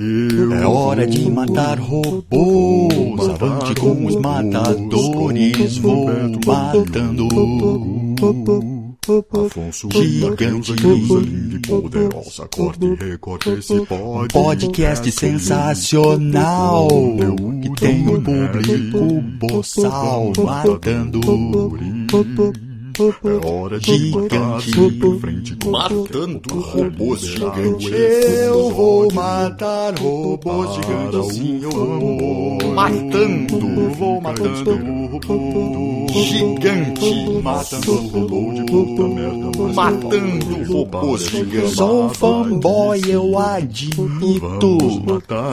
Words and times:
É 0.00 0.66
hora 0.66 1.04
de 1.06 1.28
matar 1.28 1.80
robôs. 1.80 3.28
Avante 3.28 3.74
com 3.74 4.06
os 4.06 4.14
matadores. 4.16 5.78
Vou 5.78 6.06
matando. 6.46 7.28
Afonso 9.32 9.88
Gigante 9.90 10.72
linda 10.74 11.56
e 11.56 11.60
poderosa 11.60 12.46
Corte 12.54 12.84
e 12.84 12.94
recorte 12.94 13.48
esse 13.50 13.80
pod 13.86 14.28
Podcast 14.30 15.10
sensacional. 15.10 16.88
Que 17.62 17.74
tem 17.80 18.06
um 18.06 18.22
público 18.22 19.22
boçal 19.40 20.30
matando. 20.36 21.20
É 23.00 23.46
hora 23.46 23.78
de 23.78 23.96
Gigante. 23.96 24.70
em 24.70 25.20
frente 25.20 25.56
com 25.56 25.70
Matando 25.70 26.60
robôs 26.60 27.20
gigantes. 27.20 27.92
Eu 27.92 28.70
vou 28.70 29.12
matar 29.12 29.94
robôs 30.00 30.74
gigantes. 30.74 31.34
Sim, 31.36 31.60
eu 31.62 31.70
vou. 31.70 32.74
Matando. 32.74 33.90
Vou 33.96 34.20
matando. 34.20 34.58
Gigante. 36.12 37.40
Matando 37.40 37.92
robô 38.08 38.52
de 38.52 38.64
puta 38.64 39.08
merda. 39.08 39.74
Matando 39.74 40.72
robôs 40.72 41.22
gigantes. 41.22 41.74
Sou 41.74 42.06
um 42.06 42.08
fanboy, 42.08 43.00
eu 43.08 43.38
admito. 43.38 44.78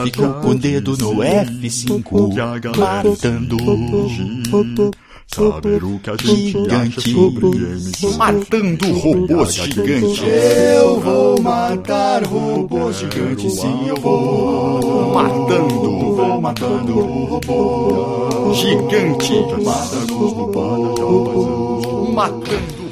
Fico 0.02 0.34
com 0.42 0.48
o 0.48 0.54
dedo 0.56 0.96
no 0.96 1.14
F5. 1.22 2.34
Que 2.34 2.40
a 2.40 2.58
galera 2.58 3.08
Matando. 3.08 3.56
Saber 5.34 5.84
o 5.84 5.98
que 5.98 6.10
a 6.10 6.16
gente 6.16 6.46
Gigante. 6.52 6.74
acha 6.74 7.00
sobre 7.02 7.50
games 7.50 8.16
Matando 8.16 8.92
robôs 8.92 9.54
gigantes. 9.54 10.22
Eu 10.22 11.00
vou 11.00 11.42
matar 11.42 12.24
robôs 12.24 12.96
gigantes, 12.96 13.52
sim, 13.52 13.88
eu 13.88 13.96
vou. 13.96 15.12
Matando. 15.12 16.14
Vou 16.16 16.40
matando 16.40 17.00
robô. 17.00 18.54
Gigante. 18.54 19.32
Mata 19.62 20.06
com 20.12 20.24
os 20.24 20.32
bobadas 20.32 20.94
de 20.94 21.00
rapazão 21.02 22.12
Matando 22.12 22.85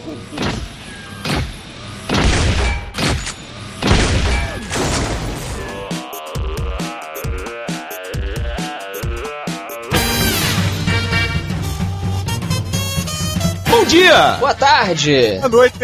Bom 13.77 13.85
dia! 13.87 14.37
Boa 14.39 14.55
tarde! 14.55 15.37
Boa 15.41 15.49
noite! 15.49 15.77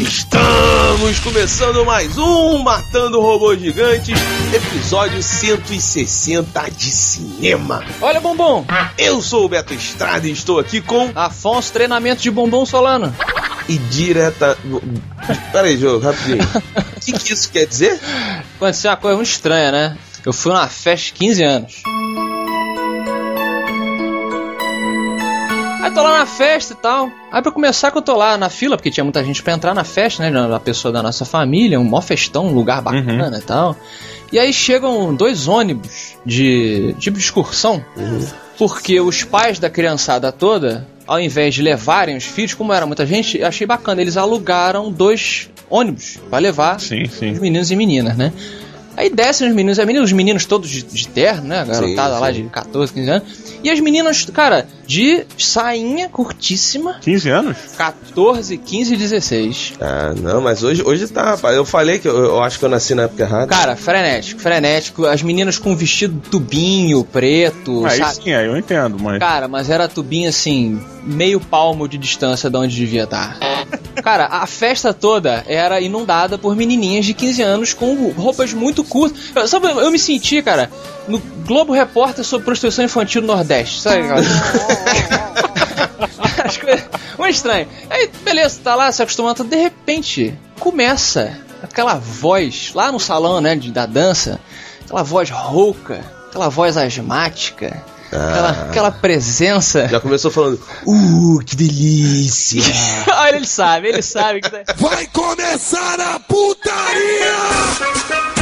Estamos 0.00 1.20
começando 1.20 1.84
mais 1.84 2.16
um 2.16 2.56
Matando 2.62 3.20
Robôs 3.20 3.60
Gigantes, 3.60 4.18
episódio 4.50 5.22
160 5.22 6.70
de 6.70 6.90
cinema. 6.90 7.84
Olha, 8.00 8.18
Bombom! 8.18 8.64
Eu 8.96 9.20
sou 9.20 9.44
o 9.44 9.48
Beto 9.50 9.74
Estrada 9.74 10.26
e 10.26 10.30
estou 10.32 10.58
aqui 10.58 10.80
com 10.80 11.12
Afonso, 11.14 11.70
treinamento 11.70 12.22
de 12.22 12.30
bombom 12.30 12.64
solano. 12.64 13.14
e 13.68 13.76
direta. 13.76 14.56
Peraí, 15.52 15.76
jogo, 15.76 16.02
rapidinho. 16.02 16.42
O 16.96 17.00
que, 17.00 17.12
que 17.12 17.32
isso 17.34 17.52
quer 17.52 17.66
dizer? 17.66 18.00
Aconteceu 18.56 18.90
uma 18.90 18.96
coisa 18.96 19.16
muito 19.16 19.28
estranha, 19.28 19.70
né? 19.70 19.98
Eu 20.24 20.32
fui 20.32 20.50
numa 20.50 20.66
festa 20.66 21.08
de 21.08 21.12
15 21.12 21.42
anos. 21.44 21.82
Aí 25.82 25.90
tô 25.92 26.02
lá 26.02 26.18
na 26.18 26.26
festa 26.26 26.74
e 26.74 26.76
tal. 26.76 27.10
Aí 27.32 27.40
pra 27.42 27.50
começar 27.50 27.90
que 27.90 27.98
eu 27.98 28.02
tô 28.02 28.14
lá 28.14 28.36
na 28.36 28.50
fila, 28.50 28.76
porque 28.76 28.90
tinha 28.90 29.04
muita 29.04 29.24
gente 29.24 29.42
pra 29.42 29.52
entrar 29.54 29.74
na 29.74 29.84
festa, 29.84 30.28
né? 30.28 30.40
Uma 30.40 30.60
pessoa 30.60 30.92
da 30.92 31.02
nossa 31.02 31.24
família, 31.24 31.80
um 31.80 31.84
mó 31.84 32.00
festão, 32.00 32.46
um 32.46 32.54
lugar 32.54 32.82
bacana 32.82 33.38
e 33.38 33.42
tal. 33.42 33.76
E 34.32 34.38
aí 34.38 34.52
chegam 34.52 35.14
dois 35.14 35.48
ônibus 35.48 36.16
de 36.24 36.94
tipo 36.98 37.16
de 37.18 37.24
excursão, 37.24 37.84
porque 38.56 39.00
os 39.00 39.24
pais 39.24 39.58
da 39.58 39.68
criançada 39.68 40.30
toda, 40.30 40.86
ao 41.06 41.18
invés 41.18 41.54
de 41.54 41.62
levarem 41.62 42.16
os 42.16 42.24
filhos, 42.24 42.54
como 42.54 42.72
era 42.72 42.86
muita 42.86 43.04
gente, 43.04 43.38
eu 43.38 43.46
achei 43.46 43.66
bacana, 43.66 44.00
eles 44.00 44.16
alugaram 44.16 44.92
dois 44.92 45.50
ônibus 45.68 46.18
pra 46.28 46.38
levar 46.38 46.78
Sim, 46.78 47.06
sim. 47.06 47.32
os 47.32 47.38
meninos 47.40 47.70
e 47.70 47.76
meninas, 47.76 48.16
né? 48.16 48.32
Aí 48.96 49.08
descem 49.10 49.48
os 49.48 49.54
meninos 49.54 49.78
os 49.78 50.12
meninos 50.12 50.44
todos 50.44 50.68
de, 50.68 50.82
de 50.82 51.08
terno, 51.08 51.48
né? 51.48 51.60
A 51.60 51.64
garotada 51.64 52.14
Sim, 52.14 52.20
lá 52.20 52.26
sim. 52.32 52.42
de 52.42 52.48
14, 52.48 52.92
15 52.92 53.10
anos. 53.10 53.50
E 53.62 53.70
as 53.70 53.80
meninas, 53.80 54.24
cara, 54.26 54.66
de 54.86 55.24
sainha 55.36 56.08
curtíssima, 56.08 56.98
15 57.00 57.28
anos? 57.28 57.56
14, 57.76 58.56
15 58.56 58.94
e 58.94 58.96
16. 58.96 59.72
Ah, 59.80 60.14
não, 60.16 60.40
mas 60.40 60.62
hoje, 60.62 60.82
hoje 60.82 61.06
tá, 61.08 61.22
rapaz. 61.22 61.54
Eu 61.56 61.64
falei 61.64 61.98
que 61.98 62.08
eu, 62.08 62.16
eu 62.16 62.42
acho 62.42 62.58
que 62.58 62.64
eu 62.64 62.68
nasci 62.68 62.94
na 62.94 63.02
época 63.02 63.22
errada. 63.22 63.46
Cara, 63.46 63.76
frenético, 63.76 64.40
frenético. 64.40 65.04
As 65.06 65.22
meninas 65.22 65.58
com 65.58 65.76
vestido 65.76 66.20
tubinho, 66.30 67.04
preto, 67.04 67.84
Aí 67.86 67.98
sabe? 67.98 68.14
sim, 68.14 68.32
aí 68.32 68.46
eu 68.46 68.56
entendo, 68.56 68.98
mas. 68.98 69.18
Cara, 69.18 69.46
mas 69.46 69.68
era 69.68 69.86
tubinho 69.88 70.28
assim, 70.28 70.80
meio 71.02 71.38
palmo 71.38 71.86
de 71.86 71.98
distância 71.98 72.48
de 72.48 72.56
onde 72.56 72.74
devia 72.74 73.04
estar. 73.04 73.36
Cara, 74.02 74.26
a 74.26 74.46
festa 74.46 74.94
toda 74.94 75.44
era 75.46 75.80
inundada 75.80 76.38
por 76.38 76.56
menininhas 76.56 77.04
de 77.04 77.12
15 77.12 77.42
anos 77.42 77.74
com 77.74 78.10
roupas 78.12 78.52
muito 78.52 78.79
curtas. 78.84 79.18
Eu- 79.34 79.48
Sabe, 79.48 79.68
eu 79.68 79.90
me 79.90 79.98
senti, 79.98 80.42
cara, 80.42 80.70
no 81.08 81.18
Globo 81.46 81.72
Repórter 81.72 82.24
sobre 82.24 82.44
prostituição 82.44 82.84
infantil 82.84 83.22
no 83.22 83.28
Nordeste, 83.28 83.80
sabe? 83.80 84.02
As 86.44 86.56
coisas- 86.56 86.84
Muito 87.18 87.34
estranho. 87.34 87.66
Aí, 87.88 88.10
beleza, 88.22 88.60
tá 88.62 88.74
lá 88.74 88.90
se 88.92 89.02
acostumando, 89.02 89.44
de 89.44 89.56
repente, 89.56 90.34
começa 90.58 91.36
aquela 91.62 91.94
voz 91.94 92.72
lá 92.74 92.90
no 92.90 92.98
salão, 92.98 93.40
né, 93.40 93.54
de, 93.56 93.70
da 93.70 93.86
dança, 93.86 94.40
aquela 94.84 95.02
voz 95.02 95.30
rouca, 95.30 96.00
aquela 96.28 96.48
voz 96.48 96.76
asmática, 96.76 97.82
aquela, 98.06 98.50
aquela 98.68 98.90
presença. 98.90 99.86
Já 99.88 100.00
começou 100.00 100.30
falando, 100.30 100.60
uh, 100.86 101.38
que 101.44 101.54
delícia! 101.54 102.62
Olha, 103.14 103.36
ele 103.36 103.46
sabe, 103.46 103.88
ele 103.88 104.02
sabe 104.02 104.40
que 104.40 104.50
tá- 104.50 104.74
Vai 104.76 105.06
começar 105.08 106.00
a 106.00 106.18
putaria! 106.20 108.39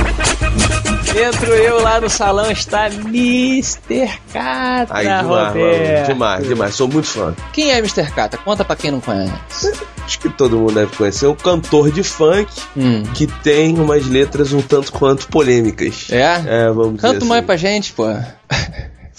Entro 1.16 1.52
eu 1.54 1.82
lá 1.82 2.00
no 2.00 2.08
salão, 2.08 2.50
está 2.50 2.86
Mr. 2.86 4.08
Catra, 4.32 4.96
Ai, 4.96 5.04
demais, 5.04 5.26
mano. 5.26 5.46
Roberto. 5.48 6.06
Demais, 6.06 6.46
demais. 6.48 6.74
Sou 6.74 6.86
muito 6.88 7.08
fã. 7.08 7.34
Quem 7.52 7.70
é 7.72 7.78
Mr. 7.78 8.10
Catra? 8.12 8.38
Conta 8.44 8.64
pra 8.64 8.76
quem 8.76 8.90
não 8.90 9.00
conhece. 9.00 9.72
Acho 10.04 10.18
que 10.20 10.28
todo 10.28 10.56
mundo 10.58 10.74
deve 10.74 10.94
conhecer. 10.96 11.26
Um 11.26 11.34
cantor 11.34 11.90
de 11.90 12.02
funk 12.02 12.48
Hum. 12.76 13.02
que 13.14 13.26
tem 13.26 13.78
umas 13.78 14.06
letras 14.06 14.52
um 14.52 14.62
tanto 14.62 14.92
quanto 14.92 15.26
polêmicas. 15.28 16.06
É? 16.10 16.42
É, 16.46 16.66
vamos 16.70 16.96
dizer 16.96 17.08
Canta 17.12 17.24
mais 17.24 17.38
assim. 17.40 17.46
pra 17.46 17.56
gente, 17.56 17.92
pô. 17.92 18.04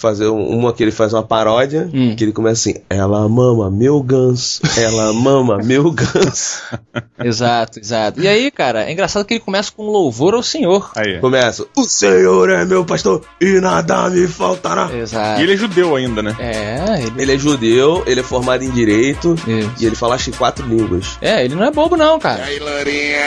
Fazer 0.00 0.28
um- 0.28 0.48
uma 0.48 0.72
que 0.72 0.82
ele 0.82 0.90
faz 0.90 1.12
uma 1.12 1.22
paródia, 1.22 1.90
Hum. 1.92 2.16
que 2.16 2.24
ele 2.24 2.32
começa 2.32 2.70
assim, 2.70 2.80
ela 2.88 3.28
mama 3.28 3.70
meu 3.70 4.02
ganso, 4.02 4.62
ela 4.78 5.12
mama 5.12 5.58
meu 5.58 5.90
ganso. 5.90 6.62
exato, 7.22 7.78
exato. 7.78 8.18
E 8.18 8.26
aí, 8.26 8.50
cara, 8.50 8.84
é 8.88 8.92
engraçado 8.92 9.26
que 9.26 9.34
ele 9.34 9.40
começa 9.40 9.70
com 9.70 9.84
um 9.86 9.90
louvor 9.90 10.32
ao 10.32 10.42
Senhor. 10.42 10.90
Aí. 10.96 11.18
Começa, 11.20 11.66
o 11.76 11.84
Senhor 11.84 12.48
é 12.48 12.64
meu 12.64 12.82
pastor 12.82 13.22
e 13.38 13.60
nada 13.60 14.08
me 14.08 14.26
faltará. 14.26 14.90
Exato. 14.90 15.38
E 15.40 15.42
ele 15.44 15.52
é 15.52 15.56
judeu 15.58 15.94
ainda, 15.94 16.22
né? 16.22 16.34
É, 16.38 17.02
ele... 17.02 17.20
Ele 17.20 17.34
é 17.34 17.38
judeu, 17.38 18.02
ele 18.06 18.20
é 18.20 18.24
formado 18.24 18.64
em 18.64 18.70
direito 18.70 19.34
Isso. 19.46 19.70
e 19.80 19.84
ele 19.84 19.94
fala 19.96 20.14
acho 20.14 20.32
quatro 20.32 20.66
línguas. 20.66 21.18
É, 21.20 21.44
ele 21.44 21.54
não 21.54 21.64
é 21.64 21.70
bobo 21.70 21.94
não, 21.96 22.18
cara. 22.18 22.42
Aí, 22.44 22.58
Lourinha! 22.58 23.20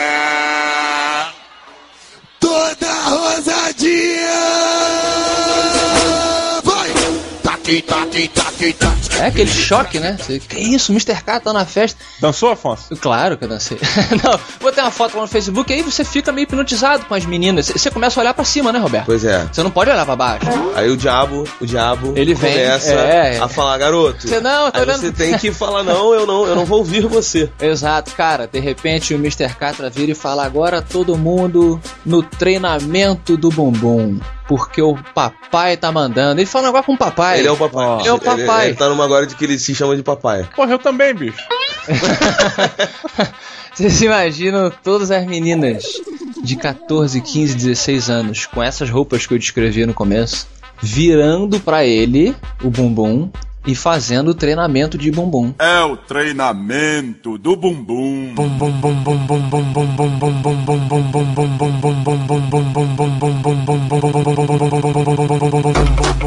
Toda 2.40 2.92
rosadinha! 3.08 5.03
É 9.20 9.26
aquele 9.26 9.50
choque, 9.50 9.98
né? 9.98 10.16
Você, 10.20 10.38
que 10.38 10.58
isso, 10.58 10.92
o 10.92 10.94
Mr. 10.94 11.22
K 11.22 11.40
tá 11.40 11.52
na 11.52 11.64
festa. 11.64 11.98
Dançou, 12.20 12.50
Afonso? 12.50 12.94
Claro 12.96 13.36
que 13.38 13.44
eu 13.44 13.48
dancei. 13.48 13.78
não, 14.22 14.38
botei 14.60 14.82
uma 14.82 14.90
foto 14.90 15.14
lá 15.16 15.22
no 15.22 15.28
Facebook 15.28 15.72
aí 15.72 15.82
você 15.82 16.04
fica 16.04 16.30
meio 16.32 16.44
hipnotizado 16.44 17.04
com 17.06 17.14
as 17.14 17.24
meninas. 17.24 17.68
Você- 17.68 17.90
começa 17.90 18.18
a 18.18 18.22
olhar 18.22 18.34
pra 18.34 18.44
cima, 18.44 18.72
né, 18.72 18.78
Roberto? 18.78 19.06
Pois 19.06 19.24
é. 19.24 19.46
Você 19.52 19.62
não 19.62 19.70
pode 19.70 19.90
olhar 19.90 20.04
pra 20.04 20.16
baixo. 20.16 20.46
Aí 20.74 20.90
o 20.90 20.96
diabo, 20.96 21.44
o 21.60 21.66
diabo 21.66 22.12
Ele 22.16 22.34
vem, 22.34 22.52
começa 22.52 22.92
é. 22.92 23.38
a 23.38 23.48
falar, 23.48 23.78
garoto. 23.78 24.26
Você 24.28 24.40
não, 24.40 24.70
tá 24.70 24.78
aí 24.80 24.84
olhando- 24.84 25.00
você 25.00 25.12
tem 25.12 25.36
que 25.38 25.52
falar, 25.52 25.82
não, 25.84 26.12
eu 26.12 26.26
não, 26.26 26.46
eu 26.46 26.56
não 26.56 26.64
vou 26.64 26.78
ouvir 26.78 27.06
você. 27.06 27.50
Exato, 27.60 28.12
cara. 28.12 28.48
De 28.52 28.58
repente 28.58 29.14
o 29.14 29.16
Mr. 29.16 29.54
Catra 29.54 29.88
vira 29.88 30.10
e 30.12 30.14
fala: 30.14 30.44
agora 30.44 30.82
todo 30.82 31.16
mundo 31.16 31.80
no 32.04 32.22
treinamento 32.22 33.36
do 33.36 33.48
bumbum. 33.50 34.18
Porque 34.46 34.82
o 34.82 34.94
papai 35.14 35.74
tá 35.74 35.90
mandando. 35.90 36.38
Ele 36.38 36.46
fala 36.46 36.68
agora 36.68 36.82
com 36.84 36.92
o 36.92 36.98
papai. 36.98 37.38
Ele 37.38 37.48
é 37.48 37.50
o 37.54 37.56
papai. 37.56 38.00
Ele 38.00 38.08
é 38.08 38.12
o 38.12 38.18
papai. 38.18 38.66
Ele, 38.68 38.76
tá 38.76 38.88
numa 38.88 39.04
agora 39.04 39.26
de 39.26 39.34
que 39.34 39.44
ele 39.44 39.58
se 39.58 39.74
chama 39.74 39.96
de 39.96 40.02
papai. 40.02 40.48
Porra, 40.54 40.72
eu 40.72 40.78
também, 40.78 41.14
bicho. 41.14 41.42
Vocês 43.74 44.02
imaginam 44.02 44.70
todas 44.82 45.10
as 45.10 45.26
meninas 45.26 45.84
de 46.42 46.56
14, 46.56 47.20
15, 47.20 47.54
16 47.54 48.10
anos 48.10 48.46
com 48.46 48.62
essas 48.62 48.88
roupas 48.88 49.26
que 49.26 49.34
eu 49.34 49.38
descrevi 49.38 49.84
no 49.84 49.94
começo, 49.94 50.46
virando 50.80 51.58
pra 51.58 51.84
ele 51.84 52.36
o 52.62 52.70
bumbum 52.70 53.30
e 53.66 53.74
fazendo 53.74 54.28
o 54.28 54.34
treinamento 54.34 54.98
de 54.98 55.10
bumbum. 55.10 55.54
É 55.58 55.80
o 55.80 55.96
treinamento 55.96 57.38
do 57.38 57.56
bumbum. 57.56 58.34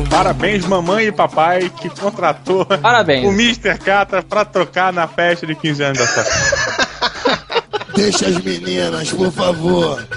Parabéns, 0.10 0.66
mamãe 0.66 1.08
e 1.08 1.12
papai, 1.12 1.70
que 1.70 1.90
contratou 1.90 2.66
Parabéns. 2.66 3.26
o 3.26 3.32
Mr. 3.32 3.78
Catra 3.78 4.24
pra 4.24 4.44
trocar 4.44 4.92
na 4.92 5.08
festa 5.08 5.46
de 5.46 5.54
15 5.56 5.84
anos 5.84 5.98
da 6.00 6.08
sua 6.08 6.24
Deixa 7.96 8.28
as 8.28 8.38
meninas, 8.44 9.12
por 9.12 9.32
favor. 9.32 10.08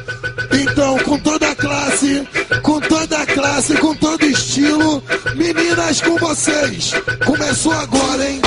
Então, 0.52 0.98
com 0.98 1.18
toda 1.18 1.39
a 1.39 1.39
classe, 1.60 2.26
com 2.62 2.80
toda 2.80 3.18
a 3.18 3.26
classe, 3.26 3.76
com 3.76 3.94
todo 3.94 4.24
estilo, 4.24 5.02
meninas 5.36 6.00
com 6.00 6.16
vocês. 6.16 6.92
Começou 7.24 7.70
agora, 7.72 8.28
hein? 8.28 8.40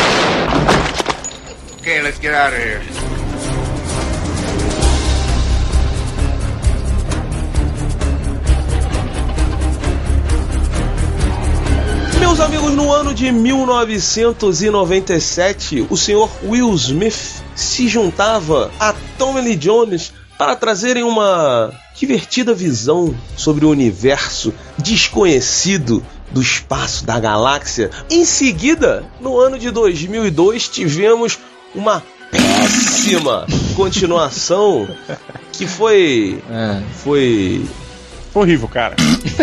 Okay, 1.80 2.02
let's 2.02 2.20
get 2.20 2.34
out 2.34 2.54
of 2.54 2.60
here. 2.60 2.82
Meus 12.20 12.40
amigos, 12.40 12.74
no 12.74 12.92
ano 12.92 13.14
de 13.14 13.32
1997, 13.32 15.86
o 15.88 15.96
senhor 15.96 16.32
Will 16.44 16.74
Smith 16.74 17.44
se 17.54 17.88
juntava 17.88 18.72
a 18.80 18.96
Tommy 19.20 19.42
Lee 19.42 19.56
Jones 19.56 20.12
para 20.38 20.56
trazerem 20.56 21.04
uma 21.04 21.72
divertida 21.96 22.54
visão 22.54 23.16
sobre 23.38 23.66
o 23.66 23.70
universo 23.70 24.54
desconhecido 24.78 26.04
do 26.32 26.42
espaço 26.42 27.06
da 27.06 27.20
galáxia. 27.20 27.92
Em 28.10 28.26
seguida, 28.26 29.06
no 29.22 29.40
ano 29.40 29.60
de 29.60 29.70
2002, 29.70 30.68
tivemos 30.68 31.38
uma 31.76 32.04
péssima 32.32 33.46
continuação 33.76 34.88
que 35.52 35.68
foi 35.68 36.42
É. 36.50 36.82
foi 37.04 37.64
Horrível, 38.34 38.68
cara. 38.68 38.96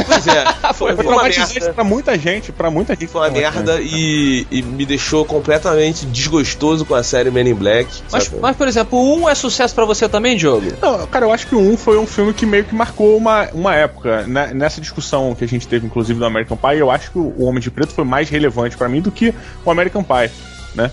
pois 0.07 0.27
é, 0.27 0.45
foi, 0.75 0.95
Foi 0.97 1.05
uma 1.05 1.05
traumatizante 1.05 1.73
pra 1.73 1.85
muita 1.85 2.19
gente, 2.19 2.53
pra 2.53 2.71
muita 2.71 2.95
gente. 2.95 3.09
Foi 3.09 3.21
uma 3.23 3.31
merda 3.31 3.81
e, 3.81 4.47
e 4.51 4.63
me 4.63 4.85
deixou 4.85 5.25
completamente 5.25 6.07
desgostoso 6.07 6.85
com 6.85 6.95
a 6.95 7.03
série 7.03 7.31
Men 7.31 7.49
in 7.49 7.55
Black. 7.55 8.03
Mas, 8.11 8.31
mas, 8.41 8.57
por 8.57 8.67
exemplo, 8.67 8.99
o 8.99 9.23
1 9.23 9.29
é 9.29 9.35
sucesso 9.35 9.75
pra 9.75 9.85
você 9.85 10.09
também, 10.09 10.37
Diogo? 10.37 10.73
Não, 10.83 11.07
cara, 11.07 11.27
eu 11.27 11.33
acho 11.33 11.47
que 11.47 11.55
o 11.55 11.61
1 11.61 11.77
foi 11.77 11.99
um 11.99 12.07
filme 12.07 12.35
que 12.35 12.45
meio 12.45 12.65
que 12.65 12.75
marcou 12.75 13.17
uma, 13.17 13.49
uma 13.53 13.75
época. 13.75 14.23
Né? 14.27 14.53
Nessa 14.55 14.81
discussão 14.81 15.35
que 15.35 15.45
a 15.45 15.49
gente 15.49 15.69
teve, 15.69 15.87
inclusive, 15.87 16.19
do 16.19 16.25
American 16.25 16.57
Pie, 16.57 16.79
eu 16.79 16.91
acho 16.91 17.13
que 17.13 17.19
o 17.19 17.45
Homem 17.45 17.61
de 17.61 17.71
Preto 17.71 17.93
foi 17.93 18.05
mais 18.05 18.29
relevante 18.29 18.77
pra 18.77 18.89
mim 18.89 19.01
do 19.01 19.11
que 19.11 19.33
o 19.65 19.71
American 19.71 20.03
Pie, 20.03 20.31
né? 20.75 20.91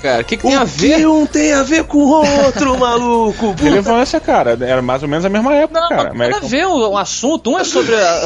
Cara, 0.00 0.22
o 0.22 0.24
que, 0.24 0.36
que 0.36 0.42
tem 0.42 0.54
a 0.56 0.64
ver? 0.64 0.96
que 0.96 1.06
um 1.06 1.26
tem 1.26 1.52
a 1.52 1.62
ver 1.62 1.84
com 1.84 1.98
o 1.98 2.10
outro, 2.44 2.76
maluco? 2.80 3.50
Puta. 3.54 3.62
Relevância, 3.64 4.18
cara. 4.18 4.56
Era 4.60 4.80
mais 4.80 5.02
ou 5.02 5.08
menos 5.08 5.24
a 5.24 5.28
mesma 5.28 5.54
época, 5.54 5.80
Não, 5.80 5.88
cara. 5.88 6.04
não 6.04 6.10
tem 6.10 6.18
nada 6.18 6.24
a 6.24 6.38
American... 6.38 6.48
ver 6.48 6.66
um, 6.66 6.90
um 6.92 6.96
assunto. 6.96 7.50
Um 7.50 7.58
é 7.58 7.64
sobre 7.64 7.94
a, 7.94 8.24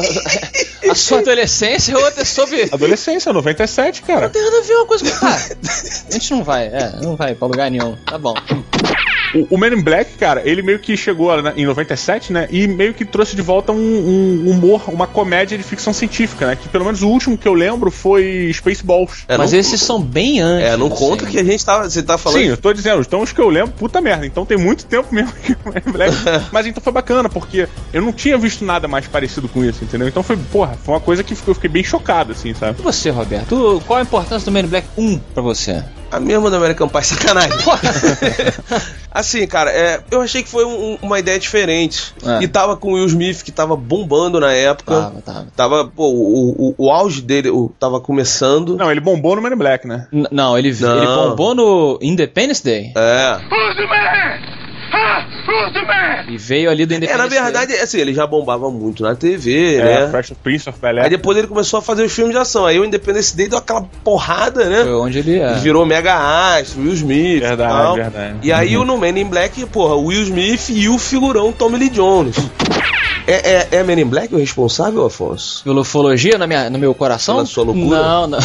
a 0.91 0.95
sua 0.95 1.19
adolescência 1.19 1.91
e 1.91 1.95
o 1.95 1.99
outro 2.03 2.21
é 2.21 2.25
sobre. 2.25 2.69
Adolescência, 2.71 3.33
97, 3.33 4.01
cara. 4.03 4.21
Não 4.21 4.29
tem 4.29 4.43
nada 4.43 4.57
a 4.57 4.61
ver 4.61 4.73
uma 4.75 4.85
coisa 4.85 5.03
com. 5.11 5.25
Ah, 5.25 5.37
a 6.09 6.11
gente 6.13 6.31
não 6.31 6.43
vai, 6.43 6.65
é, 6.67 6.93
não 7.01 7.15
vai 7.15 7.35
pra 7.35 7.47
lugar 7.47 7.69
nenhum. 7.69 7.95
Tá 8.05 8.17
bom. 8.17 8.33
O, 9.33 9.55
o 9.55 9.57
Men 9.57 9.73
in 9.73 9.81
Black, 9.81 10.17
cara, 10.17 10.41
ele 10.45 10.61
meio 10.61 10.79
que 10.79 10.95
chegou 10.95 11.41
né, 11.41 11.53
em 11.55 11.65
97, 11.65 12.31
né? 12.31 12.47
E 12.51 12.67
meio 12.67 12.93
que 12.93 13.03
trouxe 13.05 13.35
de 13.35 13.41
volta 13.41 13.71
um, 13.71 13.77
um 13.77 14.49
humor, 14.51 14.83
uma 14.87 15.07
comédia 15.07 15.57
de 15.57 15.63
ficção 15.63 15.93
científica, 15.93 16.47
né? 16.47 16.55
Que 16.55 16.67
pelo 16.69 16.85
menos 16.85 17.01
o 17.01 17.07
último 17.09 17.37
que 17.37 17.47
eu 17.47 17.53
lembro 17.53 17.89
foi 17.91 18.51
Spaceballs. 18.53 19.23
É, 19.27 19.37
Mas 19.37 19.51
não- 19.51 19.59
esses 19.59 19.81
são 19.81 20.01
bem 20.01 20.39
antes. 20.39 20.67
É, 20.67 20.77
não 20.77 20.89
conta 20.89 21.23
assim. 21.23 21.31
que 21.33 21.39
a 21.39 21.43
gente 21.43 21.65
tava. 21.65 21.89
Você 21.89 22.03
tá 22.03 22.17
falando. 22.17 22.41
Sim, 22.41 22.47
eu 22.47 22.57
tô 22.57 22.71
dizendo, 22.73 23.01
então 23.01 23.21
os 23.21 23.31
que 23.31 23.41
eu 23.41 23.49
lembro, 23.49 23.71
puta 23.71 23.99
merda. 24.01 24.25
Então 24.25 24.45
tem 24.45 24.57
muito 24.57 24.85
tempo 24.85 25.13
mesmo 25.13 25.33
que 25.33 25.53
o 25.53 25.69
Men 25.73 25.83
in 25.87 25.91
Black. 25.91 26.15
Mas 26.51 26.65
então 26.67 26.81
foi 26.83 26.93
bacana, 26.93 27.29
porque 27.29 27.67
eu 27.91 28.01
não 28.01 28.11
tinha 28.13 28.37
visto 28.37 28.63
nada 28.63 28.87
mais 28.87 29.07
parecido 29.07 29.47
com 29.47 29.63
isso, 29.63 29.83
entendeu? 29.83 30.07
Então 30.07 30.21
foi, 30.23 30.37
porra, 30.37 30.77
foi 30.83 30.93
uma 30.93 31.01
coisa 31.01 31.23
que 31.23 31.33
eu 31.45 31.55
fiquei 31.55 31.69
bem 31.69 31.83
chocado, 31.83 32.31
assim, 32.33 32.53
sabe? 32.53 32.79
E 32.79 32.83
você, 32.83 33.09
Roberto? 33.09 33.81
Qual 33.87 33.99
a 33.99 34.01
importância 34.01 34.45
do 34.45 34.51
Man 34.51 34.61
in 34.61 34.67
Black 34.67 34.87
1 34.97 35.17
pra 35.33 35.41
você? 35.41 35.83
A 36.13 36.19
mesma 36.19 36.49
do 36.49 36.55
American 36.57 36.87
Pie, 36.87 37.01
sacanagem. 37.05 37.57
assim, 39.11 39.47
cara, 39.47 39.71
é, 39.71 39.99
eu 40.11 40.21
achei 40.21 40.43
que 40.43 40.49
foi 40.49 40.63
um- 40.65 40.97
uma 41.01 41.17
ideia 41.19 41.39
diferente. 41.39 42.13
É. 42.25 42.43
E 42.43 42.47
tava 42.47 42.75
com 42.77 42.91
o 42.91 42.93
Will 42.93 43.05
Smith, 43.07 43.41
que 43.43 43.51
tava 43.51 43.75
bombando 43.75 44.39
na 44.39 44.51
época. 44.53 44.93
Tava, 44.93 45.21
tava. 45.21 45.47
Tava, 45.55 45.85
pô, 45.87 46.07
o, 46.09 46.69
o, 46.69 46.85
o 46.85 46.91
auge 46.91 47.21
dele 47.21 47.49
o, 47.49 47.69
tava 47.79 47.99
começando. 47.99 48.75
Não, 48.77 48.91
ele 48.91 48.99
bombou 48.99 49.35
no 49.35 49.41
Men 49.41 49.53
in 49.53 49.57
Black, 49.57 49.87
né? 49.87 50.07
N- 50.11 50.27
não, 50.31 50.57
ele, 50.57 50.71
Não. 50.79 50.97
ele 50.97 51.05
bombou 51.07 51.55
no 51.55 51.99
Independence 52.01 52.63
Day. 52.63 52.91
É. 52.95 53.37
Who's 53.51 53.75
the 53.75 53.87
man? 53.87 54.39
Huh? 54.91 55.25
Who's 55.25 55.25
the 55.25 55.32
man? 55.32 55.32
E 56.29 56.37
veio 56.37 56.69
ali 56.69 56.85
do 56.85 56.93
É, 56.93 56.97
Independence 56.97 57.23
na 57.23 57.27
Day. 57.29 57.43
verdade, 57.43 57.73
assim, 57.73 57.99
ele 57.99 58.13
já 58.13 58.25
bombava 58.25 58.69
muito 58.71 59.03
na 59.03 59.15
TV, 59.15 59.75
É, 59.75 59.83
né? 59.83 60.07
Fresh 60.09 60.33
Prince 60.43 60.69
of 60.69 60.79
Bel 60.79 61.01
Aí 61.03 61.09
depois 61.09 61.37
ele 61.37 61.47
começou 61.47 61.79
a 61.79 61.81
fazer 61.81 62.03
os 62.03 62.11
filmes 62.13 62.33
de 62.33 62.39
ação. 62.39 62.65
Aí 62.65 62.79
o 62.79 62.85
Independence 62.85 63.35
Day 63.35 63.47
deu 63.47 63.57
aquela 63.59 63.83
porrada, 64.03 64.65
né? 64.69 64.83
Foi 64.83 64.93
onde 64.93 65.19
ele 65.19 65.39
é. 65.39 65.53
Virou 65.55 65.85
mega 65.85 66.13
astro, 66.57 66.81
Will 66.81 66.93
Smith. 66.93 67.41
Verdade, 67.41 67.71
e 67.71 67.83
tal. 67.83 67.95
verdade. 67.95 68.35
E 68.43 68.51
aí 68.51 68.77
o 68.77 68.85
no 68.85 68.97
Men 68.97 69.19
in 69.19 69.25
Black, 69.25 69.65
porra, 69.67 69.95
Will 69.95 70.21
Smith 70.23 70.69
e 70.69 70.87
o 70.89 70.97
figurão 70.97 71.51
Tommy 71.51 71.77
Lee 71.77 71.89
Jones. 71.89 72.35
É, 73.27 73.51
é, 73.51 73.67
é 73.79 73.83
Men 73.83 74.01
in 74.01 74.05
Black 74.05 74.33
o 74.33 74.37
responsável, 74.37 75.05
Afonso? 75.05 75.63
Pela 75.63 75.81
ufologia 75.81 76.37
na 76.37 76.47
minha, 76.47 76.69
no 76.69 76.77
meu 76.77 76.93
coração? 76.93 77.35
Pela 77.35 77.47
sua 77.47 77.63
loucura? 77.63 78.01
Não, 78.01 78.27
não. 78.27 78.39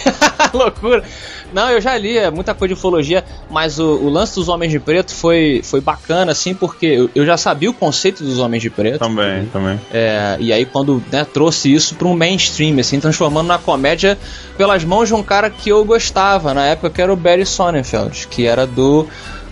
loucura. 0.52 1.02
Não, 1.52 1.70
eu 1.70 1.80
já 1.80 1.96
li 1.98 2.16
é 2.16 2.30
muita 2.30 2.54
coisa 2.54 2.74
de 2.74 2.78
ufologia, 2.78 3.22
mas 3.50 3.78
o, 3.78 3.84
o 3.84 4.08
lance 4.08 4.34
dos 4.34 4.48
Homens 4.48 4.72
de 4.72 4.80
Preto 4.80 5.14
foi, 5.14 5.60
foi 5.62 5.80
bacana, 5.80 6.32
assim, 6.32 6.54
porque 6.54 6.86
eu, 6.86 7.10
eu 7.14 7.26
já 7.26 7.36
sabia 7.36 7.70
o 7.70 7.74
conceito 7.74 8.24
dos 8.24 8.38
Homens 8.38 8.62
de 8.62 8.70
Preto. 8.70 8.98
Também, 8.98 9.46
também. 9.46 9.78
É, 9.92 10.36
e 10.40 10.52
aí 10.52 10.64
quando 10.64 11.02
né, 11.12 11.26
trouxe 11.30 11.72
isso 11.72 11.94
para 11.94 12.08
um 12.08 12.16
mainstream, 12.16 12.78
assim, 12.78 12.98
transformando 12.98 13.48
na 13.48 13.58
comédia 13.58 14.18
pelas 14.56 14.82
mãos 14.84 15.08
de 15.08 15.14
um 15.14 15.22
cara 15.22 15.50
que 15.50 15.68
eu 15.68 15.84
gostava 15.84 16.54
na 16.54 16.64
época, 16.64 16.88
que 16.88 17.02
era 17.02 17.12
o 17.12 17.16
Barry 17.16 17.44
Sonnenfeld, 17.44 18.28
que 18.28 18.46
era 18.46 18.66
do 18.66 19.06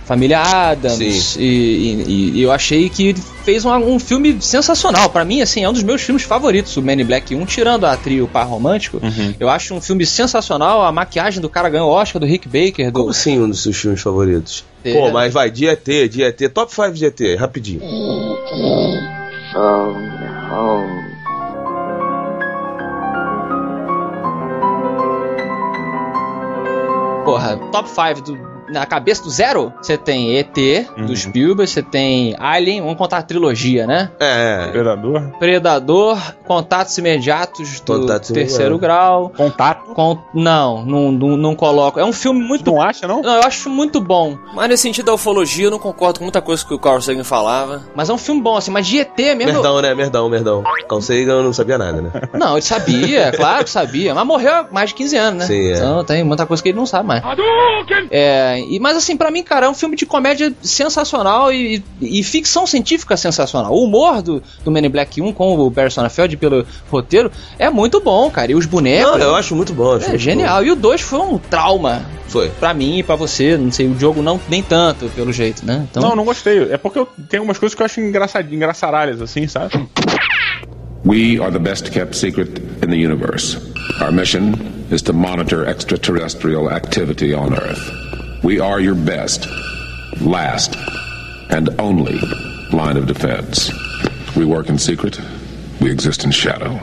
Família 0.05 0.39
Adams. 0.41 1.35
E, 1.37 1.43
e- 1.43 2.31
e 2.35 2.41
eu 2.41 2.51
achei 2.51 2.89
que 2.89 3.13
fez 3.45 3.63
um, 3.63 3.71
um 3.73 3.99
filme 3.99 4.37
sensacional. 4.41 5.09
Para 5.09 5.23
mim, 5.23 5.41
assim, 5.41 5.63
é 5.63 5.69
um 5.69 5.73
dos 5.73 5.83
meus 5.83 6.01
filmes 6.01 6.23
favoritos, 6.23 6.75
o 6.75 6.81
Man 6.81 6.93
in 6.93 7.05
Black 7.05 7.33
1, 7.33 7.45
tirando 7.45 7.85
a 7.85 7.95
trio 7.95 8.27
par 8.27 8.45
romântico. 8.45 8.97
Uhum. 9.01 9.33
Eu 9.39 9.47
acho 9.49 9.73
um 9.73 9.79
filme 9.81 10.05
sensacional. 10.05 10.81
A 10.83 10.91
maquiagem 10.91 11.41
do 11.41 11.47
cara 11.49 11.69
ganhou 11.69 11.89
o 11.89 11.93
Oscar 11.93 12.19
do 12.19 12.25
Rick 12.25 12.47
Baker. 12.47 12.91
Do... 12.91 12.99
Como 12.99 13.09
assim 13.11 13.39
um 13.39 13.47
dos 13.49 13.63
seus 13.63 13.77
filmes 13.77 14.01
favoritos? 14.01 14.65
É. 14.83 14.93
Pô, 14.93 15.11
mas 15.11 15.31
vai, 15.33 15.49
de 15.51 15.67
ET, 15.67 15.85
top 16.53 16.73
5 16.73 16.91
de 16.93 17.05
ET, 17.05 17.19
rapidinho. 17.39 17.81
Porra, 27.25 27.57
top 27.71 27.87
5 27.89 28.21
do. 28.21 28.50
Na 28.71 28.85
cabeça 28.85 29.23
do 29.23 29.29
zero, 29.29 29.73
você 29.81 29.97
tem 29.97 30.37
ET, 30.37 30.57
Uhum. 30.97 31.05
do 31.05 31.15
Spielberg, 31.15 31.69
você 31.69 31.81
tem 31.81 32.35
Alien, 32.39 32.81
vamos 32.81 32.97
contar 32.97 33.17
a 33.17 33.21
trilogia, 33.21 33.85
né? 33.85 34.09
É. 34.19 34.67
Predador. 34.71 35.21
Predador, 35.39 36.17
Contatos 36.47 36.97
Imediatos 36.97 37.79
do 37.81 37.99
Contatos 37.99 38.31
Terceiro. 38.31 38.77
Grau. 38.77 39.31
Contato. 39.35 39.93
Con- 39.93 40.19
Não, 40.33 40.85
não, 40.85 41.11
não, 41.11 41.37
não 41.37 41.55
coloco. 41.55 41.99
É 41.99 42.05
um 42.05 42.13
filme 42.13 42.41
muito. 42.41 42.71
Não 42.71 42.81
acha, 42.81 43.07
não? 43.07 43.21
Não, 43.21 43.35
eu 43.35 43.43
acho 43.43 43.69
muito 43.69 43.99
bom. 44.01 44.37
Mas 44.53 44.69
nesse 44.69 44.83
sentido 44.83 45.05
da 45.05 45.13
ufologia, 45.13 45.65
eu 45.65 45.71
não 45.71 45.79
concordo 45.79 46.19
com 46.19 46.25
muita 46.25 46.41
coisa 46.41 46.65
que 46.65 46.73
o 46.73 46.79
Carl 46.79 47.01
Sagan 47.01 47.23
falava. 47.23 47.83
Mas 47.95 48.09
é 48.09 48.13
um 48.13 48.17
filme 48.17 48.41
bom, 48.41 48.55
assim. 48.57 48.71
Mas 48.71 48.87
de 48.87 48.99
ET 48.99 49.17
mesmo. 49.17 49.53
Merdão, 49.53 49.81
né? 49.81 49.93
Merdão, 49.93 50.29
merdão. 50.29 50.63
Carl 50.87 51.01
Sagan 51.01 51.43
não 51.43 51.53
sabia 51.53 51.77
nada, 51.77 52.01
né? 52.01 52.11
Não, 52.33 52.53
ele 52.53 52.61
sabia, 52.61 53.31
claro 53.31 53.63
que 53.63 53.69
sabia. 53.69 54.13
Mas 54.15 54.25
morreu 54.25 54.51
há 54.51 54.67
mais 54.71 54.89
de 54.89 54.95
15 54.95 55.17
anos, 55.17 55.39
né? 55.41 55.45
Sim, 55.45 55.69
é. 55.71 55.73
Então 55.73 56.03
tem 56.03 56.23
muita 56.23 56.45
coisa 56.45 56.61
que 56.63 56.69
ele 56.69 56.77
não 56.77 56.85
sabe 56.85 57.07
mais. 57.07 57.21
É, 58.09 58.59
e, 58.69 58.79
mas 58.79 58.97
assim, 58.97 59.15
pra 59.15 59.31
mim, 59.31 59.43
cara, 59.43 59.65
é 59.65 59.69
um 59.69 59.73
filme 59.73 59.95
de 59.95 60.05
comédia 60.05 60.53
sensacional 60.61 61.51
e, 61.51 61.83
e 62.01 62.23
ficção 62.23 62.65
científica 62.67 63.15
sensacional. 63.17 63.73
O 63.73 63.83
humor 63.83 64.21
do, 64.21 64.43
do 64.63 64.71
Men 64.71 64.85
in 64.85 64.89
Black 64.89 65.21
1 65.21 65.33
com 65.33 65.57
o 65.57 65.69
Barry 65.69 65.91
Sonnenfeld 65.91 66.37
pelo 66.37 66.65
roteiro 66.89 67.31
é 67.57 67.69
muito 67.69 67.99
bom, 67.99 68.29
cara. 68.29 68.51
E 68.51 68.55
os 68.55 68.65
bonecos. 68.65 69.19
Não, 69.19 69.27
eu 69.27 69.35
acho 69.35 69.55
muito 69.55 69.73
bom. 69.73 69.93
acho 69.95 70.05
é 70.05 70.09
muito 70.09 70.21
genial. 70.21 70.63
E 70.63 70.71
o 70.71 70.75
2 70.75 71.01
foi 71.01 71.19
um 71.19 71.37
trauma. 71.37 72.05
bom. 72.05 72.21
Foi. 72.31 72.49
Pra 72.49 72.73
mim 72.73 72.99
e 72.99 73.03
pra 73.03 73.15
você, 73.15 73.57
não 73.57 73.71
sei, 73.71 73.87
o 73.87 73.99
jogo 73.99 74.21
não 74.21 74.39
nem 74.47 74.63
tanto, 74.63 75.09
pelo 75.09 75.33
jeito, 75.33 75.65
né? 75.65 75.85
Então, 75.91 76.01
Não, 76.01 76.15
não 76.15 76.23
gostei. 76.23 76.71
É 76.71 76.77
porque 76.77 76.97
eu 76.97 77.07
tenho 77.29 77.43
umas 77.43 77.57
coisas 77.59 77.75
que 77.75 77.81
eu 77.81 77.85
acho 77.85 77.99
engraçad... 77.99 78.49
engraçaralhas, 78.53 79.21
assim, 79.21 79.47
sabe? 79.47 79.73
We 81.05 81.39
are 81.41 81.51
the 81.51 81.59
best 81.59 81.91
kept 81.91 82.15
secret 82.15 82.61
in 82.81 82.89
the 82.89 82.95
universe. 82.95 83.57
Our 83.99 84.13
mission 84.13 84.53
is 84.91 85.01
to 85.03 85.13
monitor 85.13 85.67
extraterrestrial 85.67 86.69
activity 86.69 87.33
on 87.33 87.53
Earth. 87.53 88.00
We 88.43 88.59
are 88.59 88.79
your 88.79 88.95
best, 88.95 89.47
last, 90.19 90.75
and 91.51 91.69
only 91.79 92.19
line 92.73 92.97
of 92.97 93.05
defense. 93.05 93.71
We 94.35 94.45
work 94.45 94.67
in 94.67 94.79
secret. 94.79 95.19
We 95.79 95.91
exist 95.91 96.23
in 96.23 96.31
shadow. 96.31 96.79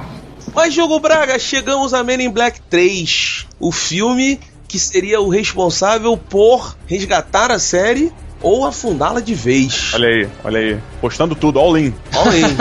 Mas, 0.55 0.73
Diogo 0.75 1.01
Braga, 1.01 1.37
chegamos 1.39 1.93
a 1.93 2.05
Men 2.05 2.21
in 2.21 2.33
Black 2.33 2.61
3. 2.71 3.47
O 3.59 3.73
filme 3.73 4.39
que 4.69 4.79
seria 4.79 5.21
o 5.21 5.29
responsável 5.29 6.17
por 6.17 6.77
resgatar 6.87 7.51
a 7.51 7.59
série 7.59 8.13
ou 8.43 8.67
afundá-la 8.67 9.21
de 9.21 9.35
vez. 9.35 9.91
Olha 9.95 10.09
aí, 10.09 10.29
olha 10.45 10.59
aí. 10.61 10.79
Postando 11.01 11.35
tudo, 11.35 11.59
all 11.59 11.77
in. 11.79 11.93
All 12.15 12.33
in. 12.33 12.57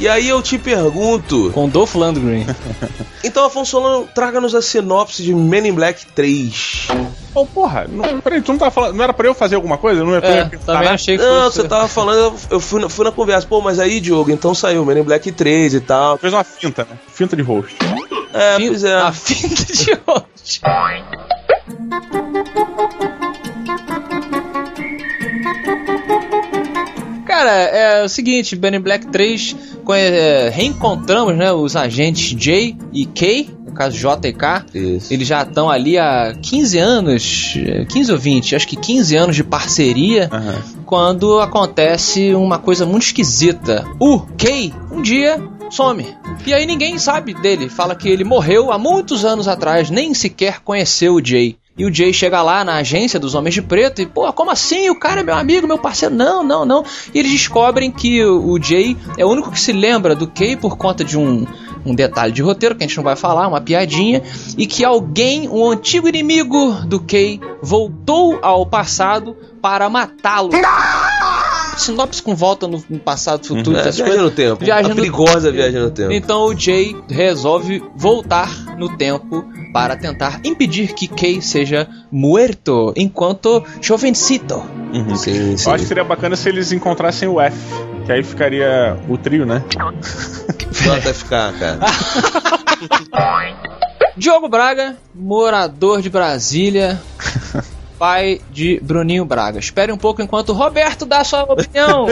e 0.00 0.08
aí 0.08 0.28
eu 0.28 0.40
te 0.42 0.58
pergunto. 0.58 1.50
Com 1.54 1.68
Dolph 1.68 1.94
Lundgren. 1.94 2.46
Então, 3.22 3.44
Afonso 3.44 3.72
Solano, 3.72 4.08
traga-nos 4.14 4.54
a 4.54 4.62
sinopse 4.62 5.22
de 5.22 5.34
Men 5.34 5.66
in 5.68 5.72
Black 5.74 6.06
3. 6.14 6.88
Ô, 7.34 7.40
oh, 7.42 7.46
porra, 7.46 7.86
não, 7.86 8.18
peraí, 8.18 8.40
tu 8.40 8.50
não 8.52 8.58
tava 8.58 8.70
falando. 8.70 8.94
Não 8.96 9.04
era 9.04 9.12
pra 9.12 9.26
eu 9.26 9.34
fazer 9.34 9.56
alguma 9.56 9.76
coisa? 9.76 10.02
Não 10.02 10.12
era 10.12 10.20
pra 10.22 10.30
É, 10.30 10.48
eu 10.50 10.58
também 10.60 10.88
achei 10.88 11.18
que 11.18 11.22
Não, 11.22 11.44
fosse... 11.44 11.56
você 11.60 11.68
tava 11.68 11.86
falando, 11.86 12.34
eu- 12.50 12.58
fui 12.58 12.80
na, 12.80 12.88
fui 12.88 13.04
na 13.04 13.12
conversa. 13.12 13.46
Pô, 13.46 13.60
mas 13.60 13.78
aí, 13.78 14.00
Diogo, 14.00 14.30
então 14.30 14.54
saiu 14.54 14.86
Men 14.86 15.00
in 15.00 15.02
Black 15.02 15.30
3 15.30 15.74
e 15.74 15.80
tal. 15.80 16.16
Fez 16.16 16.32
uma 16.32 16.42
finta, 16.42 16.86
né? 16.90 16.96
Finta 17.12 17.36
de 17.36 17.42
host. 17.42 17.76
É, 18.32 18.56
Fin- 18.56 18.68
pois 18.68 18.84
é. 18.84 18.94
A 18.96 19.12
finta 19.12 19.64
de 19.70 19.90
hoje. 20.06 20.60
Cara, 27.40 27.52
é 27.52 28.04
o 28.04 28.08
seguinte, 28.08 28.54
Ben 28.54 28.74
in 28.76 28.80
Black 28.80 29.06
3 29.06 29.56
conhe- 29.82 30.02
é, 30.10 30.50
reencontramos 30.50 31.34
né, 31.34 31.50
os 31.50 31.74
agentes 31.74 32.38
J 32.38 32.76
e 32.92 33.06
K, 33.06 33.48
no 33.64 33.72
caso 33.72 33.96
J 33.96 34.28
e 34.28 34.32
K. 34.34 34.66
Isso. 34.74 35.10
Eles 35.10 35.26
já 35.26 35.40
estão 35.40 35.70
ali 35.70 35.96
há 35.96 36.34
15 36.42 36.76
anos, 36.76 37.54
é, 37.56 37.86
15 37.86 38.12
ou 38.12 38.18
20, 38.18 38.54
acho 38.54 38.68
que 38.68 38.76
15 38.76 39.16
anos 39.16 39.34
de 39.36 39.42
parceria, 39.42 40.28
Aham. 40.30 40.54
quando 40.84 41.40
acontece 41.40 42.34
uma 42.34 42.58
coisa 42.58 42.84
muito 42.84 43.04
esquisita. 43.04 43.86
O 43.98 44.20
Kay, 44.36 44.74
um 44.92 45.00
dia, 45.00 45.42
some. 45.70 46.06
E 46.46 46.52
aí 46.52 46.66
ninguém 46.66 46.98
sabe 46.98 47.32
dele. 47.32 47.70
Fala 47.70 47.94
que 47.94 48.10
ele 48.10 48.22
morreu 48.22 48.70
há 48.70 48.76
muitos 48.76 49.24
anos 49.24 49.48
atrás, 49.48 49.88
nem 49.88 50.12
sequer 50.12 50.60
conheceu 50.60 51.14
o 51.14 51.24
Jay. 51.24 51.56
E 51.78 51.84
o 51.84 51.94
Jay 51.94 52.12
chega 52.12 52.42
lá 52.42 52.64
na 52.64 52.76
agência 52.76 53.18
dos 53.18 53.34
Homens 53.34 53.54
de 53.54 53.62
Preto 53.62 54.02
e, 54.02 54.06
pô, 54.06 54.30
como 54.32 54.50
assim? 54.50 54.90
O 54.90 54.94
cara 54.98 55.20
é 55.20 55.22
meu 55.22 55.34
amigo, 55.34 55.66
meu 55.66 55.78
parceiro. 55.78 56.14
Não, 56.14 56.42
não, 56.42 56.64
não. 56.64 56.84
E 57.14 57.18
eles 57.18 57.30
descobrem 57.30 57.90
que 57.90 58.22
o 58.24 58.60
Jay 58.60 58.96
é 59.16 59.24
o 59.24 59.28
único 59.28 59.50
que 59.50 59.60
se 59.60 59.72
lembra 59.72 60.14
do 60.14 60.26
Kay 60.26 60.56
por 60.56 60.76
conta 60.76 61.04
de 61.04 61.16
um, 61.16 61.46
um 61.86 61.94
detalhe 61.94 62.32
de 62.32 62.42
roteiro 62.42 62.74
que 62.74 62.84
a 62.84 62.86
gente 62.86 62.96
não 62.96 63.04
vai 63.04 63.16
falar, 63.16 63.48
uma 63.48 63.60
piadinha. 63.60 64.22
E 64.58 64.66
que 64.66 64.84
alguém, 64.84 65.48
um 65.48 65.70
antigo 65.70 66.08
inimigo 66.08 66.72
do 66.86 67.00
Kay, 67.00 67.40
voltou 67.62 68.38
ao 68.42 68.66
passado 68.66 69.36
para 69.62 69.88
matá-lo. 69.88 70.50
Sinopse 71.76 72.22
com 72.22 72.34
volta 72.34 72.66
no, 72.68 72.82
no 72.88 72.98
passado, 72.98 73.46
futuro, 73.46 73.76
É, 73.76 73.80
essas 73.80 73.96
viagem 73.96 74.14
coisas. 74.16 74.30
no 74.30 74.36
tempo. 74.36 74.64
Viagem 74.64 74.86
a 74.86 74.94
no- 74.94 75.00
perigosa 75.00 75.50
viagem 75.52 75.80
no 75.80 75.90
tempo. 75.90 76.12
Então 76.12 76.44
o 76.46 76.58
Jay 76.58 76.96
resolve 77.08 77.82
voltar 77.96 78.50
no 78.76 78.96
tempo 78.96 79.44
para 79.72 79.96
tentar 79.96 80.40
impedir 80.44 80.92
que 80.94 81.06
Kay 81.08 81.40
seja 81.40 81.88
muerto 82.10 82.92
enquanto 82.96 83.64
jovencito. 83.80 84.56
Uhum. 84.92 85.14
Sim, 85.16 85.56
sim. 85.56 85.68
Eu 85.68 85.74
acho 85.74 85.82
que 85.84 85.88
seria 85.88 86.04
bacana 86.04 86.34
se 86.36 86.48
eles 86.48 86.72
encontrassem 86.72 87.28
o 87.28 87.40
F. 87.40 87.56
Que 88.06 88.12
aí 88.12 88.22
ficaria 88.24 88.98
o 89.08 89.16
trio, 89.16 89.46
né? 89.46 89.62
Até 90.98 91.12
ficar, 91.14 91.52
cara. 91.58 91.78
Diogo 94.16 94.48
Braga, 94.48 94.96
morador 95.14 96.02
de 96.02 96.10
Brasília, 96.10 97.00
pai 98.00 98.40
de 98.50 98.80
Bruninho 98.82 99.26
Braga. 99.26 99.58
Espere 99.58 99.92
um 99.92 99.98
pouco 99.98 100.22
enquanto 100.22 100.48
o 100.48 100.52
Roberto 100.54 101.04
dá 101.04 101.22
sua 101.22 101.42
opinião. 101.42 102.06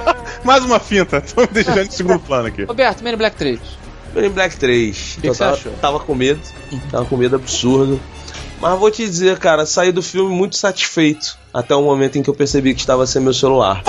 Mais 0.42 0.64
uma 0.64 0.80
finta. 0.80 1.20
Tô 1.20 1.42
me 1.42 1.48
deixando 1.48 1.82
em 1.82 1.90
segundo 1.90 2.18
plano 2.18 2.48
aqui. 2.48 2.64
Roberto, 2.64 3.04
Men 3.04 3.12
in 3.12 3.16
Black 3.18 3.36
3. 3.36 3.60
Men 4.14 4.24
in 4.24 4.30
Black 4.30 4.56
3. 4.56 5.18
que 5.20 5.28
eu 5.28 5.34
você 5.34 5.44
tava, 5.44 5.58
tava 5.82 6.00
com 6.00 6.14
medo. 6.14 6.40
Tava 6.90 7.04
com 7.04 7.18
medo 7.18 7.36
absurdo. 7.36 8.00
Mas 8.58 8.78
vou 8.78 8.90
te 8.90 9.04
dizer, 9.04 9.38
cara, 9.38 9.66
saí 9.66 9.92
do 9.92 10.02
filme 10.02 10.34
muito 10.34 10.56
satisfeito. 10.56 11.36
Até 11.52 11.74
o 11.74 11.82
momento 11.82 12.16
em 12.16 12.22
que 12.22 12.30
eu 12.30 12.34
percebi 12.34 12.72
que 12.72 12.80
estava 12.80 13.06
sem 13.06 13.20
meu 13.20 13.34
celular. 13.34 13.82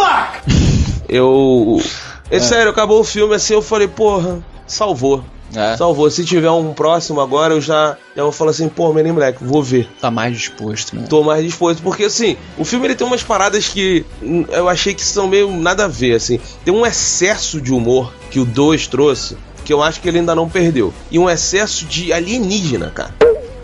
Eu. 1.08 1.82
É 2.30 2.40
sério, 2.42 2.70
acabou 2.70 3.00
o 3.00 3.04
filme 3.06 3.34
assim, 3.34 3.54
eu 3.54 3.62
falei, 3.62 3.88
porra, 3.88 4.44
salvou. 4.68 5.24
É, 5.56 5.78
Salvou. 5.78 6.10
Se 6.10 6.24
tiver 6.26 6.52
um 6.52 6.74
próximo 6.74 7.22
agora, 7.22 7.54
eu 7.54 7.62
já, 7.62 7.98
já 8.16 8.24
vou 8.24 8.32
falar 8.32 8.52
assim, 8.52 8.68
pô, 8.68 8.92
Men 8.94 9.08
in 9.08 9.14
Black, 9.14 9.44
vou 9.44 9.64
ver. 9.64 9.90
tá 10.00 10.12
mais 10.12 10.38
disposto, 10.38 10.96
né? 10.96 11.06
Tô 11.10 11.24
mais 11.24 11.44
disposto, 11.44 11.82
porque 11.82 12.06
assim, 12.06 12.38
o 12.58 12.66
filme 12.66 12.88
ele 12.88 12.96
tem 12.96 13.06
umas 13.06 13.24
paradas 13.24 13.68
que 13.68 14.06
eu 14.52 14.70
achei 14.70 14.94
que 14.94 15.04
são 15.04 15.28
meio 15.28 15.52
nada 15.52 15.86
a 15.86 15.88
ver, 15.88 16.16
assim. 16.16 16.40
Tem 16.64 16.74
um 16.74 16.86
excesso 16.86 17.62
de 17.62 17.74
humor 17.74 18.14
que 18.30 18.40
o 18.40 18.46
2 18.46 18.88
trouxe, 18.88 19.38
que 19.64 19.74
eu 19.74 19.82
acho 19.82 20.02
que 20.02 20.08
ele 20.08 20.20
ainda 20.20 20.36
não 20.36 20.50
perdeu. 20.50 20.94
E 21.10 21.18
um 21.18 21.30
excesso 21.30 21.86
de 21.86 22.14
alienígena, 22.14 22.92
cara. 22.92 23.14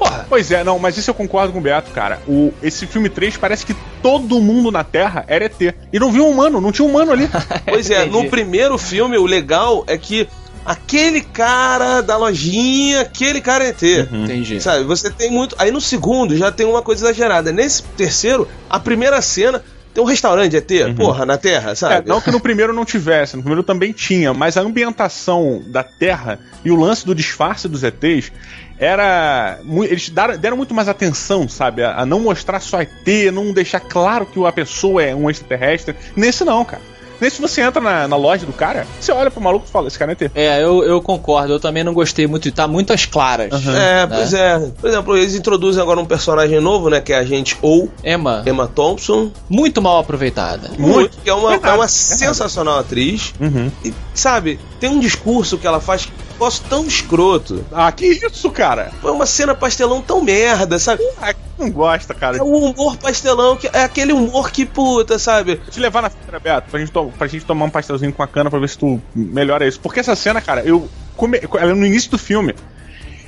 Porra. 0.01 0.25
Pois 0.27 0.49
é, 0.49 0.63
não, 0.63 0.79
mas 0.79 0.97
isso 0.97 1.11
eu 1.11 1.13
concordo 1.13 1.53
com 1.53 1.59
o 1.59 1.61
Beato, 1.61 1.91
cara. 1.91 2.19
O, 2.27 2.51
esse 2.63 2.87
filme 2.87 3.07
3 3.07 3.37
parece 3.37 3.63
que 3.63 3.75
todo 4.01 4.41
mundo 4.41 4.71
na 4.71 4.83
Terra 4.83 5.23
era 5.27 5.45
ET. 5.45 5.61
E 5.93 5.99
não 5.99 6.11
viu 6.11 6.25
um 6.25 6.31
humano, 6.31 6.59
não 6.59 6.71
tinha 6.71 6.87
um 6.87 6.89
humano 6.89 7.11
ali. 7.11 7.29
Pois 7.65 7.87
é, 7.91 8.05
no 8.09 8.27
primeiro 8.27 8.79
filme, 8.79 9.15
o 9.17 9.27
legal 9.27 9.83
é 9.85 9.95
que 9.99 10.27
aquele 10.65 11.21
cara 11.21 12.01
da 12.01 12.17
lojinha, 12.17 13.01
aquele 13.01 13.41
cara 13.41 13.63
é 13.65 13.69
ET. 13.69 13.81
Entendi. 14.11 14.59
Sabe, 14.61 14.83
você 14.83 15.09
tem 15.09 15.31
muito. 15.31 15.55
Aí 15.57 15.71
no 15.71 15.81
segundo 15.81 16.35
já 16.37 16.51
tem 16.51 16.65
uma 16.65 16.81
coisa 16.81 17.05
exagerada. 17.05 17.51
Nesse 17.51 17.83
terceiro, 17.83 18.47
a 18.69 18.79
primeira 18.79 19.21
cena 19.21 19.63
tem 19.93 20.01
um 20.03 20.07
restaurante 20.07 20.55
ET, 20.55 20.71
porra, 20.95 21.25
na 21.25 21.37
Terra, 21.37 21.71
É, 21.71 21.75
sabe? 21.75 22.07
não 22.07 22.21
que 22.21 22.31
no 22.31 22.39
primeiro 22.39 22.71
não 22.73 22.85
tivesse, 22.85 23.35
no 23.35 23.41
primeiro 23.41 23.61
também 23.61 23.91
tinha, 23.91 24.33
mas 24.33 24.55
a 24.55 24.61
ambientação 24.61 25.61
da 25.67 25.83
Terra 25.83 26.39
e 26.63 26.71
o 26.71 26.77
lance 26.77 27.05
do 27.05 27.13
disfarce 27.13 27.67
dos 27.67 27.83
ETs 27.83 28.31
era. 28.79 29.59
Eles 29.83 30.09
deram, 30.39 30.57
muito 30.57 30.73
mais 30.73 30.87
atenção, 30.87 31.47
sabe? 31.47 31.83
A, 31.83 31.99
a 32.01 32.05
não 32.05 32.19
mostrar 32.21 32.59
só 32.59 32.81
ET, 32.81 32.89
não 33.33 33.51
deixar 33.51 33.79
claro 33.79 34.25
que 34.25 34.43
a 34.45 34.51
pessoa 34.51 35.03
é 35.03 35.13
um 35.13 35.29
extraterrestre. 35.29 35.95
Nesse 36.15 36.43
não, 36.43 36.63
cara. 36.65 36.81
Nesse 37.21 37.39
você 37.39 37.61
entra 37.61 37.79
na, 37.79 38.07
na 38.07 38.15
loja 38.15 38.47
do 38.47 38.51
cara, 38.51 38.87
você 38.99 39.11
olha 39.11 39.29
pro 39.29 39.39
maluco 39.39 39.65
e 39.67 39.71
fala, 39.71 39.87
esse 39.87 39.97
cara 39.97 40.11
é 40.11 40.13
ET. 40.13 40.31
É, 40.33 40.63
eu, 40.63 40.83
eu 40.83 40.99
concordo. 41.01 41.53
Eu 41.53 41.59
também 41.59 41.83
não 41.83 41.93
gostei 41.93 42.25
muito 42.25 42.43
de 42.43 42.51
tá 42.51 42.67
muito 42.67 42.91
às 42.91 43.05
claras. 43.05 43.51
É, 43.67 44.07
pois 44.07 44.33
é. 44.33 44.59
Por 44.79 44.89
exemplo, 44.89 45.17
eles 45.17 45.35
introduzem 45.35 45.81
agora 45.81 45.99
um 45.99 46.05
personagem 46.05 46.59
novo, 46.59 46.89
né? 46.89 46.99
Que 46.99 47.13
é 47.13 47.17
a 47.17 47.23
gente 47.23 47.55
ou 47.61 47.89
Emma, 48.03 48.43
Emma 48.45 48.67
Thompson. 48.67 49.31
muito 49.47 49.81
mal 49.81 49.99
aproveitada. 49.99 50.71
Muito. 50.79 51.17
Que 51.23 51.29
é 51.29 51.33
uma, 51.33 51.53
é 51.53 51.73
uma 51.73 51.87
sensacional 51.87 52.79
atriz. 52.79 53.33
Uhum. 53.39 53.71
E, 53.85 53.93
sabe, 54.13 54.59
tem 54.79 54.89
um 54.89 54.99
discurso 54.99 55.57
que 55.57 55.67
ela 55.67 55.79
faz 55.79 56.09
gosto 56.41 56.67
tão 56.67 56.87
escroto. 56.87 57.63
Ah, 57.71 57.91
que 57.91 58.07
isso, 58.07 58.49
cara? 58.49 58.91
Foi 58.99 59.11
uma 59.11 59.27
cena 59.27 59.53
pastelão 59.53 60.01
tão 60.01 60.23
merda, 60.23 60.79
sabe? 60.79 61.03
Ah, 61.21 61.35
não 61.55 61.69
gosta, 61.69 62.15
cara. 62.15 62.37
É 62.37 62.41
o 62.41 62.47
humor 62.47 62.97
pastelão, 62.97 63.55
que 63.55 63.67
é 63.71 63.83
aquele 63.83 64.11
humor 64.11 64.49
que 64.49 64.65
puta, 64.65 65.19
sabe? 65.19 65.57
Vou 65.57 65.67
te 65.67 65.79
levar 65.79 66.01
na 66.01 66.09
cena, 66.09 66.39
Beto, 66.39 66.71
pra 66.71 66.79
gente, 66.79 66.91
pra 66.91 67.27
gente 67.27 67.45
tomar 67.45 67.65
um 67.65 67.69
pastelzinho 67.69 68.11
com 68.11 68.23
a 68.23 68.27
cana 68.27 68.49
pra 68.49 68.57
ver 68.57 68.69
se 68.69 68.77
tu 68.79 68.99
melhora 69.15 69.67
isso. 69.67 69.79
Porque 69.79 69.99
essa 69.99 70.15
cena, 70.15 70.41
cara, 70.41 70.61
eu. 70.61 70.89
Come... 71.15 71.39
ela 71.59 71.71
é 71.71 71.75
No 71.75 71.85
início 71.85 72.09
do 72.09 72.17
filme. 72.17 72.55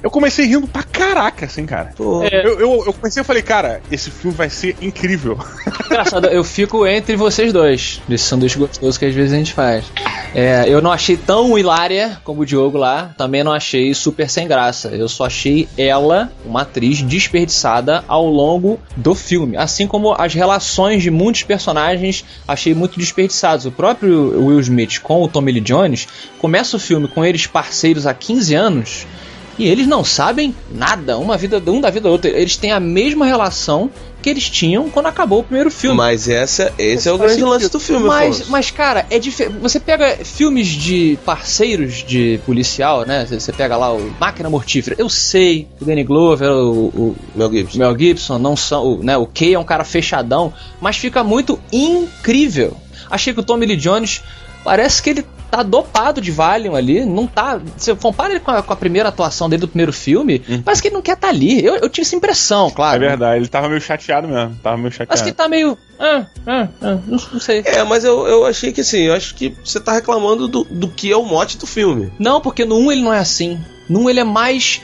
Eu 0.04 0.12
comecei 0.12 0.46
rindo 0.46 0.68
pra 0.68 0.84
caraca, 0.84 1.46
assim, 1.46 1.66
cara. 1.66 1.94
Pô, 1.96 2.24
Eu, 2.26 2.60
eu, 2.60 2.84
eu 2.88 2.94
comecei 2.94 3.22
e 3.22 3.26
falei, 3.26 3.42
cara, 3.42 3.82
esse 3.90 4.12
filme 4.12 4.36
vai 4.36 4.50
ser 4.50 4.76
incrível. 4.82 5.40
Engraçado, 5.88 6.28
eu 6.28 6.44
fico 6.44 6.86
entre 6.86 7.16
vocês 7.16 7.54
dois, 7.54 8.02
desse 8.06 8.26
sanduíche 8.26 8.60
gostoso 8.60 9.00
que 9.00 9.06
às 9.06 9.16
vezes 9.16 9.32
a 9.32 9.38
gente 9.38 9.54
faz. 9.54 9.86
É, 10.36 10.66
eu 10.68 10.82
não 10.82 10.92
achei 10.92 11.16
tão 11.16 11.58
hilária 11.58 12.20
como 12.26 12.42
o 12.42 12.46
Diogo 12.46 12.78
lá, 12.78 13.14
também 13.18 13.46
não 13.46 13.54
achei 13.54 13.94
super 13.94 14.30
sem 14.30 14.46
graça. 14.46 14.90
Eu 14.90 15.08
só 15.08 15.26
achei 15.26 15.70
ela, 15.78 16.30
uma 16.44 16.64
atriz, 16.64 17.02
desperdiçada 17.02 18.04
ao 18.06 18.28
longo 18.28 18.80
do 18.98 19.16
filme. 19.16 19.56
Assim 19.56 19.88
como 19.88 20.14
as 20.18 20.34
relações 20.34 21.02
de 21.02 21.10
muitos 21.10 21.44
personagens, 21.44 22.26
achei 22.46 22.74
muito 22.74 23.00
desperdiçados. 23.00 23.66
O 23.66 23.72
próprio 23.72 24.48
Will 24.48 24.60
Smith 24.60 25.00
com 25.00 25.24
o 25.24 25.30
Tommy 25.30 25.54
Lee 25.54 25.62
Jones 25.62 26.08
começa 26.40 26.76
o 26.76 26.80
filme 26.80 27.08
com 27.08 27.24
eles 27.24 27.48
parceiros 27.48 28.06
há 28.06 28.14
15 28.14 28.54
anos. 28.54 29.08
E 29.58 29.68
eles 29.68 29.88
não 29.88 30.04
sabem 30.04 30.56
nada, 30.72 31.18
uma 31.18 31.38
vida 31.38 31.62
um 31.68 31.80
da 31.80 31.90
vida 31.90 32.04
da 32.06 32.10
outra. 32.10 32.30
Eles 32.30 32.58
têm 32.58 32.72
a 32.72 32.80
mesma 32.80 33.26
relação 33.26 33.90
que 34.22 34.30
eles 34.30 34.50
tinham 34.50 34.90
quando 34.90 35.08
acabou 35.08 35.42
o 35.42 35.44
primeiro 35.44 35.70
filme. 35.70 35.98
mas 35.98 36.30
essa, 36.30 36.74
esse 36.78 37.10
é 37.10 37.12
o 37.12 37.18
grande 37.18 37.44
lance 37.44 37.70
do 37.70 37.80
filme, 37.80 38.08
Mas, 38.08 38.38
Afonso. 38.38 38.52
mas 38.52 38.72
cara, 38.72 39.06
é 39.10 39.20
diferente. 39.20 39.58
Você 39.60 39.80
pega 39.82 40.18
filmes 40.24 40.68
de 40.68 41.20
parceiros 41.26 41.96
de 42.08 42.40
policial, 42.46 43.06
né? 43.06 43.28
Você 43.30 43.52
pega 43.52 43.76
lá 43.76 43.94
o 43.94 44.14
Máquina 44.20 44.50
Mortífera. 44.50 44.96
Eu 44.98 45.10
sei 45.10 45.68
que 45.78 45.84
o 45.84 45.86
Danny 45.86 46.06
Glover, 46.06 46.50
o, 46.50 46.86
o 46.88 47.16
Mel 47.36 47.52
Gibson. 47.52 47.78
Mel 47.78 48.00
Gibson 48.00 48.40
não 48.40 48.56
são, 48.56 48.86
o, 48.86 49.04
né? 49.04 49.18
O 49.18 49.28
Kay 49.28 49.56
é 49.56 49.60
um 49.60 49.64
cara 49.66 49.84
fechadão, 49.84 50.54
mas 50.80 50.96
fica 50.96 51.22
muito 51.24 51.60
incrível. 51.72 52.78
Achei 53.12 53.34
que 53.34 53.42
o 53.42 53.44
Tommy 53.44 53.66
Lee 53.66 53.76
Jones 53.76 54.24
parece 54.64 55.04
que 55.04 55.10
ele 55.10 55.26
tá 55.54 55.62
dopado 55.62 56.20
de 56.20 56.32
Valium 56.32 56.76
ali, 56.76 57.06
não 57.06 57.28
tá. 57.28 57.62
Você 57.78 57.94
compara 57.94 58.32
ele 58.32 58.40
com 58.40 58.50
a, 58.50 58.64
com 58.64 58.74
a 58.74 58.76
primeira 58.76 59.10
atuação 59.10 59.48
dele 59.48 59.62
do 59.62 59.68
primeiro 59.68 59.94
filme, 59.94 60.40
parece 60.66 60.82
que 60.82 60.88
ele 60.88 60.96
não 60.96 61.02
quer 61.02 61.14
estar 61.14 61.28
ali. 61.28 61.64
Eu, 61.64 61.76
eu 61.76 61.90
tive 61.90 62.08
essa 62.08 62.16
impressão, 62.16 62.70
É 62.70 62.72
claro. 62.72 63.00
verdade, 63.00 63.38
ele 63.38 63.48
tava 63.48 63.70
meio 63.70 63.80
chateado 63.80 64.28
mesmo. 64.28 64.58
Tava 64.64 64.78
meio 64.78 64.92
chateado. 64.92 65.10
Parece 65.10 65.24
que 65.26 65.32
tá 65.32 65.48
meio. 65.48 65.78
Ah, 66.00 66.26
ah, 66.48 66.68
ah, 66.82 66.98
não, 67.06 67.20
não 67.34 67.40
sei. 67.40 67.62
É, 67.66 67.84
mas 67.84 68.04
eu, 68.04 68.26
eu 68.26 68.48
achei 68.48 68.72
que 68.72 68.82
assim, 68.82 69.02
eu 69.02 69.14
acho 69.14 69.36
que 69.36 69.56
você 69.64 69.80
tá 69.80 69.94
reclamando 69.94 70.48
do, 70.48 70.64
do 70.64 70.88
que 70.88 71.12
é 71.12 71.16
o 71.16 71.24
mote 71.24 71.60
do 71.60 71.68
filme. 71.68 72.12
Não, 72.18 72.42
porque 72.42 72.66
no 72.66 72.78
1 72.80 72.92
ele 72.92 73.02
não 73.04 73.14
é 73.14 73.20
assim. 73.20 73.60
Num 73.88 74.10
ele 74.10 74.22
é 74.22 74.24
mais 74.24 74.82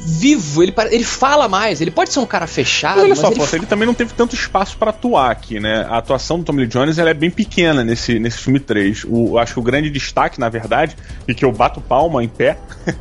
vivo, 0.00 0.62
ele, 0.62 0.72
ele 0.90 1.04
fala 1.04 1.48
mais, 1.48 1.80
ele 1.80 1.90
pode 1.90 2.12
ser 2.12 2.20
um 2.20 2.26
cara 2.26 2.46
fechado, 2.46 2.96
Mas 2.96 3.04
olha 3.04 3.08
mas 3.10 3.18
só, 3.18 3.28
ele 3.30 3.62
ele 3.62 3.66
também 3.66 3.86
não 3.86 3.94
teve 3.94 4.12
tanto 4.14 4.34
espaço 4.34 4.76
pra 4.76 4.90
atuar 4.90 5.30
aqui, 5.30 5.58
né? 5.58 5.86
A 5.88 5.98
atuação 5.98 6.38
do 6.38 6.44
Tommy 6.44 6.60
Lee 6.60 6.68
Jones 6.68 6.98
ela 6.98 7.10
é 7.10 7.14
bem 7.14 7.30
pequena 7.30 7.82
nesse, 7.84 8.18
nesse 8.18 8.38
filme 8.38 8.60
3. 8.60 9.04
O, 9.04 9.30
eu 9.30 9.38
acho 9.38 9.54
que 9.54 9.60
o 9.60 9.62
grande 9.62 9.90
destaque, 9.90 10.38
na 10.38 10.48
verdade, 10.48 10.96
e 11.26 11.34
que 11.34 11.44
eu 11.44 11.52
bato 11.52 11.80
palma 11.80 12.22
em 12.22 12.28
pé, 12.28 12.58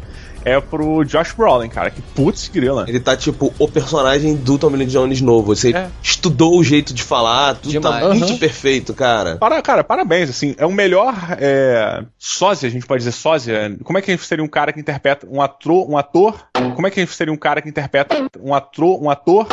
é 0.46 0.60
pro 0.60 1.04
Josh 1.04 1.34
Brolin, 1.34 1.70
cara. 1.70 1.90
Que 1.92 2.02
putz 2.02 2.48
grila. 2.48 2.86
Ele 2.88 3.00
tá 3.00 3.16
tipo 3.16 3.54
o 3.60 3.68
personagem 3.68 4.36
do 4.36 4.58
Tommy 4.58 4.78
Lee 4.78 4.88
Jones 4.88 5.22
novo. 5.22 5.56
Você 5.56 5.76
É. 5.76 5.88
estudou 6.02 6.58
o 6.58 6.64
jeito 6.64 6.94
de 6.94 7.04
falar, 7.04 7.56
tudo 7.56 7.72
Demais. 7.72 8.04
tá 8.04 8.14
muito 8.14 8.32
Uhum. 8.32 8.38
perfeito, 8.38 8.94
cara. 8.94 9.38
Para, 9.38 9.62
cara, 9.62 9.84
parabéns, 9.84 10.30
assim, 10.30 10.56
é 10.58 10.66
o 10.66 10.72
melhor 10.72 11.14
é, 11.40 12.04
sósia, 12.18 12.68
a 12.68 12.72
gente 12.72 12.86
pode 12.86 13.00
dizer 13.00 13.12
sósia. 13.12 13.76
Como 13.84 13.98
é 13.98 14.02
que 14.02 14.18
seria 14.18 14.44
um 14.44 14.48
cara 14.48 14.72
que 14.74 14.80
interpreta 14.80 15.28
um 15.30 15.42
ator, 15.42 15.90
um 15.90 15.98
ator? 15.98 16.36
Como 16.76 16.88
é 16.88 16.92
que 16.92 17.06
seria 17.08 17.34
um 17.34 17.38
cara 17.38 17.62
que 17.62 17.70
interpreta 17.70 18.16
um 18.42 18.54
ator, 18.54 19.02
um 19.04 19.10
ator? 19.10 19.48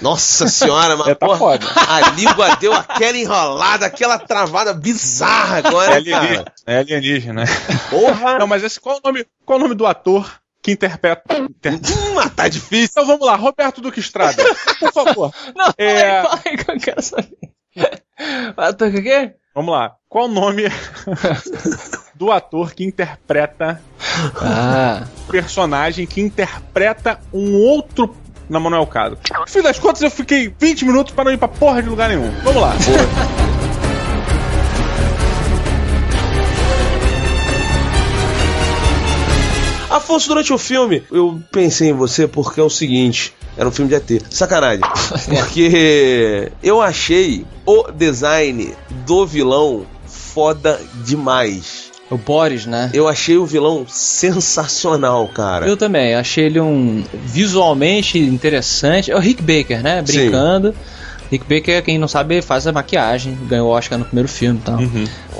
Nossa 0.00 0.48
senhora, 0.48 0.96
mas 0.96 1.08
É, 1.08 1.14
tá 1.14 1.26
porra, 1.26 1.38
foda. 1.38 1.66
a 1.88 2.10
língua 2.10 2.56
deu 2.56 2.72
aquela 2.72 3.16
enrolada, 3.18 3.86
aquela 3.86 4.18
travada 4.18 4.72
bizarra 4.72 5.56
É 5.56 5.66
agora, 5.66 5.94
alienígena. 5.96 6.44
cara. 6.44 6.54
É 6.66 6.78
alienígena. 6.78 7.44
Porra! 7.90 8.38
Não, 8.38 8.46
mas 8.46 8.62
esse, 8.62 8.80
qual, 8.80 8.96
o 8.96 9.00
nome, 9.04 9.26
qual 9.44 9.58
o 9.58 9.62
nome 9.62 9.74
do 9.74 9.86
ator 9.86 10.40
que 10.62 10.72
interpreta. 10.72 11.22
inter- 11.38 11.74
Hum, 11.74 12.28
tá 12.36 12.48
difícil. 12.48 12.88
Então 12.90 13.06
vamos 13.06 13.26
lá, 13.26 13.34
Roberto 13.36 13.80
Duque 13.80 14.00
Estrada, 14.00 14.42
por 14.78 14.92
favor. 14.92 15.32
Não, 15.56 15.72
É. 15.78 16.22
fala 16.22 16.40
aí 16.44 16.56
que 16.56 16.70
eu 16.70 16.78
quero 16.78 17.02
saber. 17.02 17.38
Ator 18.56 18.88
o 18.88 19.02
quê? 19.02 19.34
Vamos 19.54 19.72
lá. 19.72 19.92
Qual 20.08 20.26
o 20.26 20.28
nome 20.28 20.64
do 22.14 22.30
ator 22.30 22.72
que 22.74 22.84
interpreta 22.84 23.80
Ah, 24.40 25.04
personagem 25.30 26.06
que 26.06 26.20
interpreta 26.20 27.18
um 27.32 27.54
outro. 27.56 28.14
É 28.76 28.80
o 28.80 28.86
caso. 28.86 29.16
No 29.38 29.46
fim 29.46 29.62
das 29.62 29.78
contas, 29.78 30.02
eu 30.02 30.10
fiquei 30.10 30.52
20 30.58 30.84
minutos 30.84 31.14
para 31.14 31.24
não 31.24 31.32
ir 31.32 31.38
pra 31.38 31.48
porra 31.48 31.82
de 31.82 31.88
lugar 31.88 32.08
nenhum. 32.08 32.30
Vamos 32.42 32.60
lá. 32.60 32.74
Afonso, 39.90 40.28
durante 40.28 40.52
o 40.52 40.58
filme, 40.58 41.02
eu 41.10 41.40
pensei 41.50 41.90
em 41.90 41.92
você 41.92 42.26
porque 42.28 42.60
é 42.60 42.62
o 42.62 42.70
seguinte: 42.70 43.34
era 43.56 43.68
um 43.68 43.72
filme 43.72 43.88
de 43.88 43.96
ET. 43.96 44.22
Sacanagem. 44.30 44.80
Porque 45.28 46.50
eu 46.62 46.80
achei 46.80 47.44
o 47.66 47.90
design 47.90 48.74
do 49.04 49.26
vilão 49.26 49.84
foda 50.06 50.80
demais. 51.04 51.89
O 52.10 52.18
Boris, 52.18 52.66
né? 52.66 52.90
Eu 52.92 53.08
achei 53.08 53.36
o 53.36 53.46
vilão 53.46 53.86
sensacional, 53.88 55.28
cara. 55.28 55.66
Eu 55.66 55.76
também, 55.76 56.14
achei 56.14 56.46
ele 56.46 56.60
um 56.60 57.04
visualmente 57.12 58.18
interessante. 58.18 59.10
É 59.10 59.16
o 59.16 59.20
Rick 59.20 59.42
Baker, 59.42 59.82
né? 59.82 60.02
Sim. 60.04 60.18
Brincando. 60.18 60.74
Rick 61.30 61.44
Baker, 61.44 61.82
quem 61.84 61.96
não 61.96 62.08
sabe, 62.08 62.42
faz 62.42 62.66
a 62.66 62.72
maquiagem, 62.72 63.38
ganhou 63.46 63.68
o 63.68 63.70
Oscar 63.70 63.96
no 63.96 64.04
primeiro 64.04 64.28
filme 64.28 64.58
e 64.58 64.62
tal. 64.62 64.78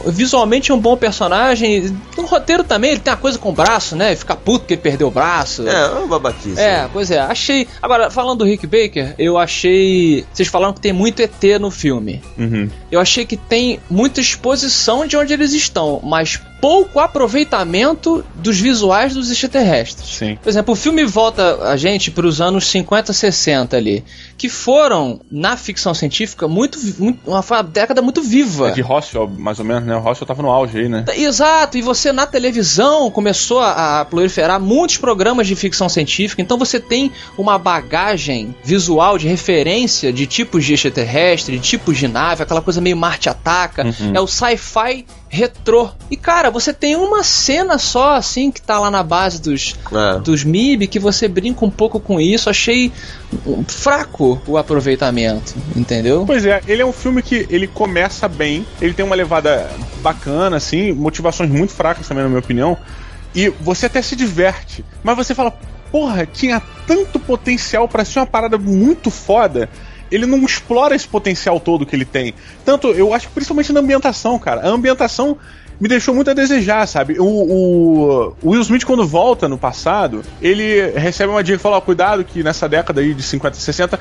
Visualmente 0.06 0.70
é 0.70 0.74
um 0.74 0.78
bom 0.78 0.96
personagem. 0.96 1.92
No 2.16 2.26
roteiro 2.26 2.62
também, 2.62 2.92
ele 2.92 3.00
tem 3.00 3.12
uma 3.12 3.18
coisa 3.18 3.36
com 3.36 3.48
o 3.50 3.52
braço, 3.52 3.96
né? 3.96 4.14
Fica 4.14 4.36
puto 4.36 4.66
que 4.66 4.74
ele 4.74 4.80
perdeu 4.80 5.08
o 5.08 5.10
braço. 5.10 5.66
É, 5.68 5.88
uma 5.88 6.06
babaquice. 6.06 6.60
É, 6.60 6.88
pois 6.92 7.10
é, 7.10 7.18
achei. 7.18 7.66
Agora, 7.82 8.08
falando 8.08 8.38
do 8.38 8.44
Rick 8.44 8.68
Baker, 8.68 9.16
eu 9.18 9.36
achei. 9.36 10.24
Vocês 10.32 10.48
falaram 10.48 10.72
que 10.72 10.80
tem 10.80 10.92
muito 10.92 11.20
ET 11.20 11.42
no 11.60 11.72
filme. 11.72 12.22
Uhum. 12.38 12.70
Eu 12.90 13.00
achei 13.00 13.26
que 13.26 13.36
tem 13.36 13.80
muita 13.90 14.20
exposição 14.20 15.04
de 15.04 15.16
onde 15.16 15.32
eles 15.32 15.52
estão, 15.52 16.00
mas 16.04 16.40
pouco 16.60 17.00
aproveitamento 17.00 18.24
dos 18.34 18.58
visuais 18.58 19.14
dos 19.14 19.30
extraterrestres. 19.30 20.08
Sim. 20.08 20.38
Por 20.40 20.48
exemplo, 20.48 20.72
o 20.74 20.76
filme 20.76 21.04
volta 21.04 21.62
a 21.62 21.76
gente 21.76 22.10
para 22.10 22.26
os 22.26 22.40
anos 22.40 22.66
50, 22.66 23.12
60 23.12 23.76
ali, 23.76 24.04
que 24.36 24.48
foram, 24.48 25.20
na 25.30 25.56
ficção 25.56 25.94
científica, 25.94 26.46
muito, 26.46 26.78
muito 26.98 27.18
uma, 27.26 27.40
uma 27.40 27.62
década 27.62 28.02
muito 28.02 28.22
viva. 28.22 28.68
É 28.68 28.72
de 28.72 28.80
Roswell, 28.80 29.28
mais 29.28 29.58
ou 29.58 29.64
menos, 29.64 29.84
né? 29.84 29.96
O 29.96 30.00
Roswell 30.00 30.26
tava 30.26 30.42
no 30.42 30.50
auge 30.50 30.78
aí, 30.78 30.88
né? 30.88 31.04
Exato, 31.16 31.78
e 31.78 31.82
você 31.82 32.12
na 32.12 32.26
televisão 32.26 33.10
começou 33.10 33.60
a, 33.60 34.00
a 34.00 34.04
proliferar 34.04 34.60
muitos 34.60 34.96
programas 34.96 35.46
de 35.46 35.56
ficção 35.56 35.88
científica, 35.88 36.42
então 36.42 36.58
você 36.58 36.78
tem 36.78 37.10
uma 37.36 37.58
bagagem 37.58 38.54
visual 38.62 39.18
de 39.18 39.26
referência 39.26 40.12
de 40.12 40.26
tipos 40.26 40.64
de 40.64 40.74
extraterrestre, 40.74 41.58
de 41.58 41.62
tipos 41.62 41.96
de 41.96 42.08
nave, 42.08 42.42
aquela 42.42 42.60
coisa 42.60 42.80
meio 42.80 42.96
Marte 42.96 43.28
ataca, 43.28 43.84
é 44.12 44.20
o 44.20 44.26
sci-fi 44.26 45.06
retrô. 45.32 45.90
E 46.10 46.16
cara, 46.16 46.50
você 46.50 46.74
tem 46.74 46.96
uma 46.96 47.22
cena 47.22 47.78
só 47.78 48.16
assim 48.16 48.50
que 48.50 48.60
tá 48.60 48.80
lá 48.80 48.90
na 48.90 49.02
base 49.02 49.40
dos, 49.40 49.76
É. 49.92 50.18
dos 50.18 50.42
MIB 50.42 50.88
que 50.88 50.98
você 50.98 51.28
brinca 51.28 51.64
um 51.64 51.70
pouco 51.70 52.00
com 52.00 52.20
isso, 52.20 52.50
achei 52.50 52.92
fraco 53.68 54.42
o 54.46 54.58
aproveitamento, 54.58 55.54
entendeu? 55.76 56.24
Pois 56.26 56.44
é, 56.44 56.60
ele 56.66 56.82
é 56.82 56.86
um 56.86 56.92
filme 56.92 57.22
que 57.22 57.46
ele 57.48 57.68
começa 57.68 58.26
bem, 58.28 58.66
ele 58.80 58.92
tem 58.92 59.04
uma 59.04 59.14
levada 59.14 59.70
bacana, 60.02 60.56
assim, 60.56 60.92
motivações 60.92 61.48
muito 61.48 61.72
fracas 61.72 62.08
também, 62.08 62.24
na 62.24 62.28
minha 62.28 62.40
opinião, 62.40 62.76
e 63.32 63.48
você 63.48 63.86
até 63.86 64.02
se 64.02 64.16
diverte, 64.16 64.84
mas 65.04 65.16
você 65.16 65.32
fala, 65.32 65.56
porra, 65.92 66.26
tinha 66.26 66.60
tanto 66.88 67.20
potencial 67.20 67.86
pra 67.86 68.04
ser 68.04 68.18
uma 68.18 68.26
parada 68.26 68.58
muito 68.58 69.10
foda. 69.12 69.68
Ele 70.10 70.26
não 70.26 70.44
explora 70.44 70.94
esse 70.94 71.06
potencial 71.08 71.58
todo 71.60 71.86
que 71.86 71.94
ele 71.94 72.04
tem. 72.04 72.34
Tanto, 72.64 72.88
eu 72.88 73.12
acho 73.14 73.28
que 73.28 73.34
principalmente 73.34 73.72
na 73.72 73.80
ambientação, 73.80 74.38
cara. 74.38 74.62
A 74.62 74.68
ambientação 74.68 75.36
me 75.80 75.88
deixou 75.88 76.14
muito 76.14 76.30
a 76.30 76.34
desejar, 76.34 76.86
sabe? 76.86 77.18
O, 77.18 77.24
o, 77.24 78.36
o 78.42 78.50
Will 78.50 78.60
Smith, 78.60 78.84
quando 78.84 79.06
volta 79.06 79.48
no 79.48 79.56
passado, 79.56 80.22
ele 80.42 80.90
recebe 80.90 81.30
uma 81.32 81.42
dica 81.42 81.56
e 81.56 81.60
fala: 81.60 81.76
ó, 81.78 81.80
cuidado, 81.80 82.22
que 82.24 82.42
nessa 82.42 82.68
década 82.68 83.00
aí 83.00 83.14
de 83.14 83.22
50 83.22 83.56
e 83.56 83.60
60, 83.60 83.98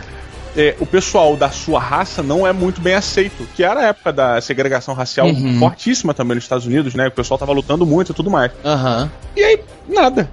é, 0.58 0.76
o 0.80 0.86
pessoal 0.86 1.38
da 1.38 1.50
sua 1.52 1.80
raça 1.80 2.22
não 2.24 2.46
é 2.46 2.52
muito 2.52 2.82
bem 2.82 2.96
aceito. 2.96 3.48
Que 3.56 3.64
era 3.64 3.80
a 3.80 3.84
época 3.86 4.12
da 4.12 4.42
segregação 4.42 4.94
racial 4.94 5.28
Uhum. 5.28 5.58
fortíssima 5.60 6.14
também 6.14 6.36
nos 6.36 6.44
Estados 6.44 6.66
Unidos, 6.66 6.96
né? 6.96 7.08
O 7.08 7.12
pessoal 7.12 7.38
tava 7.38 7.54
lutando 7.54 7.86
muito 7.86 8.12
e 8.12 8.16
tudo 8.16 8.30
mais. 8.30 8.52
Aham. 8.66 9.10
E 9.38 9.42
aí, 9.44 9.60
nada. 9.88 10.30